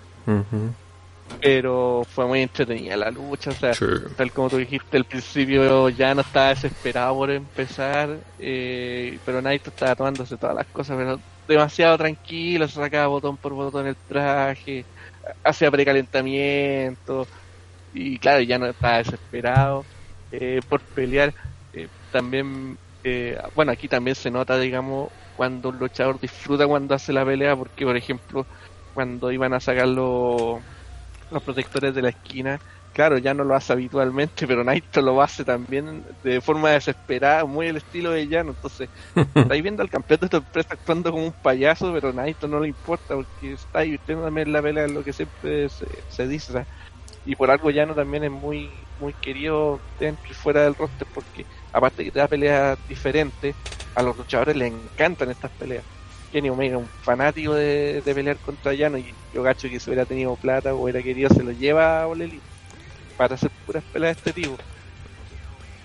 pero 1.44 2.04
fue 2.08 2.26
muy 2.26 2.40
entretenida 2.40 2.96
la 2.96 3.10
lucha, 3.10 3.50
o 3.50 3.52
sea, 3.52 3.74
tal 4.16 4.32
como 4.32 4.48
tú 4.48 4.56
dijiste, 4.56 4.96
al 4.96 5.04
principio 5.04 5.90
ya 5.90 6.14
no 6.14 6.22
estaba 6.22 6.48
desesperado 6.48 7.14
por 7.16 7.30
empezar, 7.30 8.18
eh, 8.38 9.18
pero 9.26 9.42
Naito 9.42 9.68
estaba 9.68 9.94
tomándose 9.94 10.38
todas 10.38 10.56
las 10.56 10.66
cosas, 10.68 10.96
pero 10.96 11.20
demasiado 11.46 11.98
tranquilo, 11.98 12.66
se 12.66 12.76
sacaba 12.76 13.08
botón 13.08 13.36
por 13.36 13.52
botón 13.52 13.86
el 13.86 13.96
traje, 14.08 14.86
hacía 15.42 15.70
precalentamiento, 15.70 17.26
y 17.92 18.16
claro, 18.18 18.40
ya 18.40 18.58
no 18.58 18.64
estaba 18.64 18.96
desesperado 18.96 19.84
eh, 20.30 20.62
por 20.66 20.80
pelear. 20.94 21.34
Eh, 21.74 21.88
también, 22.10 22.78
bueno, 23.54 23.70
aquí 23.70 23.86
también 23.86 24.14
se 24.14 24.30
nota, 24.30 24.58
digamos, 24.58 25.10
cuando 25.36 25.68
un 25.68 25.78
luchador 25.78 26.18
disfruta 26.18 26.66
cuando 26.66 26.94
hace 26.94 27.12
la 27.12 27.26
pelea, 27.26 27.54
porque 27.54 27.84
por 27.84 27.98
ejemplo, 27.98 28.46
cuando 28.94 29.30
iban 29.30 29.52
a 29.52 29.60
sacarlo 29.60 30.62
los 31.30 31.42
protectores 31.42 31.94
de 31.94 32.02
la 32.02 32.10
esquina. 32.10 32.60
Claro, 32.92 33.18
ya 33.18 33.34
no 33.34 33.42
lo 33.42 33.56
hace 33.56 33.72
habitualmente, 33.72 34.46
pero 34.46 34.62
Naito 34.62 35.02
lo 35.02 35.20
hace 35.20 35.44
también 35.44 36.04
de 36.22 36.40
forma 36.40 36.70
desesperada, 36.70 37.44
muy 37.44 37.66
el 37.66 37.78
estilo 37.78 38.12
de 38.12 38.28
Llano. 38.28 38.50
Entonces, 38.52 38.88
estáis 39.34 39.62
viendo 39.62 39.82
al 39.82 39.90
campeón 39.90 40.20
de 40.20 40.26
esta 40.26 40.36
empresa 40.36 40.68
actuando 40.72 41.10
como 41.10 41.26
un 41.26 41.32
payaso, 41.32 41.92
pero 41.92 42.10
a 42.10 42.12
Naito 42.12 42.46
no 42.46 42.60
le 42.60 42.68
importa 42.68 43.16
porque 43.16 43.54
está 43.54 43.80
divirtiendo 43.80 44.24
también 44.24 44.52
la 44.52 44.62
pelea, 44.62 44.86
lo 44.86 45.02
que 45.02 45.12
siempre 45.12 45.68
se, 45.68 46.28
dice. 46.28 46.64
y 47.26 47.34
por 47.34 47.50
algo 47.50 47.70
Llano 47.70 47.94
también 47.94 48.24
es 48.24 48.30
muy 48.30 48.70
muy 49.00 49.12
querido 49.14 49.80
dentro 49.98 50.30
y 50.30 50.34
fuera 50.34 50.62
del 50.62 50.74
roster 50.74 51.06
porque 51.12 51.44
aparte 51.72 52.04
que 52.04 52.10
te 52.10 52.18
da 52.18 52.28
peleas 52.28 52.78
diferentes, 52.88 53.54
a 53.94 54.02
los 54.02 54.16
luchadores 54.16 54.56
les 54.56 54.72
encantan 54.72 55.30
estas 55.30 55.50
peleas. 55.52 55.84
Kenny 56.34 56.50
Omega, 56.50 56.78
un 56.78 56.88
fanático 56.88 57.54
de, 57.54 58.02
pelear 58.04 58.36
contra 58.38 58.74
Llano, 58.74 58.98
y 58.98 59.14
yo 59.32 59.44
gacho 59.44 59.68
que 59.68 59.78
si 59.78 59.88
hubiera 59.88 60.04
tenido 60.04 60.34
plata 60.34 60.74
o 60.74 60.82
hubiera 60.82 61.00
querido, 61.00 61.30
se 61.30 61.44
lo 61.44 61.52
lleva 61.52 62.02
a 62.02 62.08
Oleli 62.08 62.40
para 63.16 63.36
hacer 63.36 63.52
puras 63.64 63.84
peleas 63.92 64.16
de 64.16 64.30
este 64.30 64.42
tipo. 64.42 64.58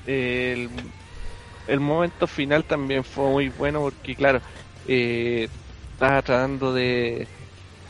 El, 0.07 1.79
momento 1.79 2.25
final 2.25 2.63
también 2.63 3.03
fue 3.03 3.29
muy 3.29 3.49
bueno 3.49 3.81
porque, 3.81 4.15
claro, 4.15 4.41
eh, 4.87 5.49
estaba 5.93 6.19
tratando 6.23 6.73
de, 6.73 7.27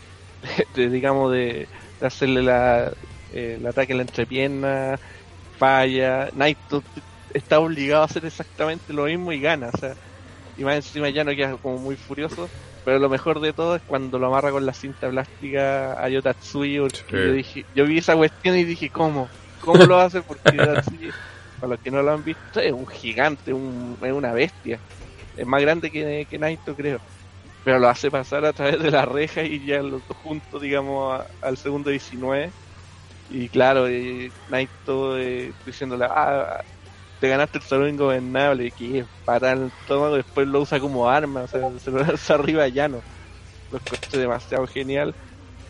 digamos, 0.75 1.31
de, 1.31 1.65
hacerle 2.01 2.43
la, 2.43 2.91
eh, 3.31 3.55
el 3.57 3.65
ataque 3.65 3.93
a 3.93 3.95
la 3.95 4.01
entrepierna, 4.01 4.99
falla. 5.57 6.27
Naito 6.35 6.83
está 7.33 7.57
obligado 7.61 8.01
a 8.01 8.05
hacer 8.05 8.25
exactamente 8.25 8.91
lo 8.91 9.05
mismo 9.05 9.31
y 9.31 9.39
gana. 9.39 9.69
O 9.73 9.77
sea, 9.77 9.95
y 10.59 10.63
más 10.65 10.75
encima 10.75 11.09
ya 11.09 11.23
no 11.23 11.31
queda 11.31 11.55
como 11.55 11.77
muy 11.77 11.95
furioso. 11.95 12.49
Pero 12.83 12.99
lo 12.99 13.09
mejor 13.09 13.39
de 13.39 13.53
todo 13.53 13.77
es 13.77 13.81
cuando 13.87 14.19
lo 14.19 14.27
amarra 14.27 14.51
con 14.51 14.65
la 14.65 14.73
cinta 14.73 15.09
plástica 15.09 15.93
a 15.93 16.09
Yotatsuyi. 16.09 16.75
yo, 16.75 17.31
dije, 17.31 17.65
yo 17.73 17.85
vi 17.85 17.99
esa 17.99 18.15
cuestión 18.15 18.57
y 18.57 18.65
dije, 18.65 18.89
¿cómo? 18.89 19.29
¿Cómo 19.61 19.85
lo 19.85 19.99
hace? 19.99 20.21
Porque 20.21 20.57
Yotatsuyi, 20.57 21.11
para 21.59 21.71
los 21.71 21.79
que 21.79 21.91
no 21.91 22.01
lo 22.01 22.11
han 22.11 22.23
visto, 22.23 22.59
es 22.59 22.73
un 22.73 22.87
gigante, 22.87 23.53
un, 23.53 23.97
es 24.01 24.11
una 24.11 24.33
bestia. 24.33 24.79
Es 25.37 25.47
más 25.47 25.61
grande 25.61 25.91
que, 25.91 26.27
que 26.29 26.37
Naito, 26.37 26.75
creo. 26.75 26.99
Pero 27.63 27.79
lo 27.79 27.87
hace 27.87 28.11
pasar 28.11 28.43
a 28.43 28.53
través 28.53 28.81
de 28.81 28.91
la 28.91 29.05
reja 29.05 29.43
y 29.43 29.65
ya 29.65 29.81
los 29.81 30.05
dos 30.07 30.17
juntos, 30.17 30.61
digamos, 30.61 31.21
al 31.41 31.57
segundo 31.57 31.89
19. 31.89 32.49
Y 33.29 33.47
claro, 33.47 33.87
eh, 33.87 34.31
Naito 34.49 35.17
eh, 35.17 35.53
diciéndole, 35.65 36.05
ah, 36.05 36.63
te 37.19 37.27
ganaste 37.27 37.57
el 37.57 37.63
salón 37.63 37.89
ingobernable, 37.89 38.71
que 38.71 39.05
para 39.25 39.51
el 39.51 39.67
estómago, 39.67 40.15
después 40.15 40.47
lo 40.47 40.61
usa 40.61 40.79
como 40.79 41.09
arma, 41.09 41.41
o 41.41 41.47
sea, 41.47 41.69
se 41.79 41.91
lo 41.91 41.99
lanza 41.99 42.35
arriba 42.35 42.67
llano. 42.67 43.01
Lo 43.71 43.77
encontré 43.77 44.19
demasiado 44.19 44.65
genial 44.67 45.13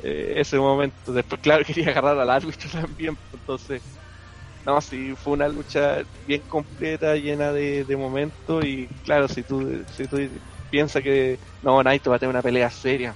eh, 0.03 0.35
ese 0.37 0.57
momento. 0.57 1.11
Después, 1.11 1.41
claro, 1.41 1.65
quería 1.67 1.89
agarrar 1.89 2.19
al 2.19 2.29
árbitro 2.29 2.69
también, 2.81 3.17
entonces, 3.33 3.81
no, 4.65 4.79
sí, 4.81 5.15
fue 5.15 5.33
una 5.33 5.47
lucha 5.47 6.03
bien 6.27 6.41
completa, 6.41 7.15
llena 7.15 7.51
de, 7.51 7.83
de 7.83 7.97
momentos, 7.97 8.63
y 8.63 8.87
claro, 9.03 9.27
si 9.27 9.43
tú, 9.43 9.83
si 9.95 10.07
tú 10.07 10.17
piensas 10.69 11.01
que 11.01 11.39
no, 11.63 11.81
Naito 11.81 12.11
va 12.11 12.17
a 12.17 12.19
tener 12.19 12.29
una 12.29 12.43
pelea 12.43 12.69
seria, 12.69 13.15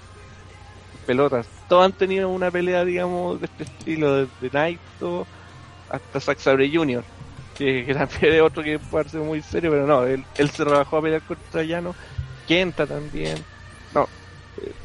pelotas, 1.05 1.47
todos 1.69 1.85
han 1.85 1.93
tenido 1.93 2.29
una 2.29 2.49
pelea, 2.49 2.83
digamos, 2.83 3.39
de 3.39 3.45
este 3.45 3.63
estilo, 3.65 4.25
desde 4.25 4.49
Naito 4.51 5.27
hasta 5.89 6.19
Zack 6.19 6.39
Sabre 6.39 6.71
Jr 6.73 7.03
que, 7.53 7.85
que 7.85 7.93
también 7.93 8.33
es 8.35 8.41
otro 8.41 8.63
que 8.63 8.79
puede 8.79 9.09
ser 9.09 9.21
muy 9.21 9.41
serio, 9.43 9.71
pero 9.71 9.87
no, 9.87 10.05
él, 10.05 10.27
él 10.35 10.51
se 10.51 10.63
rebajó 10.65 10.97
a 10.97 11.01
pelear 11.03 11.23
contra 11.23 11.63
Llano, 11.63 11.95
Kenta 12.45 12.87
también, 12.87 13.45
no, 13.91 14.09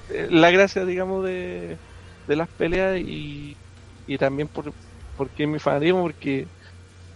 eh, 0.09 0.29
la 0.31 0.51
gracia, 0.51 0.85
digamos, 0.85 1.25
de, 1.25 1.81
de 2.27 2.37
las 2.37 2.49
peleas 2.51 2.99
y, 3.01 3.59
y 4.07 4.19
también 4.19 4.49
por 4.49 4.75
porque 5.17 5.47
mi 5.49 5.59
fanatismo, 5.59 6.03
porque 6.03 6.51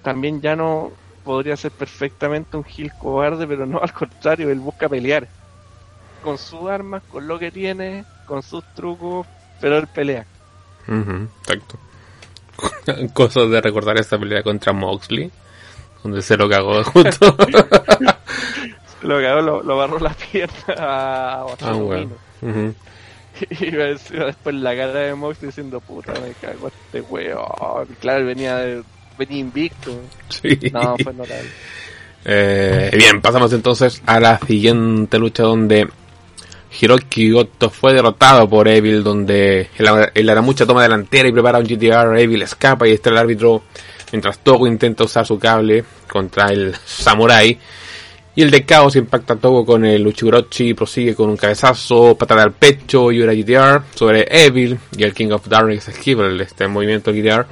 también 0.03 0.41
ya 0.43 0.57
no 0.57 0.99
podría 1.23 1.57
ser 1.57 1.73
perfectamente 1.73 2.57
un 2.57 2.65
Gil 2.65 2.93
cobarde, 2.97 3.47
pero 3.47 3.67
no, 3.67 3.79
al 3.83 3.93
contrario, 3.93 4.51
él 4.51 4.61
busca 4.61 4.89
pelear 4.89 5.31
con 6.21 6.39
sus 6.39 6.69
armas, 6.69 7.03
con 7.07 7.27
lo 7.29 7.39
que 7.39 7.53
tiene, 7.53 8.07
con 8.25 8.43
sus 8.43 8.65
trucos, 8.75 9.27
pero 9.61 9.79
él 9.79 9.89
pelea. 9.89 10.29
exacto. 11.41 11.79
Cosas 13.13 13.51
de 13.51 13.61
recordar 13.61 13.99
esta 13.99 14.19
pelea 14.19 14.43
contra 14.43 14.73
Moxley, 14.73 15.31
donde 16.03 16.23
se 16.23 16.37
lo 16.37 16.49
cagó 16.49 16.83
justo. 16.85 17.37
lo 19.03 19.21
cagó, 19.21 19.41
lo, 19.41 19.63
lo 19.63 19.77
barró 19.77 19.99
la 19.99 20.15
pierna 20.15 20.75
a, 20.79 21.47
ah, 21.61 21.73
bueno. 21.73 22.11
Y 23.51 23.71
después 23.71 24.55
la 24.55 24.77
cara 24.77 25.01
de 25.01 25.15
Moxley 25.15 25.49
diciendo, 25.49 25.81
puta, 25.81 26.13
me 26.13 26.33
cago 26.35 26.69
este 26.69 27.01
weón. 27.01 27.87
Claro, 27.99 28.27
venía, 28.27 28.83
venía 29.19 29.39
invicto. 29.39 29.91
Sí. 30.29 30.59
No, 30.71 30.97
fue 30.99 31.13
notable. 31.13 31.49
Eh, 32.25 32.91
bien, 32.97 33.21
pasamos 33.21 33.53
entonces 33.53 34.01
a 34.07 34.21
la 34.21 34.39
siguiente 34.39 35.19
lucha 35.19 35.43
donde 35.43 35.89
Hiroki 36.81 37.31
Goto 37.31 37.71
fue 37.71 37.93
derrotado 37.93 38.49
por 38.49 38.69
Evil, 38.69 39.03
donde 39.03 39.69
el, 40.15 40.31
Aramucha 40.31 40.67
toma 40.67 40.83
delantera 40.83 41.29
y 41.29 41.33
prepara 41.33 41.59
un 41.59 41.67
GTR, 41.67 42.19
Evil 42.19 42.43
escapa 42.43 42.89
y 42.89 42.93
está 42.93 43.11
el 43.11 43.19
árbitro 43.19 43.63
mientras 44.11 44.39
Togo 44.39 44.67
intenta 44.67 45.05
usar 45.05 45.27
su 45.27 45.39
cable 45.39 45.85
contra 46.09 46.47
el 46.47 46.75
Samurai. 46.85 47.59
Y 48.35 48.43
el 48.43 48.51
de 48.51 48.65
Caos 48.65 48.97
impacta 48.97 49.35
a 49.35 49.37
Togo 49.37 49.67
con 49.67 49.85
el 49.85 50.07
Uchigrochi, 50.07 50.73
prosigue 50.73 51.15
con 51.15 51.29
un 51.29 51.37
cabezazo, 51.37 52.17
patada 52.17 52.43
al 52.43 52.53
pecho 52.53 53.13
y 53.13 53.21
una 53.21 53.35
GTR 53.35 53.83
sobre 53.95 54.27
Evil 54.31 54.79
y 54.97 55.03
el 55.03 55.13
King 55.13 55.33
of 55.33 55.47
Darkness 55.47 55.89
esquiva 55.89 56.27
este 56.41 56.67
movimiento 56.67 57.13
GTR 57.13 57.47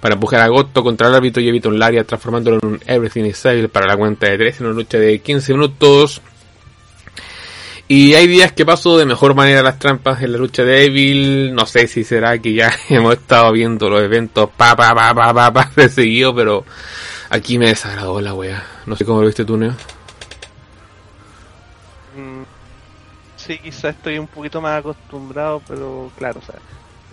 para 0.00 0.14
empujar 0.14 0.40
a 0.40 0.48
Goto 0.48 0.82
contra 0.82 1.08
el 1.08 1.14
árbitro 1.14 1.42
y 1.42 1.48
evita 1.48 1.68
un 1.68 1.78
Laria 1.78 2.04
transformándolo 2.04 2.58
en 2.62 2.68
un 2.68 2.80
Everything 2.86 3.24
is 3.24 3.44
Evil 3.44 3.68
para 3.68 3.86
la 3.86 3.96
cuenta 3.98 4.26
de 4.28 4.38
3 4.38 4.60
en 4.60 4.66
una 4.66 4.74
lucha 4.74 4.98
de 4.98 5.18
15 5.18 5.52
minutos. 5.52 6.22
Y 7.92 8.14
hay 8.14 8.28
días 8.28 8.52
que 8.52 8.64
paso 8.64 8.96
de 8.98 9.04
mejor 9.04 9.34
manera 9.34 9.64
las 9.64 9.80
trampas 9.80 10.22
en 10.22 10.30
la 10.30 10.38
lucha 10.38 10.62
de 10.62 10.84
Evil. 10.84 11.52
No 11.52 11.66
sé 11.66 11.88
si 11.88 12.04
será 12.04 12.38
que 12.38 12.54
ya 12.54 12.70
hemos 12.88 13.14
estado 13.14 13.50
viendo 13.50 13.90
los 13.90 14.00
eventos 14.00 14.48
pa 14.56 14.76
pa 14.76 14.94
pa 14.94 15.12
pa 15.12 15.34
pa, 15.34 15.52
pa 15.52 15.70
de 15.74 15.88
seguido, 15.88 16.32
pero 16.32 16.64
aquí 17.30 17.58
me 17.58 17.66
desagradó 17.66 18.20
la 18.20 18.32
wea. 18.32 18.64
No 18.86 18.94
sé 18.94 19.04
cómo 19.04 19.22
lo 19.22 19.26
viste 19.26 19.44
tú, 19.44 19.56
Neo. 19.56 19.72
Mm, 22.16 22.44
sí, 23.34 23.58
quizás 23.58 23.96
estoy 23.96 24.20
un 24.20 24.28
poquito 24.28 24.60
más 24.60 24.78
acostumbrado, 24.78 25.60
pero 25.66 26.12
claro, 26.16 26.38
o 26.38 26.46
sea, 26.46 26.60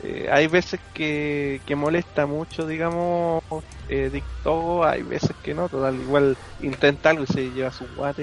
eh, 0.03 0.29
hay 0.31 0.45
veces 0.45 0.79
que, 0.93 1.59
que 1.65 1.75
molesta 1.75 2.27
mucho, 2.27 2.67
digamos, 2.67 3.43
eh, 3.89 4.11
Dictogo, 4.13 4.85
hay 4.85 5.01
veces 5.01 5.31
que 5.41 5.55
no, 5.55 5.69
total, 5.69 5.95
igual 5.95 6.37
intenta 6.61 7.09
algo 7.09 7.23
y 7.23 7.33
se 7.33 7.49
lleva 7.49 7.71
su 7.71 7.87
guate 7.95 8.21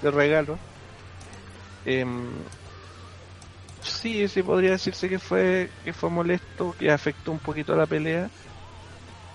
de 0.00 0.10
regalo 0.12 0.56
eh, 1.84 2.04
sí, 3.82 4.28
sí 4.28 4.42
podría 4.42 4.72
decirse 4.72 5.08
que 5.08 5.18
fue 5.18 5.70
que 5.84 5.92
fue 5.92 6.10
molesto, 6.10 6.74
que 6.78 6.90
afectó 6.90 7.32
un 7.32 7.38
poquito 7.38 7.74
la 7.74 7.86
pelea, 7.86 8.30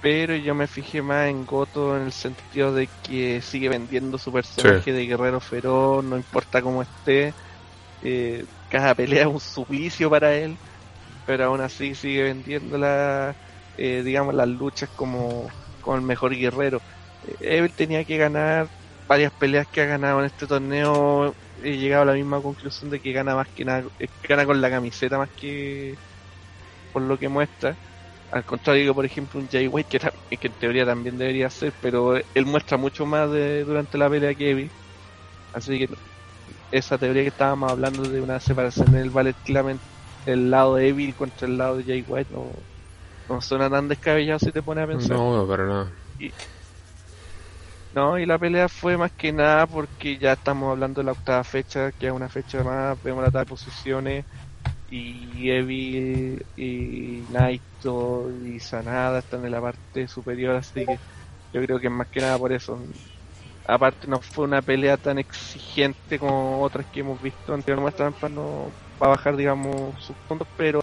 pero 0.02 0.36
yo 0.36 0.56
me 0.56 0.68
fijé 0.68 1.02
más 1.02 1.28
en 1.28 1.46
Goto 1.46 1.98
en 1.98 2.04
el 2.04 2.12
sentido 2.12 2.74
de 2.74 2.88
que 3.04 3.42
sigue 3.42 3.70
vendiendo 3.70 4.18
su 4.18 4.32
personaje 4.32 4.94
de 4.94 5.06
guerrero 5.06 5.40
feroz, 5.40 6.04
no 6.04 6.18
importa 6.18 6.62
cómo 6.62 6.82
esté, 6.82 7.34
eh, 8.04 8.46
cada 8.70 8.94
pelea 8.96 9.22
es 9.22 9.28
un 9.28 9.40
suplicio 9.40 10.10
para 10.10 10.34
él, 10.34 10.56
pero 11.26 11.46
aún 11.46 11.62
así 11.62 11.96
sigue 11.96 12.24
vendiendo 12.24 12.78
la, 12.78 13.36
eh, 13.78 14.02
digamos 14.04 14.36
las 14.36 14.48
luchas 14.48 14.90
como, 14.96 15.50
como 15.82 15.98
el 15.98 16.04
mejor 16.04 16.36
guerrero. 16.36 16.82
Eh, 17.42 17.58
él 17.58 17.72
tenía 17.72 18.04
que 18.04 18.18
ganar 18.18 18.68
varias 19.08 19.32
peleas 19.32 19.68
que 19.68 19.82
ha 19.82 19.86
ganado 19.86 20.20
en 20.20 20.26
este 20.26 20.46
torneo 20.46 21.34
he 21.64 21.78
llegado 21.78 22.04
a 22.04 22.06
la 22.06 22.14
misma 22.14 22.42
conclusión 22.42 22.90
de 22.90 23.00
que 23.00 23.12
gana 23.12 23.36
más 23.36 23.48
que 23.48 23.66
nada, 23.66 23.84
eh, 24.00 24.08
gana 24.28 24.46
con 24.46 24.62
la 24.62 24.70
camiseta 24.70 25.18
más 25.18 25.30
que 25.30 25.96
por 26.94 27.02
lo 27.02 27.18
que 27.18 27.30
muestra. 27.30 27.76
Al 28.32 28.44
contrario 28.44 28.92
que 28.92 28.94
por 28.94 29.06
ejemplo 29.06 29.40
un 29.40 29.48
Jay 29.48 29.68
White 29.68 30.00
que, 30.30 30.38
que 30.38 30.48
en 30.48 30.54
teoría 30.54 30.86
también 30.86 31.18
debería 31.18 31.50
ser, 31.50 31.74
pero 31.82 32.18
él 32.18 32.46
muestra 32.46 32.78
mucho 32.78 33.06
más 33.06 33.32
de, 33.32 33.64
durante 33.64 33.98
la 33.98 34.10
pelea 34.10 34.34
que 34.34 34.52
Evil. 34.52 34.72
Así 35.54 35.80
que 35.80 35.90
esa 36.72 36.98
teoría 36.98 37.24
que 37.24 37.30
estábamos 37.30 37.72
hablando 37.72 38.04
de 38.04 38.22
una 38.22 38.40
separación 38.40 38.90
en 38.90 39.02
el 39.02 39.10
Ballet 39.10 39.36
Clement, 39.46 39.80
el 40.26 40.52
lado 40.52 40.76
de 40.76 40.90
Evil 40.90 41.16
contra 41.16 41.48
el 41.48 41.58
lado 41.58 41.78
de 41.78 41.84
Jay 41.84 42.04
White 42.06 42.34
no, 42.34 42.52
no 43.30 43.42
suena 43.42 43.70
tan 43.70 43.88
descabellado 43.88 44.40
si 44.40 44.52
te 44.52 44.62
pones 44.62 44.84
a 44.84 44.88
pensar. 44.88 45.18
No, 45.18 45.46
para 45.48 45.66
nada. 45.66 45.92
No, 47.98 48.20
y 48.20 48.28
la 48.28 48.38
pelea 48.38 48.70
fue 48.70 48.96
más 48.96 49.12
que 49.14 49.32
nada 49.32 49.66
porque 49.66 50.20
ya 50.20 50.34
estamos 50.34 50.70
hablando 50.70 51.02
de 51.02 51.06
la 51.06 51.14
octava 51.14 51.44
fecha, 51.44 51.92
que 51.94 52.06
es 52.06 52.12
una 52.14 52.30
fecha 52.30 52.64
más, 52.64 53.02
vemos 53.02 53.24
la 53.24 53.32
tabla 53.32 53.46
posiciones 53.46 54.24
y 54.88 55.50
Evil 55.50 56.46
y 56.56 57.24
Naito 57.32 58.30
y 58.46 58.60
Sanada 58.60 59.18
están 59.18 59.44
en 59.46 59.52
la 59.52 59.62
parte 59.62 60.08
superior, 60.08 60.58
así 60.58 60.86
que 60.86 61.00
yo 61.52 61.66
creo 61.66 61.80
que 61.80 61.90
más 61.90 62.08
que 62.10 62.22
nada 62.22 62.38
por 62.38 62.54
eso. 62.54 62.80
Aparte 63.66 64.06
no 64.08 64.22
fue 64.22 64.46
una 64.46 64.62
pelea 64.62 64.98
tan 64.98 65.18
exigente 65.18 66.20
como 66.20 66.62
otras 66.62 66.86
que 66.94 67.00
hemos 67.00 67.20
visto 67.20 67.52
anteriormente 67.56 68.04
no 68.30 68.72
para 69.00 69.10
bajar 69.10 69.36
digamos 69.36 70.00
sus 70.04 70.16
puntos, 70.28 70.48
pero 70.56 70.82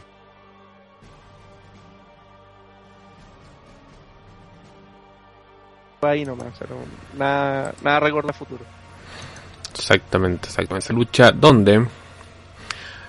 ahí 6.06 6.24
nomás, 6.24 6.52
nada, 7.16 7.74
nada 7.82 8.00
recuerda 8.00 8.32
futuro. 8.32 8.64
Exactamente, 9.72 10.48
exactamente. 10.48 10.84
Esa 10.84 10.92
lucha 10.94 11.32
donde 11.32 11.86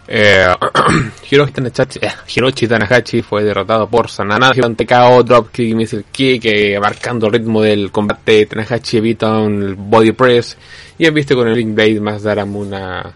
eh, 0.07 0.47
Hiroshi, 1.31 1.51
Tanahashi, 1.51 1.99
eh, 2.01 2.11
Hiroshi 2.27 2.67
Tanahashi 2.67 3.21
fue 3.21 3.43
derrotado 3.43 3.87
por 3.87 4.09
Sanana, 4.09 4.53
gigante 4.53 4.85
KO, 4.85 5.23
Dropkick, 5.23 5.75
Missile 5.75 6.05
Kick, 6.11 6.45
eh, 6.45 6.79
marcando 6.79 7.27
el 7.27 7.33
ritmo 7.33 7.61
del 7.61 7.91
combate. 7.91 8.45
Tanahashi 8.45 8.97
evita 8.97 9.37
un 9.37 9.75
body 9.77 10.11
press 10.11 10.57
y 10.97 11.09
visto 11.09 11.35
con 11.35 11.47
el 11.47 11.55
Link 11.55 11.73
Blade 11.73 11.99
más 11.99 12.23
Daramuna 12.23 13.13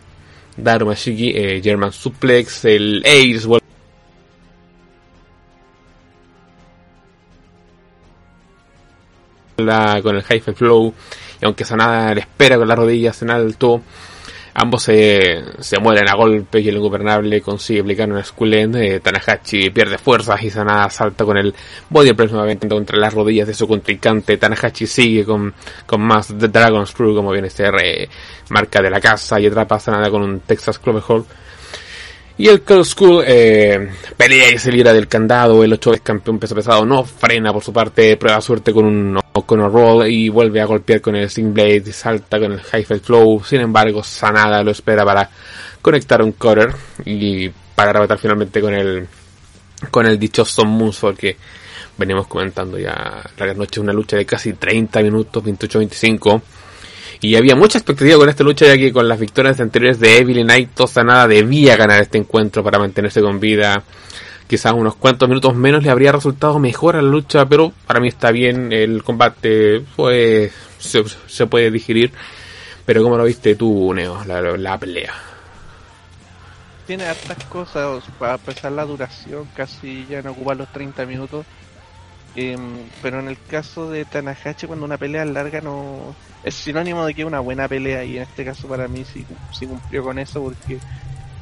Darumashiki, 0.58 1.32
eh, 1.36 1.62
German 1.64 1.92
Suplex, 1.92 2.66
el 2.66 3.04
Ace 3.06 3.48
con 10.02 10.16
el 10.16 10.24
High 10.24 10.42
Flow 10.42 10.94
y 11.42 11.46
aunque 11.46 11.66
Sanada 11.66 12.14
le 12.14 12.22
espera 12.22 12.58
con 12.58 12.68
las 12.68 12.78
rodillas 12.78 13.22
en 13.22 13.30
alto, 13.30 13.82
ambos 14.54 14.84
se, 14.84 15.42
se 15.60 15.80
mueren 15.80 16.10
a 16.10 16.16
golpe 16.16 16.60
y 16.60 16.68
el 16.68 16.78
ingobernable 16.78 17.42
consigue 17.42 17.80
aplicar 17.80 18.12
una 18.12 18.24
Skull 18.24 18.54
End, 18.54 18.76
eh, 18.76 19.00
Tanahashi 19.00 19.70
pierde 19.70 19.98
fuerzas 19.98 20.42
y 20.44 20.50
Sanada 20.50 20.90
salta 20.90 21.24
con 21.24 21.38
el 21.38 21.54
Body 21.90 22.14
Press 22.14 22.32
nuevamente 22.32 22.68
contra 22.68 22.98
las 22.98 23.14
rodillas 23.14 23.48
de 23.48 23.54
su 23.54 23.68
contrincante, 23.68 24.38
Tanahashi 24.38 24.86
sigue 24.86 25.24
con, 25.24 25.54
con 25.86 26.02
más 26.02 26.28
The 26.28 26.50
Dragon 26.50 26.86
Screw 26.86 27.16
como 27.16 27.32
viene 27.32 27.50
ser 27.50 27.74
eh, 27.82 28.10
marca 28.50 28.82
de 28.82 28.90
la 28.90 29.00
casa 29.00 29.40
y 29.40 29.46
atrapa 29.46 29.76
a 29.76 29.80
Sanada 29.80 30.10
con 30.10 30.24
un 30.24 30.42
Texas 30.42 30.80
Clover 30.80 31.04
Hall 31.08 31.26
y 32.40 32.48
el 32.48 32.62
Cold 32.62 32.86
School 32.86 33.22
eh, 33.28 33.92
pelea 34.16 34.54
y 34.54 34.58
se 34.58 34.72
libra 34.72 34.94
del 34.94 35.10
candado. 35.10 35.62
El 35.62 35.74
8 35.74 35.96
es 35.96 36.02
campeón 36.02 36.40
peso 36.40 36.56
pesado. 36.56 36.86
No 36.86 37.04
frena 37.04 37.52
por 37.52 37.62
su 37.62 37.74
parte. 37.74 38.16
Prueba 38.16 38.40
suerte 38.40 38.72
con 38.72 38.86
un, 38.86 39.20
con 39.46 39.60
un 39.60 39.70
roll 39.70 40.08
y 40.10 40.30
vuelve 40.30 40.62
a 40.62 40.66
golpear 40.66 41.02
con 41.02 41.18
el 41.18 41.30
Sing 41.30 41.54
Blade. 41.54 41.92
Salta 41.92 42.40
con 42.40 42.54
el 42.54 42.62
High 42.62 42.86
Flow. 42.86 43.44
Sin 43.44 43.60
embargo, 43.60 44.02
Sanada 44.02 44.64
lo 44.64 44.72
espera 44.72 45.04
para 45.04 45.30
conectar 45.82 46.22
un 46.22 46.32
cutter 46.32 46.74
y 47.04 47.50
para 47.76 47.92
rematar 47.92 48.18
finalmente 48.18 48.62
con 48.62 48.74
el 48.74 49.06
con 49.92 50.06
el 50.06 50.18
dichoso 50.18 50.64
Moonsault 50.64 51.20
que 51.20 51.36
venimos 51.98 52.26
comentando 52.28 52.80
ya 52.80 53.22
la 53.38 53.54
noche. 53.54 53.82
Una 53.82 53.92
lucha 53.92 54.16
de 54.16 54.26
casi 54.26 54.54
30 54.54 55.02
minutos, 55.02 55.44
28-25 55.44 56.42
y 57.22 57.36
había 57.36 57.56
mucha 57.56 57.78
expectativa 57.78 58.18
con 58.18 58.30
esta 58.30 58.44
lucha, 58.44 58.66
ya 58.66 58.78
que 58.78 58.94
con 58.94 59.08
las 59.08 59.20
victorias 59.20 59.60
anteriores 59.60 60.00
de 60.00 60.18
Evil 60.18 60.40
y 60.40 60.44
Naito, 60.44 60.88
Sanada 60.88 61.28
debía 61.28 61.76
ganar 61.76 62.02
este 62.02 62.18
encuentro 62.18 62.64
para 62.64 62.80
mantenerse 62.80 63.22
con 63.22 63.40
vida. 63.40 63.84
Quizás 64.48 64.74
unos 64.74 64.96
cuantos 64.96 65.28
minutos 65.28 65.54
menos 65.54 65.84
le 65.84 65.90
habría 65.90 66.12
resultado 66.12 66.58
mejor 66.60 66.96
a 66.96 67.02
la 67.02 67.10
lucha, 67.10 67.46
pero 67.46 67.74
para 67.86 68.00
mí 68.00 68.08
está 68.08 68.32
bien. 68.32 68.72
El 68.72 69.04
combate 69.04 69.82
fue 69.96 70.52
se, 70.80 71.46
puede 71.46 71.72
digerir. 71.72 72.12
Pero 72.86 73.04
como 73.04 73.18
lo 73.18 73.26
viste 73.26 73.56
tú, 73.56 73.94
Neo, 73.94 74.24
la, 74.26 74.78
pelea? 74.78 75.14
Tiene 76.88 77.06
hartas 77.06 77.44
cosas, 77.46 78.04
a 78.20 78.38
pesar 78.40 78.72
la 78.72 78.86
duración, 78.86 79.48
casi 79.56 80.08
ya 80.10 80.24
no 80.24 80.32
ocupa 80.32 80.56
los 80.56 80.72
30 80.72 81.06
minutos. 81.06 81.46
Em, 82.36 82.90
pero 83.02 83.20
en 83.20 83.28
el 83.28 83.38
caso 83.42 83.90
de 83.90 84.06
Tanahashi, 84.06 84.68
cuando 84.68 84.86
una 84.86 84.98
pelea 84.98 85.26
larga 85.26 85.62
no 85.62 86.16
es 86.44 86.56
sinónimo 86.56 87.06
de 87.06 87.14
que 87.14 87.22
es 87.22 87.28
una 87.28 87.40
buena 87.40 87.68
pelea 87.68 88.04
y 88.04 88.18
en 88.18 88.24
este 88.24 88.46
caso 88.46 88.68
para 88.68 88.88
mí 88.88 89.04
sí, 89.04 89.26
cumplió 89.68 90.04
con 90.04 90.20
eso 90.20 90.42
porque 90.42 90.80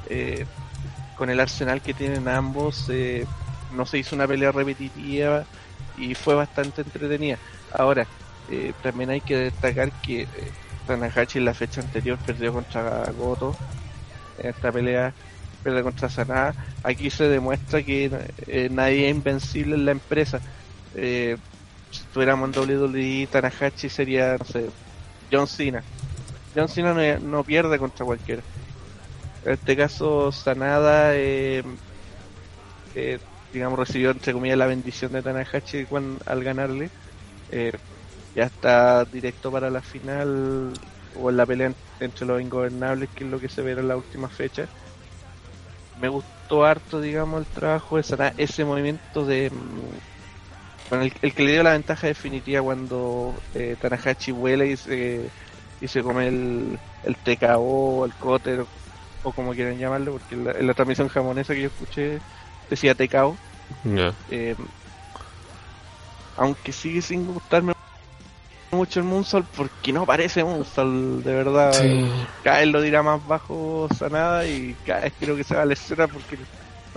eh, 0.10 0.46
con 1.18 1.30
el 1.30 1.40
arsenal 1.40 1.82
que 1.82 1.94
tienen 1.94 2.28
ambos, 2.28 2.86
eh, 2.90 3.26
no 3.76 3.86
se 3.86 3.98
hizo 3.98 4.16
una 4.16 4.28
pelea 4.28 4.52
repetitiva 4.52 5.46
y 5.98 6.16
fue 6.16 6.36
bastante 6.36 6.82
entretenida. 6.82 7.38
Ahora, 7.74 8.08
eh, 8.50 8.74
también 8.82 9.10
hay 9.10 9.22
que 9.22 9.36
destacar 9.36 9.92
que 10.02 10.22
eh, 10.22 10.28
Tanahashi 10.88 11.40
en 11.40 11.46
la 11.46 11.54
fecha 11.54 11.82
anterior 11.82 12.18
perdió 12.26 12.54
contra 12.54 13.12
Goto 13.12 13.56
en 14.38 14.50
esta 14.52 14.72
pelea 14.72 15.14
perdió 15.64 15.84
contra 15.84 16.08
Sanada 16.10 16.54
aquí 16.84 17.10
se 17.10 17.28
demuestra 17.28 17.84
que 17.84 18.10
eh, 18.48 18.70
nadie 18.72 19.10
es 19.10 19.16
invencible 19.16 19.76
en 19.76 19.86
la 19.86 19.92
empresa 19.92 20.40
eh, 20.98 21.38
si 21.92 22.04
estuviéramos 22.04 22.48
en 22.50 22.54
WWE 22.56 23.30
Tanahashi 23.32 23.90
sería 23.90 24.38
no 24.40 24.46
sé 24.46 24.74
John 25.32 25.48
Cena 25.48 25.88
John 26.56 26.70
Cena 26.70 26.94
no, 26.94 27.20
no 27.22 27.46
pierde 27.46 27.80
contra 27.80 28.06
cualquiera 28.06 28.46
en 29.42 29.54
este 29.54 29.78
caso 29.78 30.32
Sanada 30.32 31.16
eh, 31.16 31.64
eh, 32.94 33.20
digamos 33.52 33.80
recibió 33.80 34.12
entre 34.12 34.34
comillas 34.34 34.58
la 34.58 34.68
bendición 34.68 35.12
de 35.14 35.24
Tanahashi 35.24 35.86
cuando, 35.88 36.20
al 36.26 36.44
ganarle 36.44 36.94
eh, 37.50 37.74
ya 38.36 38.46
está 38.46 39.06
directo 39.06 39.52
para 39.52 39.70
la 39.72 39.84
final 39.84 40.82
o 41.12 41.30
en 41.30 41.38
la 41.38 41.48
pelea 41.48 41.68
en- 41.70 41.78
entre 42.00 42.28
los 42.28 42.42
ingobernables, 42.42 43.12
que 43.14 43.26
es 43.26 43.30
lo 43.32 43.40
que 43.40 43.50
se 43.50 43.62
verá 43.64 43.82
en 43.82 43.90
la 43.90 43.98
última 43.98 44.30
fecha. 44.30 44.70
Me 45.96 46.08
gustó 46.10 46.64
harto, 46.66 47.02
digamos, 47.02 47.42
el 47.42 47.50
trabajo 47.52 47.98
de 47.98 48.04
Sanada, 48.04 48.34
ese 48.38 48.64
movimiento 48.64 49.26
de. 49.26 49.50
Bueno, 50.90 51.06
el, 51.06 51.14
el 51.22 51.34
que 51.34 51.44
le 51.44 51.52
dio 51.54 51.64
la 51.64 51.72
ventaja 51.74 52.08
definitiva 52.08 52.62
cuando 52.62 53.34
eh, 53.54 53.76
Tanahashi 53.80 54.32
vuela 54.32 54.66
y 54.66 54.78
se, 54.78 55.30
y 55.82 55.88
se 55.88 56.02
come 56.02 56.28
el, 56.28 56.80
el 57.04 57.16
TKO, 57.16 58.06
el 58.06 58.14
cutter, 58.14 58.66
o 59.24 59.32
como 59.32 59.54
quieran 59.54 59.78
llamarlo, 59.78 60.14
porque 60.14 60.36
en 60.36 60.46
la, 60.46 60.52
en 60.52 60.68
la 60.68 60.74
transmisión 60.74 61.10
japonesa 61.10 61.54
que 61.54 61.62
yo 61.62 61.68
escuché 61.68 62.20
decía 62.70 62.96
TKO. 62.96 63.38
Eh, 64.32 64.56
aunque 66.38 66.72
sigue 66.72 67.02
sin 67.02 67.26
gustarme 67.26 67.74
mucho 68.72 69.00
el 69.00 69.06
Moonsault 69.06 69.48
porque 69.56 69.92
no 69.92 70.06
parece 70.06 70.44
Moonsault, 70.44 71.24
de 71.26 71.34
verdad. 71.34 71.74
Sí. 71.74 72.10
Cada 72.44 72.60
vez 72.60 72.68
lo 72.68 72.82
dirá 72.82 73.02
más 73.02 73.26
bajo 73.28 73.88
Sanada 73.98 74.46
y 74.46 74.76
cada 74.86 75.02
vez 75.02 75.14
creo 75.20 75.36
que 75.36 75.44
se 75.44 75.56
va 75.56 75.64
a 75.64 75.66
lesionar 75.66 76.10
porque 76.10 76.38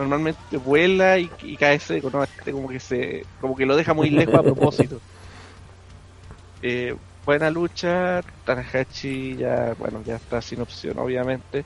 normalmente 0.01 0.57
vuela 0.57 1.19
y, 1.19 1.31
y 1.43 1.57
cae 1.57 1.79
seco, 1.79 2.11
¿no? 2.11 2.25
Este 2.25 2.53
como 2.53 2.69
que 2.69 2.81
se, 2.81 3.27
como 3.41 3.55
que 3.57 3.67
lo 3.67 3.77
deja 3.77 3.95
muy 3.95 4.11
lejos 4.11 4.35
a 4.35 4.43
propósito. 4.43 5.01
Eh, 6.63 6.95
buena 7.25 7.51
lucha, 7.51 8.23
Tanahashi 8.45 9.37
ya, 9.37 9.75
bueno, 9.79 10.03
ya 10.05 10.17
está 10.17 10.43
sin 10.43 10.61
opción 10.61 10.99
obviamente, 10.99 11.65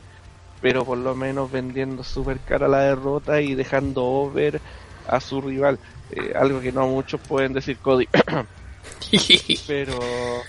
pero 0.60 0.84
por 0.84 0.98
lo 0.98 1.16
menos 1.16 1.50
vendiendo 1.50 2.04
super 2.04 2.38
cara 2.40 2.68
la 2.68 2.82
derrota 2.82 3.40
y 3.40 3.54
dejando 3.56 4.04
over 4.04 4.60
a 5.08 5.20
su 5.20 5.40
rival. 5.40 5.80
Eh, 6.10 6.32
algo 6.36 6.60
que 6.60 6.70
no 6.70 6.86
muchos 6.86 7.20
pueden 7.20 7.52
decir 7.54 7.78
Cody, 7.78 8.08
pero 9.66 10.46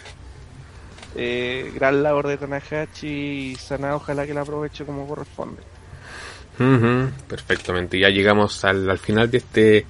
eh, 1.15 1.71
gran 1.73 2.03
labor 2.03 2.27
de 2.27 2.37
Tanahashi 2.37 3.07
y 3.51 3.55
Sana 3.55 3.95
ojalá 3.95 4.25
que 4.27 4.33
la 4.33 4.41
aproveche 4.41 4.85
como 4.85 5.07
corresponde. 5.07 5.63
Ujú, 6.59 7.09
perfectamente. 7.27 7.99
Ya 7.99 8.09
llegamos 8.09 8.63
al, 8.65 8.89
al 8.89 8.97
final 8.99 9.29
de 9.31 9.37
este, 9.39 9.61
de 9.61 9.85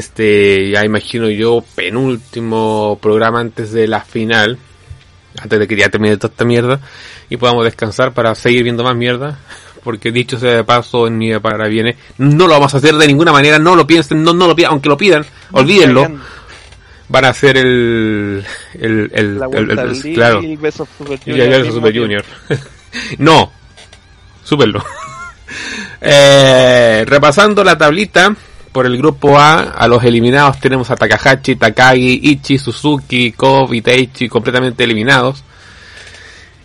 este, 0.00 0.70
ya 0.70 0.84
imagino 0.84 1.28
yo, 1.30 1.62
penúltimo 1.74 2.98
programa 3.00 3.40
antes 3.40 3.72
de 3.72 3.86
la 3.86 4.00
final. 4.00 4.58
Antes 5.40 5.58
de 5.58 5.66
que 5.66 5.76
ya 5.76 5.88
termine 5.88 6.16
toda 6.16 6.32
esta 6.32 6.44
mierda. 6.44 6.80
Y 7.28 7.36
podamos 7.36 7.64
descansar 7.64 8.12
para 8.12 8.34
seguir 8.34 8.62
viendo 8.62 8.84
más 8.84 8.96
mierda. 8.96 9.38
Porque 9.84 10.10
dicho 10.12 10.38
sea 10.38 10.54
de 10.54 10.64
paso, 10.64 11.10
ni 11.10 11.38
para 11.40 11.68
viene. 11.68 11.96
No 12.16 12.46
lo 12.46 12.54
vamos 12.54 12.72
a 12.74 12.78
hacer 12.78 12.94
de 12.94 13.06
ninguna 13.06 13.32
manera. 13.32 13.58
No 13.58 13.76
lo 13.76 13.86
piensen, 13.86 14.22
no, 14.22 14.32
no 14.32 14.46
lo 14.46 14.56
pidan, 14.56 14.70
aunque 14.72 14.88
lo 14.88 14.96
pidan. 14.96 15.26
Olvídenlo. 15.52 16.08
Van 17.06 17.26
a 17.26 17.28
hacer 17.28 17.58
el, 17.58 18.42
el, 18.74 19.10
el, 19.12 19.38
el- 19.52 19.70
el- 19.70 19.78
el- 19.78 20.14
claro. 20.14 20.40
y 20.42 20.56
of 21.60 21.74
Super 21.74 21.94
Junior 21.94 22.24
no. 23.18 23.52
Súperlo. 24.42 24.82
Eh, 26.00 27.04
repasando 27.06 27.64
la 27.64 27.76
tablita, 27.78 28.34
por 28.72 28.86
el 28.86 28.96
grupo 28.98 29.38
A, 29.38 29.60
a 29.70 29.86
los 29.88 30.02
eliminados 30.04 30.58
tenemos 30.60 30.90
a 30.90 30.96
Takahashi, 30.96 31.56
Takagi, 31.56 32.20
Ichi, 32.22 32.58
Suzuki, 32.58 33.32
Kob 33.32 33.72
y 33.72 34.28
completamente 34.28 34.84
eliminados. 34.84 35.44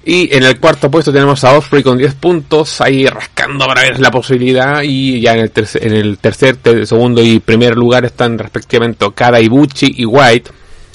Y 0.06 0.34
en 0.36 0.44
el 0.44 0.60
cuarto 0.60 0.90
puesto 0.90 1.12
tenemos 1.14 1.44
a 1.44 1.54
Osprey 1.54 1.84
con 1.84 1.98
10 1.98 2.16
puntos, 2.16 2.82
ahí 2.82 3.06
rascando 3.06 3.68
para 3.68 3.82
ver 3.82 4.00
la 4.00 4.10
posibilidad. 4.10 4.82
Y 4.82 5.22
ya 5.22 5.34
en 5.34 5.40
el, 5.42 5.52
tercer, 5.52 5.86
en 5.86 5.94
el 5.94 6.18
tercer, 6.18 6.56
ter- 6.58 6.88
segundo 6.88 7.22
y 7.22 7.40
primer 7.40 7.76
lugar 7.76 8.06
están 8.06 8.40
respectivamente 8.40 9.06
Okada, 9.06 9.40
Ibuchi 9.40 9.94
y 9.98 10.06
White, 10.06 10.50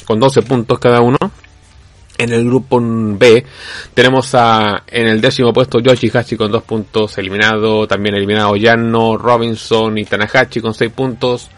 con 0.05 0.19
12 0.19 0.43
puntos 0.43 0.79
cada 0.81 1.01
uno. 1.01 1.19
En 2.17 2.33
el 2.33 2.45
grupo 2.45 2.79
B 2.81 3.45
tenemos 3.93 4.35
a 4.37 4.85
en 4.87 5.09
el 5.09 5.21
décimo 5.21 5.53
puesto 5.53 5.81
Yoshihashi 5.81 6.37
con 6.37 6.53
dos 6.53 6.63
puntos 6.63 7.19
eliminado, 7.19 7.89
también 7.89 8.15
eliminado 8.15 8.55
Yano, 8.55 9.17
Robinson 9.17 9.99
y 9.99 10.05
Tanahashi 10.05 10.61
con 10.61 10.75
seis 10.75 10.93
puntos. 10.93 11.49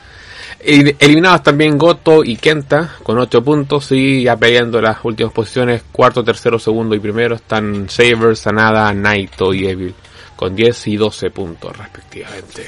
El- 0.59 0.97
Eliminados 0.99 1.43
también 1.43 1.77
Goto 1.77 2.25
y 2.25 2.37
Kenta 2.37 2.97
con 3.03 3.19
ocho 3.19 3.43
puntos 3.45 3.93
y 3.93 4.23
ya 4.25 4.37
peleando 4.37 4.81
las 4.81 4.97
últimas 5.05 5.33
posiciones, 5.35 5.83
cuarto, 5.93 6.25
tercero, 6.25 6.59
segundo 6.59 6.95
y 6.95 7.01
primero 7.01 7.35
están 7.35 7.91
Saber, 7.91 8.35
Sanada, 8.35 8.93
Naito 8.95 9.53
y 9.53 9.67
Evil 9.67 9.95
con 10.37 10.57
10 10.57 10.89
y 10.89 10.97
12 10.97 11.31
puntos 11.31 11.77
respectivamente. 11.77 12.65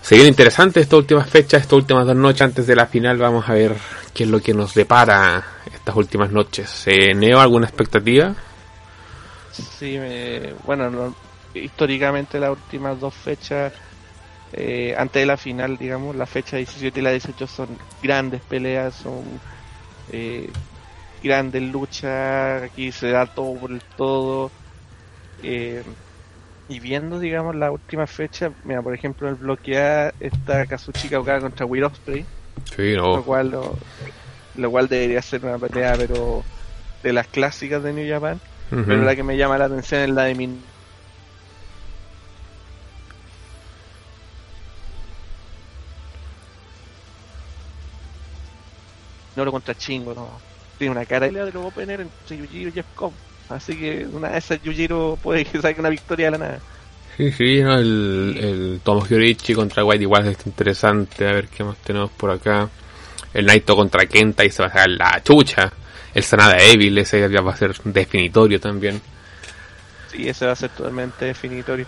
Se 0.00 0.14
viene 0.14 0.28
interesante 0.30 0.80
esta 0.80 0.96
última 0.96 1.24
fecha, 1.24 1.56
estas 1.56 1.72
últimas 1.74 2.06
dos 2.06 2.16
noches 2.16 2.42
antes 2.42 2.66
de 2.66 2.74
la 2.76 2.86
final. 2.86 3.18
Vamos 3.18 3.48
a 3.48 3.54
ver 3.54 3.74
qué 4.14 4.24
es 4.24 4.30
lo 4.30 4.40
que 4.40 4.52
nos 4.54 4.74
depara 4.74 5.44
estas 5.82 5.96
últimas 5.96 6.30
noches. 6.30 6.86
Eh, 6.86 7.12
¿Neo 7.12 7.40
alguna 7.40 7.66
expectativa? 7.66 8.36
Sí, 9.50 9.98
bueno, 10.64 10.90
no- 10.90 11.14
históricamente 11.54 12.38
las 12.40 12.50
últimas 12.50 12.98
dos 13.00 13.14
fechas, 13.14 13.72
eh, 14.52 14.94
antes 14.96 15.22
de 15.22 15.26
la 15.26 15.36
final, 15.36 15.76
digamos, 15.78 16.16
la 16.16 16.26
fecha 16.26 16.56
17 16.56 17.00
y 17.00 17.02
la 17.02 17.10
18 17.12 17.46
son 17.46 17.78
grandes 18.00 18.42
peleas, 18.42 18.94
son 18.94 19.40
eh, 20.08 20.48
grandes 21.22 21.62
luchas, 21.62 22.62
aquí 22.64 22.92
se 22.92 23.10
da 23.10 23.26
todo 23.26 23.58
por 23.60 23.72
el 23.72 23.82
todo. 23.96 24.52
eh, 25.38 25.84
y 26.68 26.80
viendo, 26.80 27.18
digamos, 27.18 27.54
la 27.56 27.70
última 27.70 28.06
fecha, 28.06 28.50
mira, 28.64 28.82
por 28.82 28.94
ejemplo, 28.94 29.28
el 29.28 29.36
bloque 29.36 29.78
A 29.78 30.14
está 30.20 30.66
Kazuchika 30.66 31.20
Okada 31.20 31.40
contra 31.42 31.66
Will 31.66 31.84
Ospreay, 31.84 32.26
Sí, 32.76 32.94
lo 32.94 33.24
cual, 33.24 33.50
lo, 33.50 33.78
lo 34.56 34.70
cual 34.70 34.88
debería 34.88 35.22
ser 35.22 35.44
una 35.44 35.58
pelea, 35.58 35.94
pero 35.96 36.42
de 37.02 37.12
las 37.12 37.26
clásicas 37.26 37.82
de 37.82 37.92
New 37.92 38.08
Japan. 38.08 38.40
Pero 38.70 39.02
la 39.02 39.14
que 39.14 39.22
me 39.22 39.36
llama 39.36 39.58
la 39.58 39.66
atención 39.66 40.00
es 40.00 40.10
la 40.10 40.24
de 40.24 40.34
Min 40.34 40.58
Noro 49.36 49.52
contra 49.52 49.74
Chingo, 49.74 50.14
no. 50.14 50.28
Tiene 50.78 50.92
una 50.92 51.04
cara 51.04 51.26
de 51.26 51.32
lo 51.32 51.60
voy 51.60 51.70
a 51.70 51.74
poner 51.74 52.00
entre 52.00 52.36
Yujiro 52.36 52.68
y 52.68 52.72
Jeff 52.72 52.86
Cobb. 52.94 53.12
Así 53.48 53.76
que 53.76 54.06
una 54.12 54.30
de 54.30 54.38
esas 54.38 54.62
Yujiro 54.62 55.18
puede 55.22 55.44
que 55.44 55.60
saque 55.60 55.80
una 55.80 55.90
victoria 55.90 56.26
de 56.26 56.30
la 56.32 56.38
nada. 56.38 56.60
Sí, 57.16 57.30
sí, 57.30 57.62
no, 57.62 57.74
el, 57.76 58.80
el 58.82 59.24
Ichi 59.24 59.54
contra 59.54 59.84
White 59.84 60.02
igual 60.02 60.28
es 60.28 60.46
interesante. 60.46 61.28
A 61.28 61.32
ver 61.32 61.48
qué 61.48 61.62
más 61.62 61.76
tenemos 61.78 62.10
por 62.10 62.30
acá. 62.30 62.68
El 63.34 63.46
Naito 63.46 63.74
contra 63.76 64.06
Kenta 64.06 64.44
y 64.44 64.50
se 64.50 64.62
va 64.62 64.68
a 64.68 64.72
sacar 64.72 64.90
la 64.90 65.22
chucha. 65.22 65.72
El 66.14 66.22
Sanada 66.22 66.56
Evil, 66.58 66.96
ese 66.98 67.28
ya 67.30 67.40
va 67.40 67.52
a 67.52 67.56
ser 67.56 67.74
definitorio 67.84 68.60
también. 68.60 69.00
Sí, 70.10 70.28
ese 70.28 70.46
va 70.46 70.52
a 70.52 70.56
ser 70.56 70.70
totalmente 70.70 71.24
definitorio. 71.24 71.86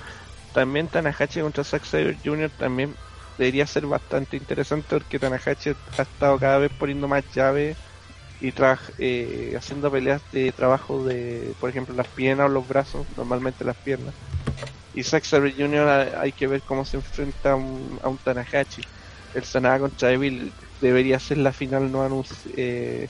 También 0.52 0.88
Tanahashi 0.88 1.40
contra 1.40 1.64
Zack 1.64 1.84
Sabre 1.84 2.16
Jr. 2.24 2.50
también 2.58 2.94
debería 3.36 3.66
ser 3.66 3.86
bastante 3.86 4.36
interesante 4.36 4.86
porque 4.90 5.18
Tanahashi 5.18 5.70
ha 5.98 6.02
estado 6.02 6.38
cada 6.38 6.58
vez 6.58 6.70
poniendo 6.78 7.08
más 7.08 7.24
llaves 7.34 7.76
y 8.40 8.52
tra- 8.52 8.78
eh, 8.98 9.52
haciendo 9.56 9.90
peleas 9.90 10.22
de 10.32 10.52
trabajo 10.52 11.04
de, 11.04 11.54
por 11.60 11.70
ejemplo, 11.70 11.94
las 11.94 12.06
piernas 12.08 12.46
o 12.46 12.48
los 12.48 12.66
brazos, 12.66 13.06
normalmente 13.16 13.64
las 13.64 13.76
piernas. 13.76 14.14
Y 14.94 15.02
Zack 15.02 15.24
Sabre 15.24 15.52
Jr. 15.58 15.88
ha- 15.88 16.20
hay 16.20 16.32
que 16.32 16.46
ver 16.46 16.62
cómo 16.62 16.84
se 16.84 16.96
enfrenta 16.96 17.52
a 17.52 17.56
un, 17.56 17.98
a 18.02 18.08
un 18.08 18.18
Tanahashi. 18.18 18.82
El 19.34 19.44
Sanada 19.44 19.80
contra 19.80 20.12
Evil 20.12 20.52
debería 20.80 21.18
ser 21.18 21.38
la 21.38 21.52
final 21.52 21.90
no 21.90 22.04
anunci- 22.06 22.52
eh, 22.56 23.08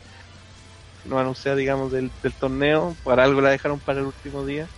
no 1.04 1.18
anunciada, 1.18 1.56
digamos, 1.56 1.92
del, 1.92 2.10
del 2.22 2.34
torneo. 2.34 2.96
Para 3.02 3.24
algo 3.24 3.40
la 3.40 3.50
dejaron 3.50 3.80
para 3.80 4.00
el 4.00 4.06
último 4.06 4.44
día. 4.44 4.68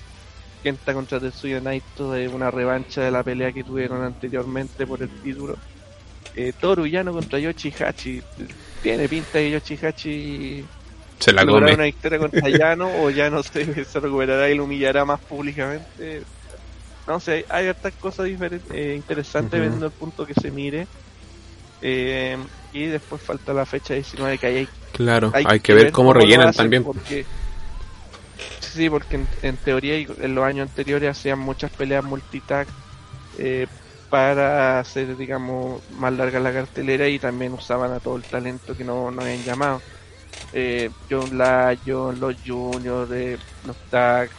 Kenta 0.63 0.95
contra 0.95 1.21
Tetsuya 1.21 1.61
Naito 1.61 2.11
de 2.13 2.29
una 2.29 2.51
revancha 2.51 3.03
de 3.03 3.11
la 3.11 3.23
pelea 3.23 3.53
que 3.53 3.65
tuvieron 3.65 4.03
anteriormente 4.03 4.87
por 4.87 5.03
el 5.03 5.11
título. 5.23 5.57
Eh, 6.35 6.53
Toru 6.61 6.87
Yano 6.87 7.13
contra 7.13 7.39
Yoshihachi. 7.39 8.23
Tiene 8.83 9.09
pinta 9.09 9.39
que 9.39 9.51
Yoshihachi 9.53 10.65
Se 11.21 11.33
la 11.33 11.47
come. 11.47 11.73
una 11.75 11.85
victoria 11.85 12.19
contra 12.19 12.49
Yano 12.51 12.91
o 12.93 13.11
Yano 13.11 13.43
se, 13.43 13.85
se 13.85 14.01
recuperará 14.01 14.51
y 14.51 14.57
lo 14.57 14.65
humillará 14.65 15.05
más 15.05 15.21
públicamente. 15.21 16.25
no 17.07 17.21
sé, 17.21 17.45
hay 17.49 17.69
hartas 17.69 17.93
cosas 18.01 18.27
eh, 18.27 18.95
interesantes 18.97 19.61
uh 19.61 19.85
el 19.85 19.93
punto 19.93 20.27
que 20.27 20.35
se 20.35 20.51
mire. 20.51 20.87
Eh, 21.81 22.37
y 22.85 22.87
después 22.87 23.23
falta 23.23 23.53
la 23.53 23.67
fecha 23.67 23.95
19 23.95 24.39
que 24.39 24.47
hay. 24.47 24.69
Claro, 24.93 25.31
hay, 25.35 25.61
que, 25.61 25.75
ver 25.75 25.93
cómo, 25.93 26.13
rellenan 26.13 26.53
también. 26.53 26.85
sí, 28.61 28.91
porque 28.91 29.21
en, 29.43 29.57
teoría 29.57 29.97
en 29.97 30.35
los 30.35 30.45
años 30.45 30.69
anteriores 30.69 31.11
hacían 31.11 31.39
muchas 31.39 31.71
peleas 31.71 32.05
multitag 32.05 32.67
eh, 33.39 33.67
para 34.11 34.79
hacer, 34.79 35.17
digamos, 35.17 35.83
más 35.99 36.13
larga 36.13 36.41
la 36.41 36.53
cartelera 36.53 37.09
y 37.09 37.19
también 37.19 37.53
usaban 37.53 37.93
a 37.93 38.01
todo 38.01 38.17
el 38.17 38.23
talento 38.23 38.77
que 38.77 38.85
no, 38.85 39.11
no 39.11 39.23
habían 39.23 39.43
llamado. 39.43 39.83
Eh, 40.53 40.91
John 41.11 41.37
Lyon, 41.37 42.21
los 42.21 42.37
Juniors, 42.47 43.11
eh, 43.11 43.37
los 43.67 43.77
Tag, 43.91 44.31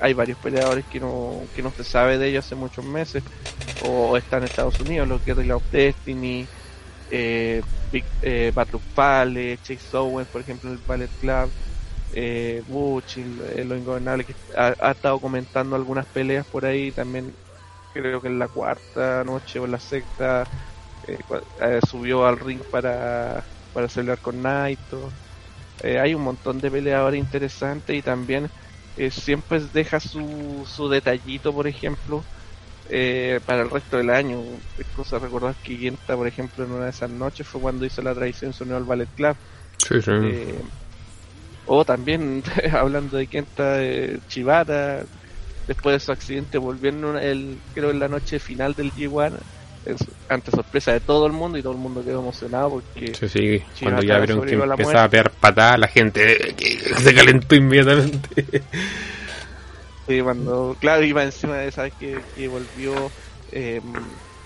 hay, 0.00 0.14
varios 0.14 0.38
peleadores 0.38 0.84
que 0.86 1.00
no, 1.00 1.42
que 1.54 1.62
no 1.62 1.70
se 1.70 1.84
sabe 1.84 2.18
de 2.18 2.28
ellos 2.28 2.46
hace 2.46 2.54
muchos 2.54 2.84
meses, 2.84 3.22
o, 3.84 4.16
están 4.16 4.40
en 4.40 4.48
Estados 4.48 4.80
Unidos, 4.80 5.06
los 5.06 5.24
Guerrilla 5.24 5.56
of 5.56 5.70
Destiny, 5.70 6.46
eh, 7.10 7.62
eh, 8.22 8.52
Palace, 8.94 9.58
Chase 9.62 9.96
Owens, 9.96 10.28
por 10.28 10.40
ejemplo, 10.40 10.70
en 10.70 10.76
el 10.76 10.82
Ballet 10.86 11.10
Club, 11.20 11.50
eh, 12.14 12.62
Butch, 12.66 13.18
lo 13.18 13.76
ingobernable, 13.76 14.24
que 14.24 14.34
ha, 14.56 14.90
estado 14.90 15.20
comentando 15.20 15.76
algunas 15.76 16.06
peleas 16.06 16.46
por 16.46 16.64
ahí, 16.64 16.92
también 16.92 17.34
creo 17.92 18.20
que 18.20 18.28
en 18.28 18.38
la 18.38 18.48
cuarta 18.48 19.24
noche 19.24 19.58
o 19.58 19.64
en 19.64 19.72
la 19.72 19.80
sexta 19.80 20.44
eh, 21.06 21.18
eh, 21.60 21.80
subió 21.88 22.26
al 22.26 22.38
ring 22.38 22.60
para, 22.70 23.44
para 23.72 23.88
celebrar 23.88 24.20
con 24.20 24.42
Naito. 24.42 25.12
Eh, 25.82 25.98
hay 26.00 26.14
un 26.14 26.22
montón 26.22 26.60
de 26.60 26.70
peleadores 26.70 27.18
interesantes 27.20 27.96
y 27.96 28.02
también 28.02 28.50
siempre 29.10 29.60
deja 29.60 30.00
su, 30.00 30.64
su 30.66 30.88
detallito, 30.88 31.52
por 31.52 31.66
ejemplo, 31.66 32.26
para 33.44 33.62
el 33.62 33.70
resto 33.70 33.96
del 33.96 34.10
año. 34.10 34.42
Es 34.78 34.86
cosa 34.94 35.18
recordar 35.18 35.54
que 35.62 35.76
Genta, 35.76 36.16
por 36.16 36.26
ejemplo, 36.26 36.64
en 36.64 36.72
una 36.72 36.84
de 36.84 36.90
esas 36.90 37.10
noches 37.10 37.46
fue 37.46 37.60
cuando 37.60 37.84
hizo 37.84 38.02
la 38.02 38.14
tradición 38.14 38.52
sonido 38.52 38.76
al 38.76 38.84
Ballet 38.84 39.08
Club. 39.16 39.36
o 41.66 41.84
también, 41.84 42.42
hablando 42.72 43.16
de 43.16 43.26
Kenta, 43.26 43.78
Chivata, 44.28 45.04
después 45.66 45.94
de 45.94 46.00
su 46.00 46.12
accidente 46.12 46.58
volviendo 46.58 47.18
el, 47.18 47.58
creo 47.74 47.90
en 47.90 47.98
la 47.98 48.08
noche 48.08 48.38
final 48.38 48.74
del 48.74 48.92
G1 48.92 49.32
ante 50.28 50.50
sorpresa 50.50 50.92
de 50.92 51.00
todo 51.00 51.26
el 51.26 51.32
mundo 51.32 51.58
y 51.58 51.62
todo 51.62 51.72
el 51.72 51.78
mundo 51.78 52.04
quedó 52.04 52.20
emocionado 52.20 52.70
porque 52.70 53.14
sí, 53.14 53.28
sí. 53.28 53.62
cuando 53.82 54.02
ya 54.02 54.18
vieron 54.18 54.44
que 54.44 54.54
empezaba 54.54 55.04
a 55.04 55.08
pegar 55.08 55.30
patadas 55.30 55.78
la 55.78 55.88
gente 55.88 56.54
se 56.98 57.14
calentó 57.14 57.54
inmediatamente 57.54 58.62
sí 60.06 60.20
cuando 60.22 60.76
claro 60.80 61.04
iba 61.04 61.22
encima 61.24 61.56
de 61.58 61.68
esa 61.68 61.90
que, 61.90 62.24
que 62.32 62.48
volvió 62.48 63.12
eh, 63.48 63.80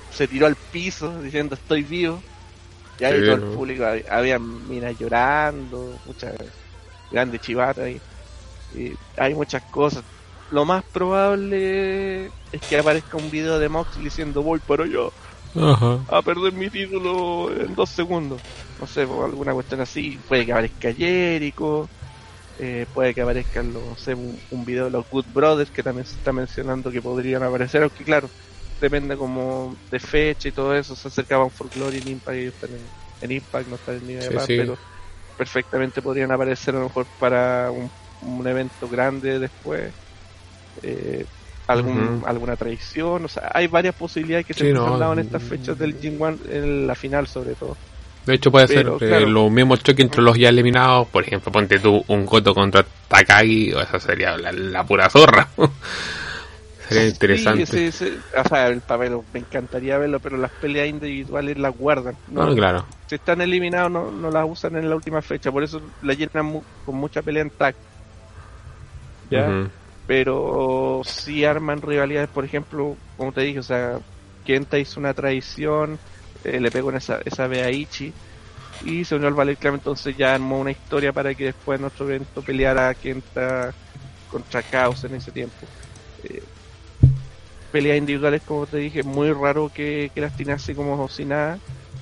se 0.09 0.29
tiró 0.29 0.47
al 0.47 0.57
piso 0.71 1.21
diciendo 1.23 1.55
estoy 1.55 1.85
vivo 1.85 2.25
y 2.99 3.05
ahí 3.05 3.23
todo 3.23 3.37
el 3.37 3.45
público 3.45 3.85
había, 4.09 4.39
minas 4.39 4.97
llorando 4.97 6.01
muchas 6.05 6.37
grandes 7.11 7.41
chivatas 7.41 7.89
y, 7.91 8.03
y 8.71 8.97
hay 9.17 9.35
muchas 9.35 9.63
cosas. 9.71 10.05
Lo 10.51 10.65
más 10.67 10.85
probable 10.93 12.29
es 12.53 12.63
que 12.67 12.79
aparezca 12.79 13.19
un 13.19 13.31
video 13.31 13.59
de 13.59 13.69
Mox 13.71 13.97
diciendo 13.99 14.43
voy 14.43 14.61
para 14.61 14.85
allá 14.85 15.11
a 16.07 16.23
perder 16.23 16.53
mi 16.53 16.71
título 16.71 17.53
en 17.53 17.75
dos 17.75 17.91
segundos. 17.91 18.43
No 18.79 18.87
sé, 18.87 19.03
alguna 19.03 19.53
cuestión 19.55 19.81
así. 19.81 20.21
Puede 20.27 20.47
que 20.47 20.53
aparezca 20.53 20.93
Jericho, 20.93 21.91
eh, 22.63 22.87
puede 22.93 23.15
que 23.15 23.23
aparezca 23.23 23.63
no 23.63 23.97
sé, 23.97 24.15
un, 24.15 24.65
video 24.67 24.85
de 24.85 24.91
los 24.91 25.09
Good 25.09 25.27
Brothers 25.33 25.71
que 25.71 25.83
también 25.83 26.07
se 26.07 26.17
está 26.17 26.31
mencionando 26.33 26.91
que 26.91 27.01
podrían 27.01 27.43
aparecer, 27.43 27.83
aunque 27.83 28.05
claro, 28.05 28.29
depende 28.81 29.17
como 29.17 29.75
de 29.91 29.99
fecha 29.99 30.49
y 30.49 30.53
todo 30.53 30.77
eso. 30.77 30.95
Se 30.95 31.09
acercaban 31.09 31.47
un 31.47 31.51
Folklore 31.51 31.97
y 31.99 32.11
Impact 32.11 32.39
y 32.39 32.47
están 32.47 32.71
en, 33.23 33.33
Impact, 33.33 33.69
no 33.69 33.77
están 33.77 33.95
en 33.97 34.07
ni 34.07 34.15
de 34.15 34.45
pero 34.47 34.77
perfectamente 35.39 36.03
podrían 36.03 36.31
aparecer 36.33 36.75
a 36.75 36.79
lo 36.81 36.85
mejor 36.85 37.07
para 37.19 37.71
un, 37.71 37.91
un 38.23 38.47
evento 38.47 38.87
grande 38.89 39.39
después 39.39 39.91
eh, 40.83 41.25
algún, 41.67 42.23
alguna 42.27 42.57
traición, 42.57 43.25
o 43.25 43.29
sea, 43.29 43.51
hay 43.55 43.69
varias 43.69 43.95
posibilidades 43.95 44.45
que 44.45 44.55
se 44.55 44.69
han 44.69 44.75
dado 44.75 45.13
en 45.13 45.21
estas 45.21 45.43
fechas 45.43 45.79
del 45.79 45.95
Jin 45.99 46.21
One, 46.21 46.37
en 46.51 46.87
la 46.87 46.95
final 46.95 47.27
sobre 47.27 47.55
todo. 47.55 47.77
De 48.27 48.35
hecho 48.35 48.51
puede 48.51 48.69
ser 48.69 48.91
eh, 49.01 49.27
los 49.27 49.51
mismos 49.51 49.83
choques 49.83 50.05
entre 50.05 50.23
los 50.23 50.37
ya 50.37 50.51
eliminados, 50.51 51.09
por 51.09 51.25
ejemplo, 51.25 51.51
ponte 51.51 51.79
tú 51.79 52.05
un 52.09 52.27
Goto 52.27 52.55
contra 52.55 52.85
Takagi, 53.09 53.73
o 53.73 53.81
esa 53.81 53.99
sería 53.99 54.37
la, 54.37 54.85
pura 54.85 55.09
zorra. 55.09 55.49
sería 56.89 57.09
interesante. 57.09 57.63
O 57.63 58.49
sea, 58.49 58.69
el 58.69 58.81
papel 58.83 59.19
me 59.33 59.41
encantaría 59.41 59.99
verlo, 59.99 60.21
pero 60.21 60.37
las 60.37 60.51
peleas 60.51 60.89
individuales 60.89 61.59
las 61.59 61.77
guardan. 61.77 62.17
No, 62.29 62.55
claro. 62.55 62.85
Si 63.07 63.15
están 63.15 63.41
eliminados 63.41 63.91
no, 63.91 64.11
no 64.11 64.31
las 64.31 64.47
usan 64.49 64.77
en 64.77 64.89
la 64.89 64.97
última 64.97 65.23
fecha, 65.23 65.51
por 65.51 65.65
eso 65.65 65.81
la 66.03 66.15
llenan 66.15 66.61
con 66.85 66.95
mucha 66.97 67.23
pelea 67.23 67.43
en 67.43 67.51
tag. 67.51 67.75
¿Ya? 69.31 69.69
pero 70.11 71.03
si 71.05 71.45
arman 71.45 71.81
rivalidades, 71.81 72.29
por 72.29 72.45
ejemplo, 72.45 72.97
como 73.17 73.31
te 73.31 73.43
dije, 73.43 73.61
o 73.61 73.63
sea, 73.63 74.01
Kenta 74.45 74.77
hizo 74.77 74.99
una 74.99 75.15
traición, 75.15 76.01
eh, 76.45 76.61
le 76.61 76.71
pegó 76.71 76.91
en 76.91 76.97
esa, 76.97 77.21
esa 77.25 77.45
a 77.45 77.71
Ichi 77.71 78.13
y 78.85 79.05
se 79.05 79.15
unió 79.15 79.29
al 79.29 79.35
Ballet 79.35 79.59
Club, 79.59 79.75
entonces 79.75 80.17
ya 80.17 80.35
armó 80.35 80.59
una 80.59 80.71
historia 80.71 81.13
para 81.13 81.35
que 81.35 81.47
después 81.47 81.77
en 81.77 81.83
nuestro 81.83 82.07
evento 82.07 82.43
peleara 82.43 82.95
Kenta 82.95 83.75
contra 84.31 84.63
Caos 84.63 85.05
en 85.05 85.15
ese 85.15 85.31
tiempo. 85.33 85.67
Eh, 86.25 86.43
peleas 87.73 87.99
individuales, 87.99 88.43
como 88.43 88.67
te 88.67 88.79
dije, 88.79 89.03
muy 89.03 89.33
raro 89.33 89.71
que, 89.73 90.11
que 90.15 90.21
las 90.21 90.37
tiene 90.37 90.53
así 90.53 90.75
como 90.75 91.09
si 91.09 91.25
nada, 91.25 91.59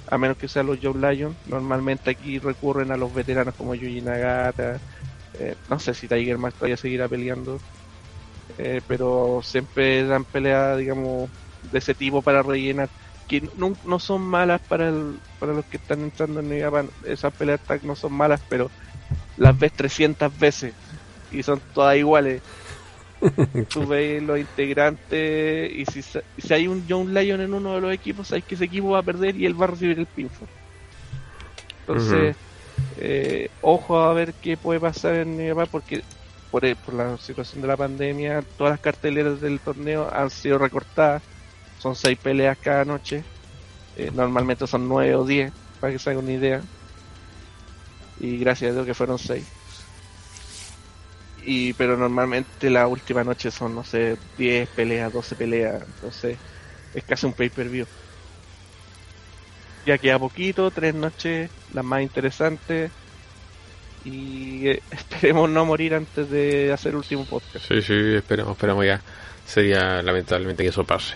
a 0.09 0.19
menos 0.19 0.37
que 0.37 0.49
sean 0.49 0.67
los 0.67 0.79
Joe 0.81 0.95
Lion. 0.95 1.37
Normalmente 1.47 2.11
aquí 2.11 2.39
recurren 2.39 2.93
a 2.93 2.97
los 2.97 3.13
veteranos 3.13 3.55
como 3.55 3.75
Yuji 3.75 4.01
Nagata, 4.01 4.79
eh, 5.41 5.57
no 5.69 5.79
sé 5.79 5.95
si 5.95 6.07
Tiger 6.07 6.39
Mask 6.39 6.59
todavía 6.59 6.77
seguirá 6.77 7.09
peleando. 7.09 7.61
Pero 8.89 9.41
siempre 9.45 10.05
dan 10.05 10.25
peleas, 10.25 10.79
digamos, 10.79 11.31
de 11.71 11.79
ese 11.79 11.95
tipo 11.95 12.23
para 12.23 12.43
rellenar, 12.43 12.89
que 13.29 13.49
no, 13.57 13.77
no 13.85 13.99
son 13.99 14.23
malas 14.23 14.61
para, 14.61 14.89
el, 14.89 15.19
para 15.39 15.53
los 15.53 15.65
que 15.67 15.77
están 15.77 16.01
entrando 16.01 16.41
en 16.41 16.49
New 16.49 16.91
esas 17.05 17.33
peleas 17.35 17.61
no 17.83 17.95
son 17.95 18.13
malas, 18.13 18.41
pero 18.49 18.71
las 19.37 19.57
ves 19.59 19.73
300 19.73 20.37
veces 20.39 20.75
y 21.31 21.43
son 21.43 21.61
todas 21.75 21.97
iguales. 21.97 22.43
Tú 23.69 23.87
ves 23.87 24.23
los 24.23 24.39
integrantes 24.39 25.73
y 25.73 25.85
si, 25.87 26.03
si 26.03 26.55
hay 26.55 26.69
un 26.69 26.85
John 26.89 27.13
Lyon 27.13 27.41
en 27.41 27.53
uno 27.53 27.75
de 27.75 27.81
los 27.81 27.93
equipos, 27.93 28.29
sabes 28.29 28.45
que 28.45 28.55
ese 28.55 28.65
equipo 28.65 28.91
va 28.91 29.01
a 29.01 29.03
perder 29.03 29.37
y 29.37 29.45
él 29.45 29.61
va 29.61 29.67
a 29.67 29.69
recibir 29.69 29.99
el 29.99 30.07
pinfall. 30.07 30.49
Entonces, 31.81 32.37
eh, 32.99 33.51
ojo 33.61 33.99
a 33.99 34.13
ver 34.13 34.35
qué 34.35 34.57
puede 34.57 34.81
pasar 34.81 35.15
en 35.17 35.37
New 35.37 35.67
porque 35.71 36.03
por, 36.51 36.77
por 36.77 36.95
la 36.95 37.17
situación 37.19 37.63
de 37.63 37.69
la 37.69 37.77
pandemia, 37.77 38.43
todas 38.57 38.73
las 38.73 38.81
carteleras 38.81 39.41
del 39.41 39.61
torneo 39.61 40.09
han 40.13 40.31
sido 40.31 40.59
recortadas. 40.59 41.23
Son 41.79 41.95
seis 41.95 42.19
peleas 42.19 42.59
cada 42.59 42.85
noche. 42.85 43.25
Eh, 43.97 44.11
normalmente 44.15 44.67
son 44.67 44.89
nueve 44.89 45.15
o 45.15 45.25
diez, 45.25 45.53
para 45.81 45.93
que 45.93 45.99
se 45.99 46.11
hagan 46.11 46.25
una 46.25 46.33
idea. 46.33 46.63
Y 48.21 48.39
gracias 48.39 48.71
a 48.71 48.75
Dios 48.75 48.87
que 48.87 48.95
fueron 48.95 49.19
seis. 49.19 49.45
Y, 51.45 51.73
pero 51.75 51.97
normalmente 51.97 52.69
la 52.69 52.87
última 52.87 53.25
noche 53.25 53.51
son, 53.51 53.75
no 53.75 53.83
sé, 53.83 54.19
10 54.37 54.69
peleas, 54.71 55.13
12 55.13 55.35
peleas. 55.35 55.83
Entonces 55.83 56.37
es 56.95 57.05
casi 57.05 57.27
un 57.27 57.33
pay-per-view. 57.33 57.87
Ya 59.87 59.97
queda 59.97 60.19
poquito, 60.19 60.71
tres 60.71 60.95
noches, 60.95 61.51
las 61.73 61.85
más 61.85 62.03
interesantes 62.03 62.91
y 64.05 64.69
eh, 64.69 64.83
esperemos 64.91 65.49
no 65.51 65.65
morir 65.65 65.95
antes 65.95 66.29
de 66.31 66.73
hacer 66.73 66.91
el 66.91 66.97
último 66.97 67.25
podcast. 67.25 67.67
Sí, 67.67 67.83
sí, 67.83 67.95
esperemos, 68.15 68.53
esperemos 68.53 68.85
ya. 68.85 69.01
Sería 69.47 70.03
lamentablemente 70.03 70.63
que 70.63 70.69
eso 70.69 70.85
pase. 70.85 71.15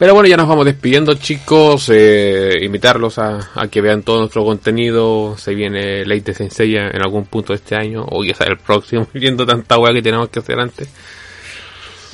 Pero 0.00 0.14
bueno, 0.14 0.30
ya 0.30 0.38
nos 0.38 0.48
vamos 0.48 0.64
despidiendo, 0.64 1.12
chicos. 1.12 1.90
Eh, 1.92 2.54
invitarlos 2.62 3.18
a, 3.18 3.50
que 3.70 3.82
vean 3.82 4.02
todo 4.02 4.20
nuestro 4.20 4.42
contenido. 4.42 5.36
Se 5.36 5.54
viene 5.54 6.06
Leite 6.06 6.32
Sensei 6.32 6.74
en 6.74 7.02
algún 7.02 7.26
punto 7.26 7.52
de 7.52 7.58
este 7.58 7.76
año, 7.76 8.06
o 8.08 8.22
quizá 8.22 8.44
el 8.44 8.56
próximo, 8.56 9.06
viendo 9.12 9.44
tanta 9.44 9.76
weá 9.76 9.92
que 9.92 10.00
tenemos 10.00 10.30
que 10.30 10.38
hacer 10.38 10.58
antes. 10.58 10.88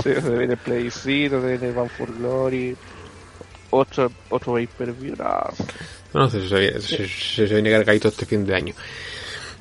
Sí, 0.02 0.10
se 0.20 0.36
viene 0.36 0.56
Plebiscito, 0.56 1.40
se 1.40 1.46
viene 1.46 1.70
Van 1.70 1.88
for 1.88 2.12
Glory, 2.18 2.76
otro, 3.70 4.10
otro 4.30 4.54
pay 4.54 4.66
per 4.66 4.92
No, 6.12 6.28
sé, 6.28 6.48
se, 6.48 6.58
viene, 6.58 6.80
se, 6.80 7.06
se, 7.06 7.44
viene 7.44 7.70
cargadito 7.70 8.08
este 8.08 8.26
fin 8.26 8.44
de 8.44 8.56
año. 8.56 8.74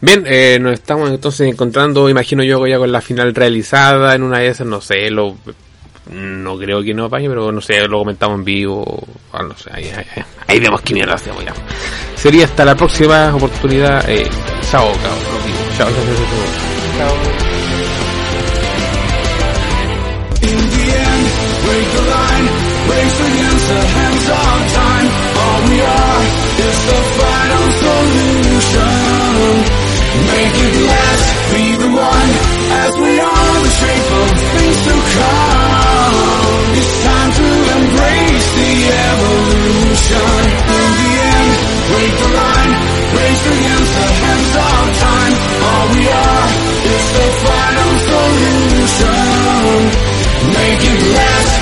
Bien, 0.02 0.24
eh, 0.26 0.58
nos 0.60 0.74
estamos 0.74 1.12
entonces 1.12 1.48
encontrando, 1.48 2.10
imagino 2.10 2.44
yo, 2.44 2.66
ya 2.66 2.80
con 2.80 2.92
la 2.92 3.02
final 3.02 3.36
realizada 3.36 4.16
en 4.16 4.24
una 4.24 4.40
de 4.40 4.48
esas, 4.48 4.66
no 4.66 4.82
sé, 4.82 5.12
lo, 5.12 5.38
no 6.12 6.58
creo 6.58 6.84
que 6.84 6.94
no 6.94 7.10
vaya, 7.10 7.30
pero 7.30 7.52
no 7.52 7.62
sé, 7.62 7.88
lo 7.88 8.00
comentamos 8.00 8.40
en 8.40 8.46
vivo, 8.46 9.04
no 9.34 9.58
sé, 9.58 9.70
ahí, 9.74 9.92
ahí, 10.48 10.60
vemos 10.60 10.82
qué 10.82 10.94
mierda 10.94 11.16
hacemos 11.16 11.44
ya. 11.44 11.54
Sería 12.16 12.46
hasta 12.46 12.66
la 12.66 12.76
próxima 12.76 13.34
oportunidad, 13.36 14.10
eh, 14.10 14.28
chao, 14.70 14.92
cabrón, 14.94 15.20
chao, 15.78 15.88
chao, 15.88 15.96
chao. 15.96 16.16
chao. 16.98 17.10
chao. 17.10 17.46
break 21.66 21.88
the 21.92 22.02
line, 22.02 22.48
race 22.90 23.20
against 23.22 23.68
the. 23.70 23.96
Make 30.26 30.56
it 30.56 30.88
last. 30.88 32.65
As 32.86 32.94
we 32.98 33.20
are 33.20 33.58
the 33.66 33.74
shape 33.82 34.10
of 34.22 34.30
things 34.54 34.80
to 34.86 34.94
come. 35.18 36.16
It's 36.78 36.94
time 37.02 37.32
to 37.34 37.48
embrace 37.82 38.48
the 38.62 38.74
evolution. 39.10 40.38
In 40.70 40.92
the 41.02 41.12
end, 41.34 41.50
break 41.90 42.14
the 42.14 42.30
line. 42.38 42.74
Raise 43.18 43.42
your 43.42 43.58
hands, 43.66 43.90
the 43.90 44.08
hands 44.22 44.52
of 44.70 44.86
time. 45.02 45.34
All 45.66 45.86
we 45.98 46.04
are 46.14 46.48
is 46.94 47.06
the 47.18 47.28
final 47.42 47.92
solution. 48.06 49.18
Make 50.54 50.82
it 50.86 51.02
last. 51.18 51.55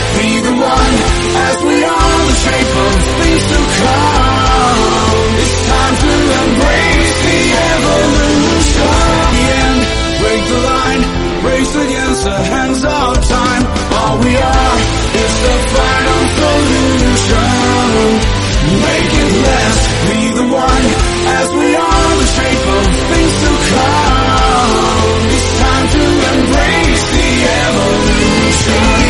Christmas. 28.65 29.02